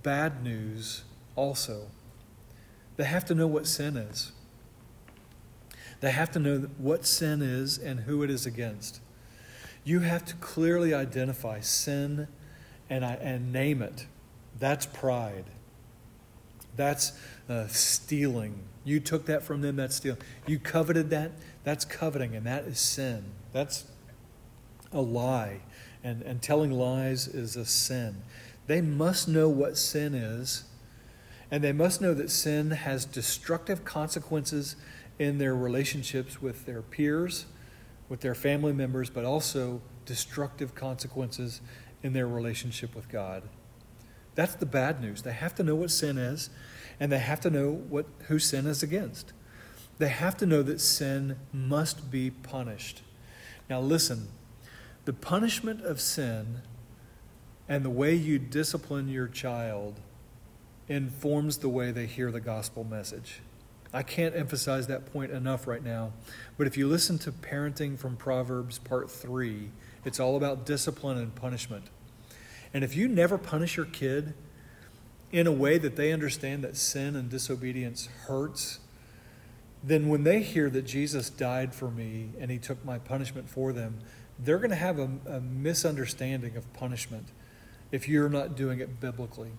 bad 0.01 0.43
news 0.43 1.03
also. 1.35 1.87
They 2.95 3.05
have 3.05 3.25
to 3.25 3.35
know 3.35 3.47
what 3.47 3.67
sin 3.67 3.97
is. 3.97 4.31
They 5.99 6.11
have 6.11 6.31
to 6.31 6.39
know 6.39 6.69
what 6.77 7.05
sin 7.05 7.41
is 7.41 7.77
and 7.77 8.01
who 8.01 8.23
it 8.23 8.29
is 8.29 8.45
against. 8.45 8.99
You 9.83 9.99
have 10.01 10.25
to 10.25 10.35
clearly 10.35 10.93
identify 10.93 11.59
sin 11.59 12.27
and, 12.89 13.03
and 13.03 13.51
name 13.51 13.81
it. 13.81 14.07
That's 14.59 14.85
pride. 14.85 15.45
That's 16.75 17.13
uh, 17.49 17.67
stealing. 17.67 18.59
You 18.83 18.99
took 18.99 19.25
that 19.25 19.43
from 19.43 19.61
them, 19.61 19.75
that's 19.75 19.95
stealing. 19.95 20.19
You 20.47 20.59
coveted 20.59 21.09
that, 21.11 21.31
that's 21.63 21.85
coveting, 21.85 22.35
and 22.35 22.45
that 22.45 22.65
is 22.65 22.79
sin. 22.79 23.25
That's 23.51 23.85
a 24.91 25.01
lie. 25.01 25.61
And, 26.03 26.21
and 26.21 26.41
telling 26.41 26.71
lies 26.71 27.27
is 27.27 27.55
a 27.55 27.65
sin. 27.65 28.23
They 28.67 28.81
must 28.81 29.27
know 29.27 29.49
what 29.49 29.77
sin 29.77 30.13
is, 30.13 30.65
and 31.49 31.63
they 31.63 31.71
must 31.71 32.01
know 32.01 32.13
that 32.13 32.29
sin 32.29 32.71
has 32.71 33.05
destructive 33.05 33.85
consequences 33.85 34.75
in 35.19 35.37
their 35.37 35.55
relationships 35.55 36.41
with 36.41 36.65
their 36.65 36.81
peers, 36.81 37.45
with 38.09 38.21
their 38.21 38.35
family 38.35 38.73
members, 38.73 39.09
but 39.09 39.23
also 39.23 39.81
destructive 40.05 40.75
consequences 40.75 41.61
in 42.01 42.13
their 42.13 42.27
relationship 42.27 42.95
with 42.95 43.09
God. 43.09 43.43
That's 44.35 44.55
the 44.55 44.65
bad 44.65 45.01
news. 45.01 45.21
They 45.21 45.31
have 45.31 45.55
to 45.55 45.63
know 45.63 45.75
what 45.75 45.91
sin 45.91 46.17
is, 46.17 46.49
and 47.03 47.11
they 47.11 47.19
have 47.19 47.41
to 47.41 47.49
know 47.49 47.69
what, 47.69 48.05
who 48.29 48.39
sin 48.39 48.65
is 48.65 48.81
against. 48.81 49.33
They 49.97 50.07
have 50.07 50.37
to 50.37 50.45
know 50.45 50.63
that 50.63 50.79
sin 50.79 51.35
must 51.51 52.09
be 52.09 52.31
punished. 52.31 53.01
Now, 53.69 53.81
listen 53.81 54.29
the 55.03 55.11
punishment 55.11 55.81
of 55.81 55.99
sin 55.99 56.61
and 57.67 57.83
the 57.83 57.89
way 57.89 58.15
you 58.15 58.39
discipline 58.39 59.09
your 59.09 59.27
child 59.27 59.99
informs 60.87 61.57
the 61.57 61.67
way 61.67 61.91
they 61.91 62.05
hear 62.05 62.31
the 62.31 62.39
gospel 62.39 62.85
message. 62.85 63.41
I 63.93 64.01
can't 64.01 64.33
emphasize 64.33 64.87
that 64.87 65.11
point 65.11 65.33
enough 65.33 65.67
right 65.67 65.83
now. 65.83 66.13
But 66.57 66.67
if 66.67 66.77
you 66.77 66.87
listen 66.87 67.19
to 67.19 67.33
Parenting 67.33 67.99
from 67.99 68.15
Proverbs, 68.15 68.79
part 68.79 69.11
three, 69.11 69.71
it's 70.05 70.21
all 70.21 70.37
about 70.37 70.65
discipline 70.65 71.17
and 71.17 71.35
punishment. 71.35 71.83
And 72.73 72.81
if 72.81 72.95
you 72.95 73.09
never 73.09 73.37
punish 73.37 73.75
your 73.75 73.87
kid 73.87 74.35
in 75.33 75.47
a 75.47 75.51
way 75.51 75.79
that 75.79 75.95
they 75.95 76.13
understand 76.13 76.63
that 76.63 76.77
sin 76.77 77.15
and 77.15 77.27
disobedience 77.27 78.07
hurts, 78.27 78.79
then 79.83 80.07
when 80.07 80.23
they 80.23 80.43
hear 80.43 80.69
that 80.69 80.83
Jesus 80.83 81.31
died 81.31 81.73
for 81.73 81.89
me 81.89 82.29
and 82.39 82.51
he 82.51 82.59
took 82.59 82.85
my 82.85 82.99
punishment 82.99 83.49
for 83.49 83.73
them, 83.73 83.97
they're 84.37 84.59
going 84.59 84.69
to 84.69 84.75
have 84.75 84.99
a, 84.99 85.09
a 85.27 85.41
misunderstanding 85.41 86.55
of 86.55 86.71
punishment 86.73 87.29
if 87.91 88.07
you're 88.07 88.29
not 88.29 88.55
doing 88.55 88.79
it 88.79 88.99
biblically. 88.99 89.51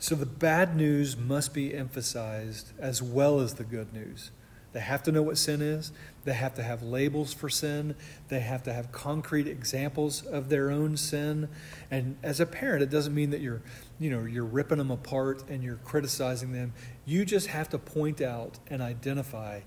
So 0.00 0.16
the 0.16 0.26
bad 0.26 0.74
news 0.76 1.16
must 1.16 1.54
be 1.54 1.72
emphasized 1.74 2.72
as 2.78 3.00
well 3.00 3.38
as 3.38 3.54
the 3.54 3.64
good 3.64 3.92
news. 3.92 4.32
They 4.72 4.80
have 4.80 5.02
to 5.04 5.12
know 5.12 5.22
what 5.22 5.36
sin 5.36 5.62
is. 5.62 5.90
They 6.24 6.32
have 6.32 6.54
to 6.54 6.62
have 6.62 6.82
labels 6.82 7.32
for 7.32 7.48
sin. 7.48 7.96
They 8.28 8.40
have 8.40 8.62
to 8.64 8.72
have 8.72 8.92
concrete 8.92 9.48
examples 9.48 10.24
of 10.24 10.48
their 10.48 10.70
own 10.70 10.96
sin. 10.96 11.48
And 11.90 12.16
as 12.22 12.38
a 12.38 12.46
parent, 12.46 12.82
it 12.82 12.90
doesn't 12.90 13.14
mean 13.14 13.30
that 13.30 13.40
you're, 13.40 13.62
you 13.98 14.10
know, 14.10 14.24
you're 14.24 14.44
ripping 14.44 14.78
them 14.78 14.90
apart 14.90 15.42
and 15.48 15.64
you're 15.64 15.80
criticizing 15.84 16.52
them. 16.52 16.72
You 17.04 17.24
just 17.24 17.48
have 17.48 17.68
to 17.70 17.78
point 17.78 18.20
out 18.20 18.58
and 18.68 18.80
identify 18.80 19.62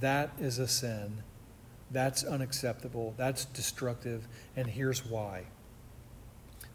that 0.00 0.32
is 0.38 0.58
a 0.58 0.68
sin. 0.68 1.22
That's 1.90 2.24
unacceptable. 2.24 3.14
That's 3.16 3.44
destructive. 3.44 4.26
And 4.56 4.68
here's 4.68 5.04
why. 5.04 5.44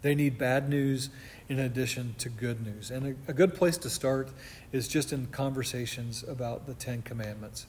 They 0.06 0.14
need 0.14 0.38
bad 0.38 0.70
news 0.70 1.10
in 1.50 1.58
addition 1.58 2.14
to 2.20 2.30
good 2.30 2.64
news. 2.64 2.92
And 2.92 3.18
a, 3.28 3.32
a, 3.32 3.34
good 3.34 3.56
place 3.56 3.76
to 3.80 3.90
start 3.90 4.30
is 4.72 4.88
just 4.88 5.12
in 5.12 5.26
conversations 5.26 6.22
about 6.22 6.68
the 6.68 6.76
Ten 6.76 7.02
Commandments. 7.02 7.66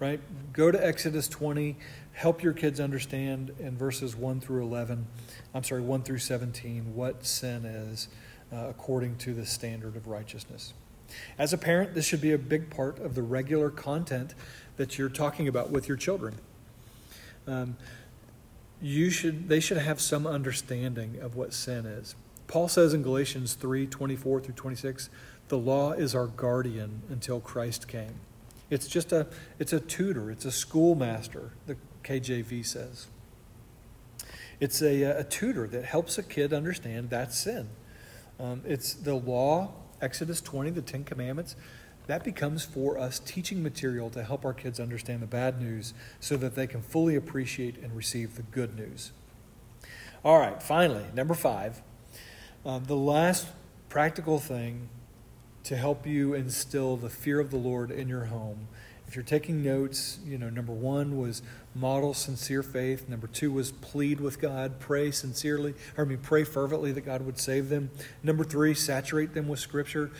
Right? 0.00 0.18
Go 0.52 0.72
to 0.72 0.84
Exodus 0.84 1.28
20, 1.28 1.76
help 2.14 2.42
your 2.42 2.52
kids 2.52 2.80
understand 2.80 3.54
in 3.60 3.78
verses 3.78 4.16
1 4.16 4.40
through 4.40 4.64
11, 4.64 5.06
I'm 5.54 5.62
sorry, 5.62 5.82
1 5.82 6.02
through 6.02 6.18
17, 6.18 6.96
what 6.96 7.24
sin 7.24 7.64
is 7.64 8.08
uh, 8.52 8.66
according 8.68 9.14
to 9.18 9.32
the 9.32 9.46
standard 9.46 9.94
of 9.94 10.08
righteousness. 10.08 10.74
As 11.38 11.52
a 11.52 11.58
parent, 11.58 11.94
this 11.94 12.04
should 12.04 12.20
be 12.20 12.32
a 12.32 12.38
big 12.38 12.70
part 12.70 12.98
of 12.98 13.14
the 13.14 13.22
regular 13.22 13.70
content 13.70 14.34
that 14.78 14.98
you're 14.98 15.08
talking 15.08 15.46
about 15.46 15.70
with 15.70 15.86
your 15.86 15.96
children. 15.96 16.40
Um, 17.46 17.76
you 18.80 19.10
should, 19.10 19.48
they 19.48 19.60
should 19.60 19.78
have 19.78 20.00
some 20.00 20.26
understanding 20.26 21.18
of 21.20 21.36
what 21.36 21.52
sin 21.54 21.86
is. 21.86 22.14
Paul 22.46 22.68
says 22.68 22.94
in 22.94 23.02
Galatians 23.02 23.54
3 23.54 23.86
24 23.86 24.40
through 24.40 24.54
26, 24.54 25.10
the 25.48 25.58
law 25.58 25.92
is 25.92 26.14
our 26.14 26.26
guardian 26.26 27.02
until 27.08 27.40
Christ 27.40 27.88
came. 27.88 28.14
It's 28.70 28.88
just 28.88 29.12
a, 29.12 29.26
it's 29.58 29.72
a 29.72 29.80
tutor, 29.80 30.30
it's 30.30 30.44
a 30.44 30.50
schoolmaster, 30.50 31.52
the 31.66 31.76
KJV 32.04 32.66
says. 32.66 33.06
It's 34.58 34.82
a, 34.82 35.02
a 35.02 35.24
tutor 35.24 35.66
that 35.68 35.84
helps 35.84 36.18
a 36.18 36.22
kid 36.22 36.52
understand 36.52 37.10
that 37.10 37.32
sin. 37.32 37.68
Um, 38.40 38.62
it's 38.66 38.94
the 38.94 39.14
law, 39.14 39.72
Exodus 40.00 40.40
20, 40.40 40.70
the 40.70 40.82
Ten 40.82 41.04
Commandments, 41.04 41.56
that 42.06 42.22
becomes 42.22 42.64
for 42.64 42.98
us 42.98 43.18
teaching 43.18 43.62
material 43.62 44.10
to 44.10 44.22
help 44.22 44.44
our 44.44 44.54
kids 44.54 44.78
understand 44.78 45.22
the 45.22 45.26
bad 45.26 45.60
news 45.60 45.92
so 46.20 46.36
that 46.36 46.54
they 46.54 46.66
can 46.66 46.82
fully 46.82 47.16
appreciate 47.16 47.78
and 47.78 47.94
receive 47.96 48.36
the 48.36 48.42
good 48.42 48.76
news. 48.76 49.12
All 50.24 50.38
right, 50.38 50.62
finally, 50.62 51.04
number 51.14 51.34
five, 51.34 51.82
uh, 52.64 52.78
the 52.78 52.96
last 52.96 53.48
practical 53.88 54.38
thing 54.38 54.88
to 55.64 55.76
help 55.76 56.06
you 56.06 56.34
instill 56.34 56.96
the 56.96 57.10
fear 57.10 57.40
of 57.40 57.50
the 57.50 57.56
Lord 57.56 57.90
in 57.90 58.08
your 58.08 58.26
home. 58.26 58.68
If 59.08 59.14
you're 59.14 59.24
taking 59.24 59.62
notes, 59.62 60.18
you 60.24 60.36
know, 60.36 60.50
number 60.50 60.72
one 60.72 61.16
was 61.16 61.42
model 61.74 62.12
sincere 62.12 62.62
faith. 62.62 63.08
Number 63.08 63.28
two 63.28 63.52
was 63.52 63.70
plead 63.70 64.20
with 64.20 64.40
God, 64.40 64.80
pray 64.80 65.12
sincerely, 65.12 65.74
or 65.96 66.04
I 66.04 66.08
mean, 66.08 66.18
pray 66.18 66.42
fervently 66.42 66.90
that 66.92 67.02
God 67.02 67.22
would 67.22 67.38
save 67.38 67.68
them. 67.68 67.90
Number 68.22 68.42
three, 68.42 68.74
saturate 68.74 69.34
them 69.34 69.46
with 69.46 69.60
Scripture 69.60 70.10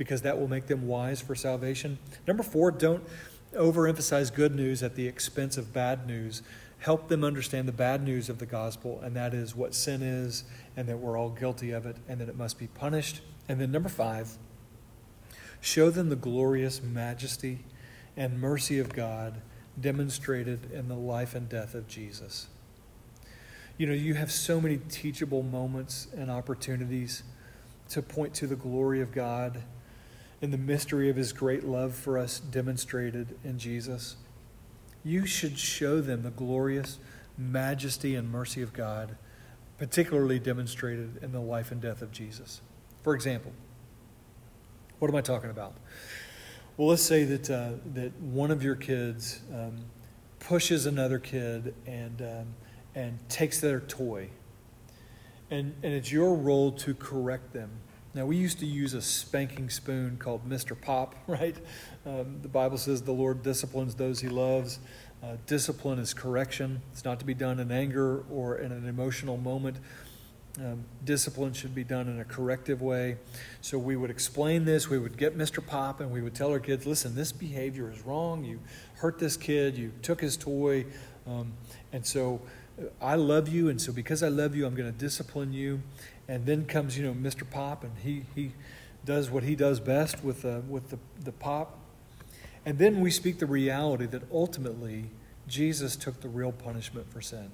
because 0.00 0.22
that 0.22 0.40
will 0.40 0.48
make 0.48 0.66
them 0.66 0.86
wise 0.86 1.20
for 1.20 1.34
salvation. 1.34 1.98
Number 2.26 2.42
four, 2.42 2.70
don't 2.70 3.04
overemphasize 3.52 4.34
good 4.34 4.54
news 4.54 4.82
at 4.82 4.94
the 4.94 5.06
expense 5.06 5.58
of 5.58 5.74
bad 5.74 6.06
news. 6.06 6.40
Help 6.78 7.08
them 7.08 7.22
understand 7.22 7.68
the 7.68 7.72
bad 7.72 8.02
news 8.02 8.30
of 8.30 8.38
the 8.38 8.46
gospel, 8.46 8.98
and 9.02 9.14
that 9.14 9.34
is 9.34 9.54
what 9.54 9.74
sin 9.74 10.00
is, 10.00 10.44
and 10.74 10.88
that 10.88 10.96
we're 10.96 11.18
all 11.18 11.28
guilty 11.28 11.70
of 11.70 11.84
it, 11.84 11.98
and 12.08 12.18
that 12.18 12.30
it 12.30 12.34
must 12.34 12.58
be 12.58 12.66
punished. 12.66 13.20
And 13.46 13.60
then 13.60 13.70
number 13.70 13.90
five, 13.90 14.38
show 15.60 15.90
them 15.90 16.08
the 16.08 16.16
glorious 16.16 16.80
majesty 16.80 17.66
and 18.16 18.40
mercy 18.40 18.78
of 18.78 18.94
God 18.94 19.42
demonstrated 19.78 20.72
in 20.72 20.88
the 20.88 20.96
life 20.96 21.34
and 21.34 21.46
death 21.46 21.74
of 21.74 21.86
Jesus. 21.86 22.46
You 23.76 23.86
know, 23.86 23.92
you 23.92 24.14
have 24.14 24.32
so 24.32 24.62
many 24.62 24.78
teachable 24.78 25.42
moments 25.42 26.06
and 26.16 26.30
opportunities 26.30 27.22
to 27.90 28.00
point 28.00 28.32
to 28.36 28.46
the 28.46 28.56
glory 28.56 29.02
of 29.02 29.12
God 29.12 29.62
in 30.40 30.50
the 30.50 30.58
mystery 30.58 31.10
of 31.10 31.16
his 31.16 31.32
great 31.32 31.64
love 31.64 31.94
for 31.94 32.18
us 32.18 32.40
demonstrated 32.40 33.38
in 33.44 33.58
Jesus. 33.58 34.16
You 35.04 35.26
should 35.26 35.58
show 35.58 36.00
them 36.00 36.22
the 36.22 36.30
glorious 36.30 36.98
majesty 37.36 38.14
and 38.14 38.30
mercy 38.30 38.62
of 38.62 38.72
God, 38.72 39.16
particularly 39.78 40.38
demonstrated 40.38 41.22
in 41.22 41.32
the 41.32 41.40
life 41.40 41.70
and 41.70 41.80
death 41.80 42.02
of 42.02 42.10
Jesus. 42.12 42.60
For 43.02 43.14
example, 43.14 43.52
what 44.98 45.08
am 45.08 45.16
I 45.16 45.22
talking 45.22 45.50
about? 45.50 45.74
Well, 46.76 46.88
let's 46.88 47.02
say 47.02 47.24
that, 47.24 47.50
uh, 47.50 47.72
that 47.94 48.18
one 48.20 48.50
of 48.50 48.62
your 48.62 48.74
kids 48.74 49.40
um, 49.52 49.76
pushes 50.38 50.86
another 50.86 51.18
kid 51.18 51.74
and, 51.86 52.22
um, 52.22 52.46
and 52.94 53.18
takes 53.28 53.60
their 53.60 53.80
toy. 53.80 54.30
And, 55.50 55.74
and 55.82 55.92
it's 55.92 56.12
your 56.12 56.34
role 56.34 56.72
to 56.72 56.94
correct 56.94 57.52
them 57.52 57.70
now, 58.12 58.26
we 58.26 58.36
used 58.36 58.58
to 58.58 58.66
use 58.66 58.94
a 58.94 59.02
spanking 59.02 59.70
spoon 59.70 60.16
called 60.18 60.48
Mr. 60.48 60.78
Pop, 60.78 61.14
right? 61.28 61.56
Um, 62.04 62.40
the 62.42 62.48
Bible 62.48 62.76
says 62.76 63.02
the 63.02 63.12
Lord 63.12 63.42
disciplines 63.42 63.94
those 63.94 64.20
he 64.20 64.28
loves. 64.28 64.80
Uh, 65.22 65.36
discipline 65.46 65.98
is 65.98 66.12
correction. 66.12 66.82
It's 66.92 67.04
not 67.04 67.20
to 67.20 67.24
be 67.24 67.34
done 67.34 67.60
in 67.60 67.70
anger 67.70 68.24
or 68.30 68.56
in 68.56 68.72
an 68.72 68.88
emotional 68.88 69.36
moment. 69.36 69.76
Um, 70.58 70.84
discipline 71.04 71.52
should 71.52 71.74
be 71.74 71.84
done 71.84 72.08
in 72.08 72.18
a 72.18 72.24
corrective 72.24 72.82
way. 72.82 73.16
So 73.60 73.78
we 73.78 73.94
would 73.94 74.10
explain 74.10 74.64
this. 74.64 74.90
We 74.90 74.98
would 74.98 75.16
get 75.16 75.38
Mr. 75.38 75.64
Pop 75.64 76.00
and 76.00 76.10
we 76.10 76.20
would 76.20 76.34
tell 76.34 76.50
our 76.50 76.58
kids, 76.58 76.86
listen, 76.86 77.14
this 77.14 77.30
behavior 77.30 77.90
is 77.90 78.00
wrong. 78.00 78.44
You 78.44 78.58
hurt 78.94 79.20
this 79.20 79.36
kid. 79.36 79.78
You 79.78 79.92
took 80.02 80.20
his 80.20 80.36
toy. 80.36 80.86
Um, 81.26 81.52
and 81.92 82.04
so 82.04 82.40
uh, 82.80 82.86
I 83.00 83.14
love 83.14 83.48
you. 83.48 83.68
And 83.68 83.80
so 83.80 83.92
because 83.92 84.24
I 84.24 84.28
love 84.28 84.56
you, 84.56 84.66
I'm 84.66 84.74
going 84.74 84.92
to 84.92 84.98
discipline 84.98 85.52
you. 85.52 85.82
And 86.30 86.46
then 86.46 86.64
comes, 86.64 86.96
you 86.96 87.04
know, 87.04 87.12
Mr. 87.12 87.42
Pop 87.42 87.82
and 87.82 87.90
he, 88.04 88.22
he 88.36 88.52
does 89.04 89.30
what 89.30 89.42
he 89.42 89.56
does 89.56 89.80
best 89.80 90.22
with, 90.22 90.44
uh, 90.44 90.60
with 90.68 90.90
the, 90.90 90.98
the 91.24 91.32
pop. 91.32 91.76
And 92.64 92.78
then 92.78 93.00
we 93.00 93.10
speak 93.10 93.40
the 93.40 93.46
reality 93.46 94.06
that 94.06 94.22
ultimately 94.30 95.06
Jesus 95.48 95.96
took 95.96 96.20
the 96.20 96.28
real 96.28 96.52
punishment 96.52 97.12
for 97.12 97.20
sin. 97.20 97.50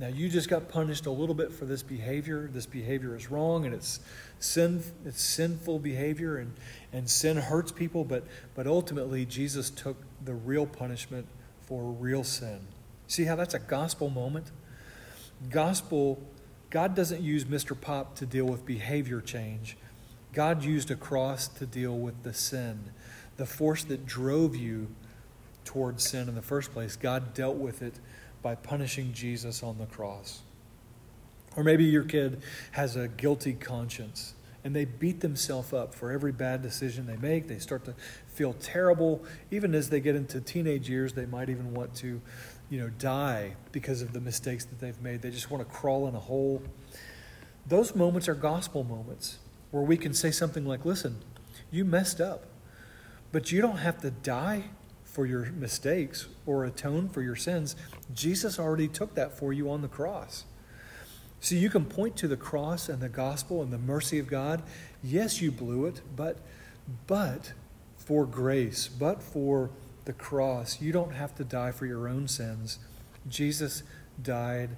Now, 0.00 0.08
you 0.08 0.28
just 0.28 0.48
got 0.48 0.68
punished 0.68 1.06
a 1.06 1.12
little 1.12 1.36
bit 1.36 1.52
for 1.52 1.64
this 1.64 1.84
behavior. 1.84 2.50
This 2.52 2.66
behavior 2.66 3.14
is 3.14 3.30
wrong 3.30 3.66
and 3.66 3.72
it's, 3.72 4.00
sin, 4.40 4.82
it's 5.04 5.22
sinful 5.22 5.78
behavior 5.78 6.38
and, 6.38 6.54
and 6.92 7.08
sin 7.08 7.36
hurts 7.36 7.70
people, 7.70 8.02
but, 8.02 8.24
but 8.56 8.66
ultimately, 8.66 9.24
Jesus 9.24 9.70
took 9.70 9.96
the 10.24 10.34
real 10.34 10.66
punishment 10.66 11.28
for 11.60 11.84
real 11.84 12.24
sin. 12.24 12.66
See 13.06 13.26
how 13.26 13.36
that's 13.36 13.54
a 13.54 13.60
gospel 13.60 14.10
moment? 14.10 14.50
Gospel, 15.50 16.20
God 16.72 16.94
doesn't 16.94 17.20
use 17.20 17.44
Mr. 17.44 17.78
Pop 17.78 18.16
to 18.16 18.24
deal 18.24 18.46
with 18.46 18.64
behavior 18.64 19.20
change. 19.20 19.76
God 20.32 20.64
used 20.64 20.90
a 20.90 20.96
cross 20.96 21.46
to 21.48 21.66
deal 21.66 21.98
with 21.98 22.22
the 22.22 22.32
sin, 22.32 22.92
the 23.36 23.44
force 23.44 23.84
that 23.84 24.06
drove 24.06 24.56
you 24.56 24.88
towards 25.66 26.02
sin 26.02 26.30
in 26.30 26.34
the 26.34 26.40
first 26.40 26.72
place. 26.72 26.96
God 26.96 27.34
dealt 27.34 27.56
with 27.56 27.82
it 27.82 27.96
by 28.40 28.54
punishing 28.54 29.12
Jesus 29.12 29.62
on 29.62 29.76
the 29.76 29.84
cross. 29.84 30.40
Or 31.56 31.62
maybe 31.62 31.84
your 31.84 32.04
kid 32.04 32.40
has 32.70 32.96
a 32.96 33.06
guilty 33.06 33.52
conscience 33.52 34.32
and 34.64 34.74
they 34.74 34.86
beat 34.86 35.20
themselves 35.20 35.74
up 35.74 35.94
for 35.94 36.10
every 36.10 36.32
bad 36.32 36.62
decision 36.62 37.06
they 37.06 37.18
make. 37.18 37.48
They 37.48 37.58
start 37.58 37.84
to 37.84 37.94
feel 38.28 38.54
terrible. 38.54 39.22
Even 39.50 39.74
as 39.74 39.90
they 39.90 40.00
get 40.00 40.16
into 40.16 40.40
teenage 40.40 40.88
years, 40.88 41.12
they 41.12 41.26
might 41.26 41.50
even 41.50 41.74
want 41.74 41.94
to, 41.96 42.22
you 42.72 42.80
know, 42.80 42.88
die 42.88 43.54
because 43.70 44.00
of 44.00 44.14
the 44.14 44.20
mistakes 44.20 44.64
that 44.64 44.80
they've 44.80 44.98
made. 45.02 45.20
They 45.20 45.28
just 45.30 45.50
want 45.50 45.62
to 45.62 45.70
crawl 45.70 46.08
in 46.08 46.14
a 46.14 46.18
hole. 46.18 46.62
Those 47.66 47.94
moments 47.94 48.30
are 48.30 48.34
gospel 48.34 48.82
moments 48.82 49.36
where 49.72 49.82
we 49.82 49.98
can 49.98 50.14
say 50.14 50.30
something 50.30 50.64
like, 50.64 50.86
listen, 50.86 51.18
you 51.70 51.84
messed 51.84 52.18
up, 52.18 52.44
but 53.30 53.52
you 53.52 53.60
don't 53.60 53.76
have 53.76 54.00
to 54.00 54.10
die 54.10 54.70
for 55.04 55.26
your 55.26 55.52
mistakes 55.52 56.28
or 56.46 56.64
atone 56.64 57.10
for 57.10 57.20
your 57.20 57.36
sins. 57.36 57.76
Jesus 58.14 58.58
already 58.58 58.88
took 58.88 59.14
that 59.16 59.36
for 59.36 59.52
you 59.52 59.70
on 59.70 59.82
the 59.82 59.88
cross. 59.88 60.44
So 61.40 61.54
you 61.54 61.68
can 61.68 61.84
point 61.84 62.16
to 62.16 62.28
the 62.28 62.38
cross 62.38 62.88
and 62.88 63.02
the 63.02 63.10
gospel 63.10 63.60
and 63.60 63.70
the 63.70 63.76
mercy 63.76 64.18
of 64.18 64.28
God. 64.28 64.62
Yes, 65.04 65.42
you 65.42 65.52
blew 65.52 65.84
it, 65.84 66.00
but 66.16 66.38
but 67.06 67.52
for 67.98 68.24
grace, 68.24 68.88
but 68.88 69.22
for 69.22 69.68
the 70.04 70.12
cross, 70.12 70.80
you 70.80 70.92
don't 70.92 71.14
have 71.14 71.34
to 71.36 71.44
die 71.44 71.72
for 71.72 71.86
your 71.86 72.08
own 72.08 72.28
sins. 72.28 72.78
Jesus 73.28 73.82
died 74.20 74.70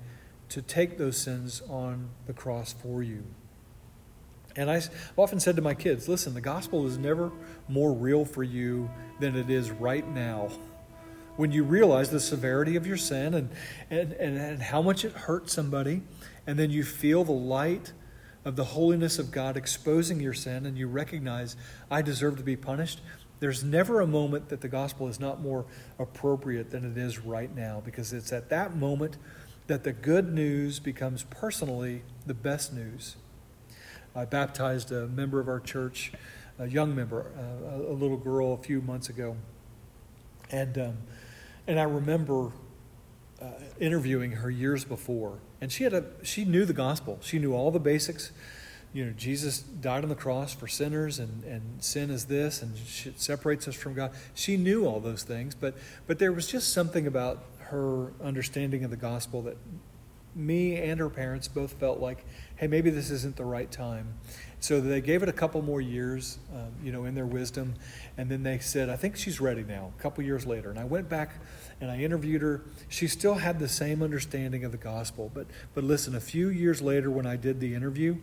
to 0.51 0.63
take 0.63 0.99
those 0.99 1.17
sins 1.17 1.63
on 1.69 2.11
the 2.27 2.33
cross 2.33 2.73
for 2.73 3.03
you. 3.03 3.25
And 4.57 4.71
I've 4.71 4.89
often 5.17 5.41
said 5.41 5.57
to 5.57 5.63
my 5.63 5.75
kids, 5.75 6.09
listen, 6.09 6.35
the 6.35 6.41
gospel 6.41 6.87
is 6.87 6.97
never 6.97 7.33
more 7.69 7.93
real 7.93 8.25
for 8.25 8.43
you 8.43 8.89
than 9.19 9.35
it 9.35 9.51
is 9.51 9.71
right 9.71 10.07
now. 10.07 10.51
When 11.37 11.51
you 11.51 11.65
realize 11.65 12.11
the 12.11 12.21
severity 12.21 12.77
of 12.77 12.87
your 12.87 12.97
sin 12.97 13.35
and, 13.35 13.51
and, 13.91 14.13
and, 14.13 14.39
and 14.39 14.63
how 14.63 14.81
much 14.81 15.05
it 15.05 15.13
hurts 15.13 15.53
somebody, 15.53 16.03
and 16.47 16.57
then 16.57 16.71
you 16.71 16.85
feel 16.85 17.25
the 17.25 17.33
light 17.33 17.93
of 18.45 18.55
the 18.55 18.65
holiness 18.65 19.19
of 19.19 19.33
God 19.33 19.57
exposing 19.57 20.21
your 20.21 20.35
sin, 20.35 20.67
and 20.67 20.79
you 20.79 20.87
recognize, 20.87 21.57
I 21.91 22.03
deserve 22.03 22.37
to 22.37 22.45
be 22.45 22.55
punished, 22.55 23.01
there's 23.41 23.65
never 23.65 24.01
a 24.01 24.07
moment 24.07 24.49
that 24.49 24.61
the 24.61 24.69
gospel 24.69 25.09
is 25.09 25.21
not 25.21 25.41
more 25.41 25.67
appropriate 25.99 26.71
than 26.71 26.91
it 26.91 26.97
is 26.97 27.19
right 27.19 27.55
now, 27.55 27.83
because 27.85 28.13
it's 28.13 28.33
at 28.33 28.49
that 28.51 28.77
moment 28.77 29.17
that 29.67 29.85
the 29.85 29.93
good 29.93 30.33
news 30.33 30.79
becomes 30.79 31.25
personally 31.25 32.03
the 32.27 32.35
best 32.35 32.73
news. 32.73 33.17
I 34.15 34.25
baptized 34.25 34.93
a 34.93 35.09
member 35.09 35.41
of 35.41 35.49
our 35.49 35.61
church, 35.61 36.13
a 36.59 36.69
young 36.69 36.95
member, 36.95 37.27
uh, 37.37 37.91
a, 37.91 37.95
little 37.95 38.17
girl, 38.17 38.53
a 38.53 38.59
few 38.59 38.81
months 38.81 39.09
ago. 39.09 39.37
And, 40.51 40.79
um, 40.79 40.97
and 41.67 41.81
I 41.81 41.85
remember 41.85 42.53
uh, 43.43 43.47
interviewing 43.81 44.33
her 44.33 44.51
years 44.51 44.85
before. 44.85 45.39
And 45.61 45.73
she, 45.73 45.85
had 45.85 45.93
a, 45.93 46.05
she 46.23 46.45
knew 46.45 46.65
the 46.65 46.75
gospel, 46.75 47.19
she 47.23 47.39
knew 47.39 47.55
all 47.55 47.71
the 47.71 47.81
basics. 47.81 48.33
You 48.95 49.07
know, 49.07 49.13
Jesus 49.13 49.59
died 49.59 50.05
on 50.05 50.09
the 50.09 50.15
cross 50.15 50.55
for 50.55 50.69
sinners, 50.69 51.19
and, 51.19 51.43
and 51.43 51.83
sin 51.83 52.11
is 52.11 52.27
this, 52.27 52.63
and 52.63 52.77
it 53.05 53.21
separates 53.21 53.67
us 53.67 53.75
from 53.75 53.93
God. 53.95 54.13
She 54.35 54.57
knew 54.57 54.87
all 54.87 55.01
those 55.01 55.25
things, 55.25 55.57
but, 55.57 55.75
but 56.07 56.21
there 56.21 56.33
was 56.33 56.47
just 56.47 56.73
something 56.73 57.07
about 57.09 57.43
her 57.59 58.13
understanding 58.23 58.85
of 58.85 58.91
the 58.91 58.97
gospel 58.97 59.43
that 59.43 59.57
me 60.37 60.77
and 60.77 61.01
her 61.01 61.09
parents 61.09 61.49
both 61.49 61.73
felt 61.75 61.99
like, 61.99 62.25
hey, 62.57 62.69
maybe 62.69 62.89
this 62.89 63.11
isn't 63.11 63.35
the 63.37 63.45
right 63.45 63.71
time. 63.71 64.15
So 64.61 64.81
they 64.81 65.01
gave 65.01 65.25
it 65.25 65.29
a 65.29 65.33
couple 65.33 65.61
more 65.61 65.81
years, 65.81 66.39
um, 66.55 66.73
you 66.83 66.93
know, 66.93 67.05
in 67.05 67.17
their 67.17 67.27
wisdom, 67.27 67.75
and 68.17 68.31
then 68.31 68.45
they 68.45 68.61
said, 68.61 68.89
I 68.89 68.97
think 68.97 69.17
she's 69.17 69.41
ready 69.41 69.65
now. 69.65 69.93
A 69.99 70.01
couple 70.01 70.23
years 70.23 70.47
later, 70.47 70.71
and 70.71 70.79
I 70.79 70.85
went 70.85 71.09
back 71.09 71.33
and 71.81 71.91
I 71.91 71.99
interviewed 71.99 72.43
her. 72.43 72.63
She 72.89 73.09
still 73.09 73.35
had 73.35 73.59
the 73.59 73.69
same 73.69 74.03
understanding 74.03 74.65
of 74.65 74.71
the 74.71 74.79
gospel, 74.79 75.31
but 75.35 75.47
but 75.75 75.83
listen, 75.83 76.15
a 76.15 76.21
few 76.21 76.49
years 76.49 76.81
later, 76.81 77.11
when 77.11 77.27
I 77.27 77.37
did 77.37 77.61
the 77.61 77.75
interview, 77.75 78.17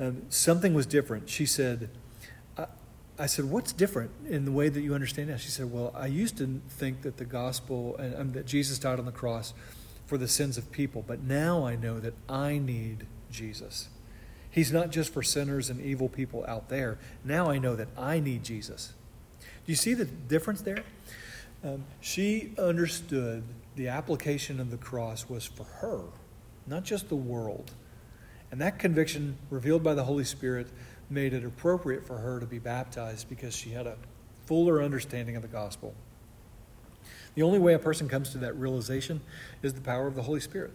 um, 0.00 0.22
something 0.28 0.74
was 0.74 0.86
different. 0.86 1.28
She 1.28 1.46
said. 1.46 1.90
I 3.18 3.26
said, 3.26 3.44
"What's 3.44 3.74
different 3.74 4.12
in 4.26 4.46
the 4.46 4.50
way 4.50 4.70
that 4.70 4.80
you 4.80 4.94
understand 4.94 5.28
it?" 5.28 5.38
She 5.40 5.50
said, 5.50 5.70
"Well, 5.70 5.92
I 5.94 6.06
used 6.06 6.38
to 6.38 6.62
think 6.70 7.02
that 7.02 7.18
the 7.18 7.26
gospel 7.26 7.94
and 7.98 8.14
um, 8.16 8.32
that 8.32 8.46
Jesus 8.46 8.78
died 8.78 8.98
on 8.98 9.04
the 9.04 9.12
cross 9.12 9.52
for 10.10 10.18
the 10.18 10.26
sins 10.26 10.58
of 10.58 10.72
people. 10.72 11.04
But 11.06 11.22
now 11.22 11.64
I 11.64 11.76
know 11.76 12.00
that 12.00 12.14
I 12.28 12.58
need 12.58 13.06
Jesus. 13.30 13.88
He's 14.50 14.72
not 14.72 14.90
just 14.90 15.12
for 15.14 15.22
sinners 15.22 15.70
and 15.70 15.80
evil 15.80 16.08
people 16.08 16.44
out 16.48 16.68
there. 16.68 16.98
Now 17.24 17.48
I 17.48 17.58
know 17.58 17.76
that 17.76 17.86
I 17.96 18.18
need 18.18 18.42
Jesus. 18.42 18.92
Do 19.38 19.70
you 19.70 19.76
see 19.76 19.94
the 19.94 20.06
difference 20.06 20.62
there? 20.62 20.82
Um, 21.62 21.84
she 22.00 22.52
understood 22.58 23.44
the 23.76 23.86
application 23.86 24.58
of 24.58 24.72
the 24.72 24.76
cross 24.76 25.28
was 25.28 25.46
for 25.46 25.62
her, 25.62 26.00
not 26.66 26.82
just 26.82 27.08
the 27.08 27.14
world. 27.14 27.70
And 28.50 28.60
that 28.60 28.78
conviction, 28.78 29.36
revealed 29.48 29.82
by 29.82 29.94
the 29.94 30.04
Holy 30.04 30.24
Spirit, 30.24 30.68
made 31.08 31.32
it 31.32 31.44
appropriate 31.44 32.06
for 32.06 32.18
her 32.18 32.40
to 32.40 32.46
be 32.46 32.58
baptized 32.58 33.28
because 33.28 33.54
she 33.54 33.70
had 33.70 33.86
a 33.86 33.96
fuller 34.46 34.82
understanding 34.82 35.36
of 35.36 35.42
the 35.42 35.48
gospel. 35.48 35.94
The 37.34 37.42
only 37.42 37.58
way 37.58 37.74
a 37.74 37.78
person 37.78 38.08
comes 38.08 38.30
to 38.30 38.38
that 38.38 38.56
realization 38.56 39.20
is 39.62 39.74
the 39.74 39.80
power 39.80 40.06
of 40.06 40.14
the 40.14 40.22
Holy 40.22 40.40
Spirit. 40.40 40.72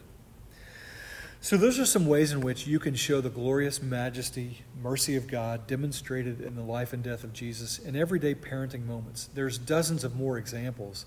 So, 1.42 1.58
those 1.58 1.78
are 1.78 1.86
some 1.86 2.08
ways 2.08 2.32
in 2.32 2.42
which 2.42 2.66
you 2.66 2.80
can 2.80 2.96
show 2.96 3.22
the 3.22 3.30
glorious 3.30 3.80
majesty, 3.80 4.64
mercy 4.82 5.16
of 5.16 5.28
God 5.28 5.68
demonstrated 5.68 6.42
in 6.42 6.56
the 6.56 6.64
life 6.64 6.92
and 6.92 7.04
death 7.04 7.24
of 7.24 7.34
Jesus 7.34 7.78
in 7.78 7.96
everyday 7.96 8.34
parenting 8.34 8.88
moments. 8.88 9.30
There's 9.32 9.60
dozens 9.60 10.04
of 10.04 10.16
more 10.16 10.40
examples, 10.40 11.06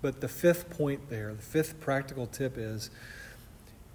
but 0.00 0.20
the 0.20 0.28
fifth 0.28 0.70
point 0.70 1.10
there, 1.10 1.34
the 1.34 1.42
fifth 1.42 1.80
practical 1.80 2.28
tip 2.28 2.56
is 2.56 2.90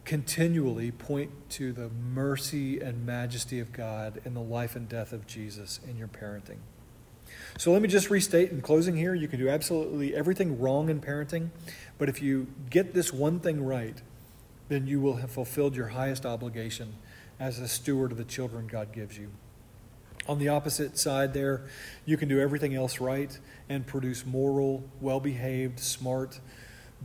continually 0.08 0.90
point 0.90 1.30
to 1.50 1.74
the 1.74 1.90
mercy 1.90 2.80
and 2.80 3.06
majesty 3.06 3.60
of 3.60 3.74
God 3.74 4.22
in 4.24 4.34
the 4.34 4.42
life 4.42 4.78
and 4.78 4.88
death 4.88 5.12
of 5.12 5.28
Jesus 5.28 5.82
in 5.86 5.98
your 5.98 6.08
parenting. 6.08 6.60
So 7.58 7.74
let 7.74 7.82
me 7.82 7.90
just 7.90 8.10
restate 8.10 8.52
in 8.52 8.62
closing 8.62 8.96
here 8.96 9.14
you 9.14 9.28
can 9.28 9.38
do 9.38 9.50
absolutely 9.50 10.16
everything 10.16 10.62
wrong 10.62 10.88
in 10.88 11.02
parenting, 11.02 11.50
but 11.98 12.08
if 12.08 12.22
you 12.22 12.48
get 12.70 12.94
this 12.94 13.12
one 13.12 13.42
thing 13.42 13.62
right, 13.62 14.02
then 14.70 14.88
you 14.88 15.02
will 15.02 15.18
have 15.18 15.30
fulfilled 15.30 15.76
your 15.76 15.88
highest 15.88 16.26
obligation 16.26 16.96
as 17.38 17.60
a 17.60 17.68
steward 17.68 18.14
of 18.14 18.18
the 18.18 18.24
children 18.24 18.66
God 18.66 18.94
gives 18.94 19.18
you. 19.18 19.30
On 20.26 20.40
the 20.40 20.48
opposite 20.48 20.98
side, 20.98 21.34
there, 21.34 21.66
you 22.06 22.16
can 22.16 22.30
do 22.30 22.40
everything 22.40 22.76
else 22.76 23.02
right 23.02 23.38
and 23.68 23.86
produce 23.86 24.26
moral, 24.26 24.86
well 25.02 25.20
behaved, 25.20 25.82
smart 25.82 26.40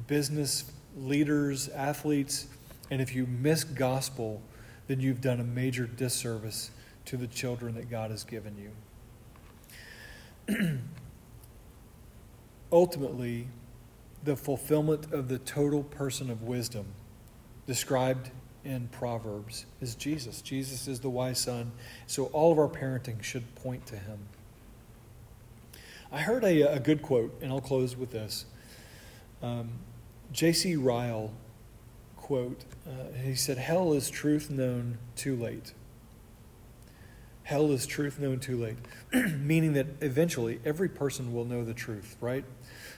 business 0.06 0.70
leaders, 0.96 1.68
athletes. 1.70 2.46
And 2.92 3.00
if 3.00 3.14
you 3.14 3.26
miss 3.26 3.64
gospel, 3.64 4.42
then 4.86 5.00
you've 5.00 5.22
done 5.22 5.40
a 5.40 5.44
major 5.44 5.86
disservice 5.86 6.70
to 7.06 7.16
the 7.16 7.26
children 7.26 7.74
that 7.76 7.88
God 7.88 8.10
has 8.10 8.22
given 8.22 8.70
you. 10.46 10.78
ultimately, 12.70 13.48
the 14.24 14.36
fulfillment 14.36 15.10
of 15.10 15.28
the 15.28 15.38
total 15.38 15.84
person 15.84 16.28
of 16.30 16.42
wisdom 16.42 16.84
described 17.66 18.30
in 18.62 18.88
Proverbs 18.88 19.64
is 19.80 19.94
Jesus. 19.94 20.42
Jesus 20.42 20.86
is 20.86 21.00
the 21.00 21.08
wise 21.08 21.38
son. 21.38 21.72
So 22.06 22.26
all 22.26 22.52
of 22.52 22.58
our 22.58 22.68
parenting 22.68 23.22
should 23.22 23.54
point 23.54 23.86
to 23.86 23.96
him. 23.96 24.18
I 26.12 26.20
heard 26.20 26.44
a, 26.44 26.74
a 26.74 26.78
good 26.78 27.00
quote, 27.00 27.34
and 27.40 27.50
I'll 27.50 27.62
close 27.62 27.96
with 27.96 28.10
this. 28.10 28.44
Um, 29.42 29.70
J.C. 30.30 30.76
Ryle, 30.76 31.32
quote, 32.18 32.66
uh, 32.86 33.12
he 33.24 33.34
said, 33.34 33.58
Hell 33.58 33.92
is 33.92 34.10
truth 34.10 34.50
known 34.50 34.98
too 35.16 35.36
late. 35.36 35.72
Hell 37.44 37.70
is 37.72 37.86
truth 37.86 38.18
known 38.18 38.38
too 38.38 38.56
late, 38.56 38.76
meaning 39.38 39.72
that 39.72 39.86
eventually 40.00 40.60
every 40.64 40.88
person 40.88 41.34
will 41.34 41.44
know 41.44 41.64
the 41.64 41.74
truth, 41.74 42.16
right? 42.20 42.44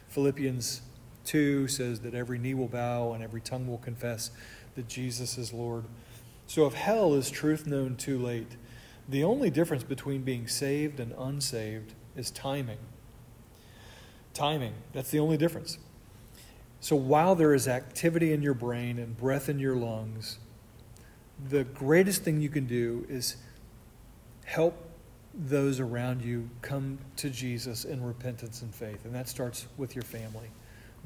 Philippians 0.08 0.82
2 1.24 1.66
says 1.68 2.00
that 2.00 2.14
every 2.14 2.38
knee 2.38 2.54
will 2.54 2.68
bow 2.68 3.12
and 3.12 3.22
every 3.24 3.40
tongue 3.40 3.66
will 3.66 3.78
confess 3.78 4.30
that 4.74 4.88
Jesus 4.88 5.38
is 5.38 5.52
Lord. 5.52 5.84
So 6.46 6.66
if 6.66 6.74
hell 6.74 7.14
is 7.14 7.30
truth 7.30 7.66
known 7.66 7.96
too 7.96 8.18
late, 8.18 8.56
the 9.08 9.24
only 9.24 9.50
difference 9.50 9.82
between 9.82 10.22
being 10.22 10.46
saved 10.46 11.00
and 11.00 11.12
unsaved 11.18 11.94
is 12.16 12.30
timing. 12.30 12.78
Timing, 14.34 14.74
that's 14.92 15.10
the 15.10 15.18
only 15.18 15.36
difference. 15.36 15.78
So 16.84 16.96
while 16.96 17.34
there 17.34 17.54
is 17.54 17.66
activity 17.66 18.34
in 18.34 18.42
your 18.42 18.52
brain 18.52 18.98
and 18.98 19.16
breath 19.16 19.48
in 19.48 19.58
your 19.58 19.74
lungs, 19.74 20.36
the 21.48 21.64
greatest 21.64 22.24
thing 22.24 22.42
you 22.42 22.50
can 22.50 22.66
do 22.66 23.06
is 23.08 23.36
help 24.44 24.76
those 25.32 25.80
around 25.80 26.20
you 26.20 26.50
come 26.60 26.98
to 27.16 27.30
Jesus 27.30 27.86
in 27.86 28.04
repentance 28.04 28.60
and 28.60 28.74
faith. 28.74 29.06
And 29.06 29.14
that 29.14 29.30
starts 29.30 29.66
with 29.78 29.96
your 29.96 30.02
family. 30.02 30.50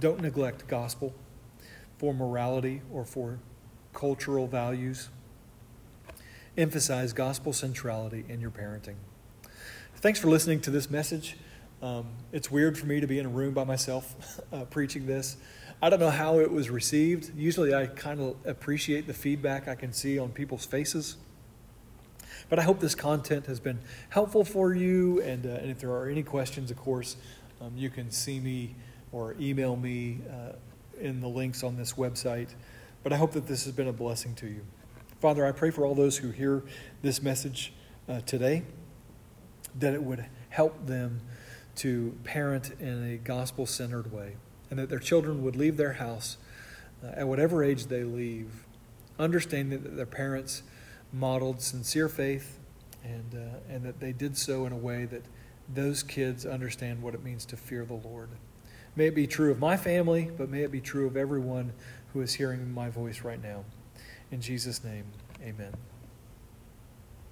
Don't 0.00 0.20
neglect 0.20 0.66
gospel 0.66 1.14
for 1.96 2.12
morality 2.12 2.82
or 2.92 3.04
for 3.04 3.38
cultural 3.94 4.48
values. 4.48 5.10
Emphasize 6.56 7.12
gospel 7.12 7.52
centrality 7.52 8.24
in 8.28 8.40
your 8.40 8.50
parenting. 8.50 8.96
Thanks 9.94 10.18
for 10.18 10.26
listening 10.26 10.60
to 10.62 10.72
this 10.72 10.90
message. 10.90 11.36
Um, 11.80 12.08
it's 12.32 12.50
weird 12.50 12.76
for 12.76 12.86
me 12.86 12.98
to 12.98 13.06
be 13.06 13.20
in 13.20 13.26
a 13.26 13.28
room 13.28 13.54
by 13.54 13.62
myself 13.62 14.40
uh, 14.52 14.64
preaching 14.64 15.06
this. 15.06 15.36
I 15.80 15.90
don't 15.90 16.00
know 16.00 16.10
how 16.10 16.40
it 16.40 16.50
was 16.50 16.70
received. 16.70 17.36
Usually, 17.36 17.72
I 17.72 17.86
kind 17.86 18.20
of 18.20 18.36
appreciate 18.44 19.06
the 19.06 19.14
feedback 19.14 19.68
I 19.68 19.76
can 19.76 19.92
see 19.92 20.18
on 20.18 20.30
people's 20.30 20.66
faces. 20.66 21.16
But 22.48 22.58
I 22.58 22.62
hope 22.62 22.80
this 22.80 22.96
content 22.96 23.46
has 23.46 23.60
been 23.60 23.78
helpful 24.08 24.44
for 24.44 24.74
you. 24.74 25.22
And, 25.22 25.46
uh, 25.46 25.50
and 25.50 25.70
if 25.70 25.78
there 25.78 25.92
are 25.92 26.08
any 26.08 26.24
questions, 26.24 26.72
of 26.72 26.78
course, 26.78 27.16
um, 27.60 27.72
you 27.76 27.90
can 27.90 28.10
see 28.10 28.40
me 28.40 28.74
or 29.12 29.36
email 29.38 29.76
me 29.76 30.18
uh, 30.28 30.52
in 31.00 31.20
the 31.20 31.28
links 31.28 31.62
on 31.62 31.76
this 31.76 31.92
website. 31.92 32.48
But 33.04 33.12
I 33.12 33.16
hope 33.16 33.30
that 33.32 33.46
this 33.46 33.64
has 33.64 33.72
been 33.72 33.88
a 33.88 33.92
blessing 33.92 34.34
to 34.36 34.48
you. 34.48 34.62
Father, 35.20 35.46
I 35.46 35.52
pray 35.52 35.70
for 35.70 35.86
all 35.86 35.94
those 35.94 36.16
who 36.16 36.30
hear 36.30 36.64
this 37.02 37.22
message 37.22 37.72
uh, 38.08 38.20
today 38.22 38.64
that 39.78 39.94
it 39.94 40.02
would 40.02 40.26
help 40.48 40.86
them 40.86 41.20
to 41.76 42.16
parent 42.24 42.72
in 42.80 43.12
a 43.12 43.16
gospel 43.16 43.64
centered 43.64 44.12
way 44.12 44.34
and 44.70 44.78
that 44.78 44.88
their 44.88 44.98
children 44.98 45.42
would 45.42 45.56
leave 45.56 45.76
their 45.76 45.94
house 45.94 46.36
uh, 47.02 47.08
at 47.14 47.28
whatever 47.28 47.62
age 47.62 47.86
they 47.86 48.04
leave, 48.04 48.64
understanding 49.18 49.82
that 49.82 49.96
their 49.96 50.06
parents 50.06 50.62
modeled 51.12 51.60
sincere 51.60 52.08
faith 52.08 52.58
and, 53.04 53.34
uh, 53.34 53.58
and 53.72 53.84
that 53.84 54.00
they 54.00 54.12
did 54.12 54.36
so 54.36 54.66
in 54.66 54.72
a 54.72 54.76
way 54.76 55.04
that 55.04 55.22
those 55.72 56.02
kids 56.02 56.46
understand 56.46 57.02
what 57.02 57.14
it 57.14 57.22
means 57.22 57.44
to 57.46 57.56
fear 57.56 57.84
the 57.84 57.94
Lord. 57.94 58.30
May 58.96 59.06
it 59.06 59.14
be 59.14 59.26
true 59.26 59.50
of 59.50 59.58
my 59.58 59.76
family, 59.76 60.30
but 60.36 60.48
may 60.48 60.62
it 60.62 60.72
be 60.72 60.80
true 60.80 61.06
of 61.06 61.16
everyone 61.16 61.72
who 62.12 62.20
is 62.20 62.34
hearing 62.34 62.72
my 62.72 62.90
voice 62.90 63.22
right 63.22 63.42
now. 63.42 63.64
In 64.30 64.40
Jesus' 64.40 64.82
name, 64.82 65.04
amen. 65.42 65.72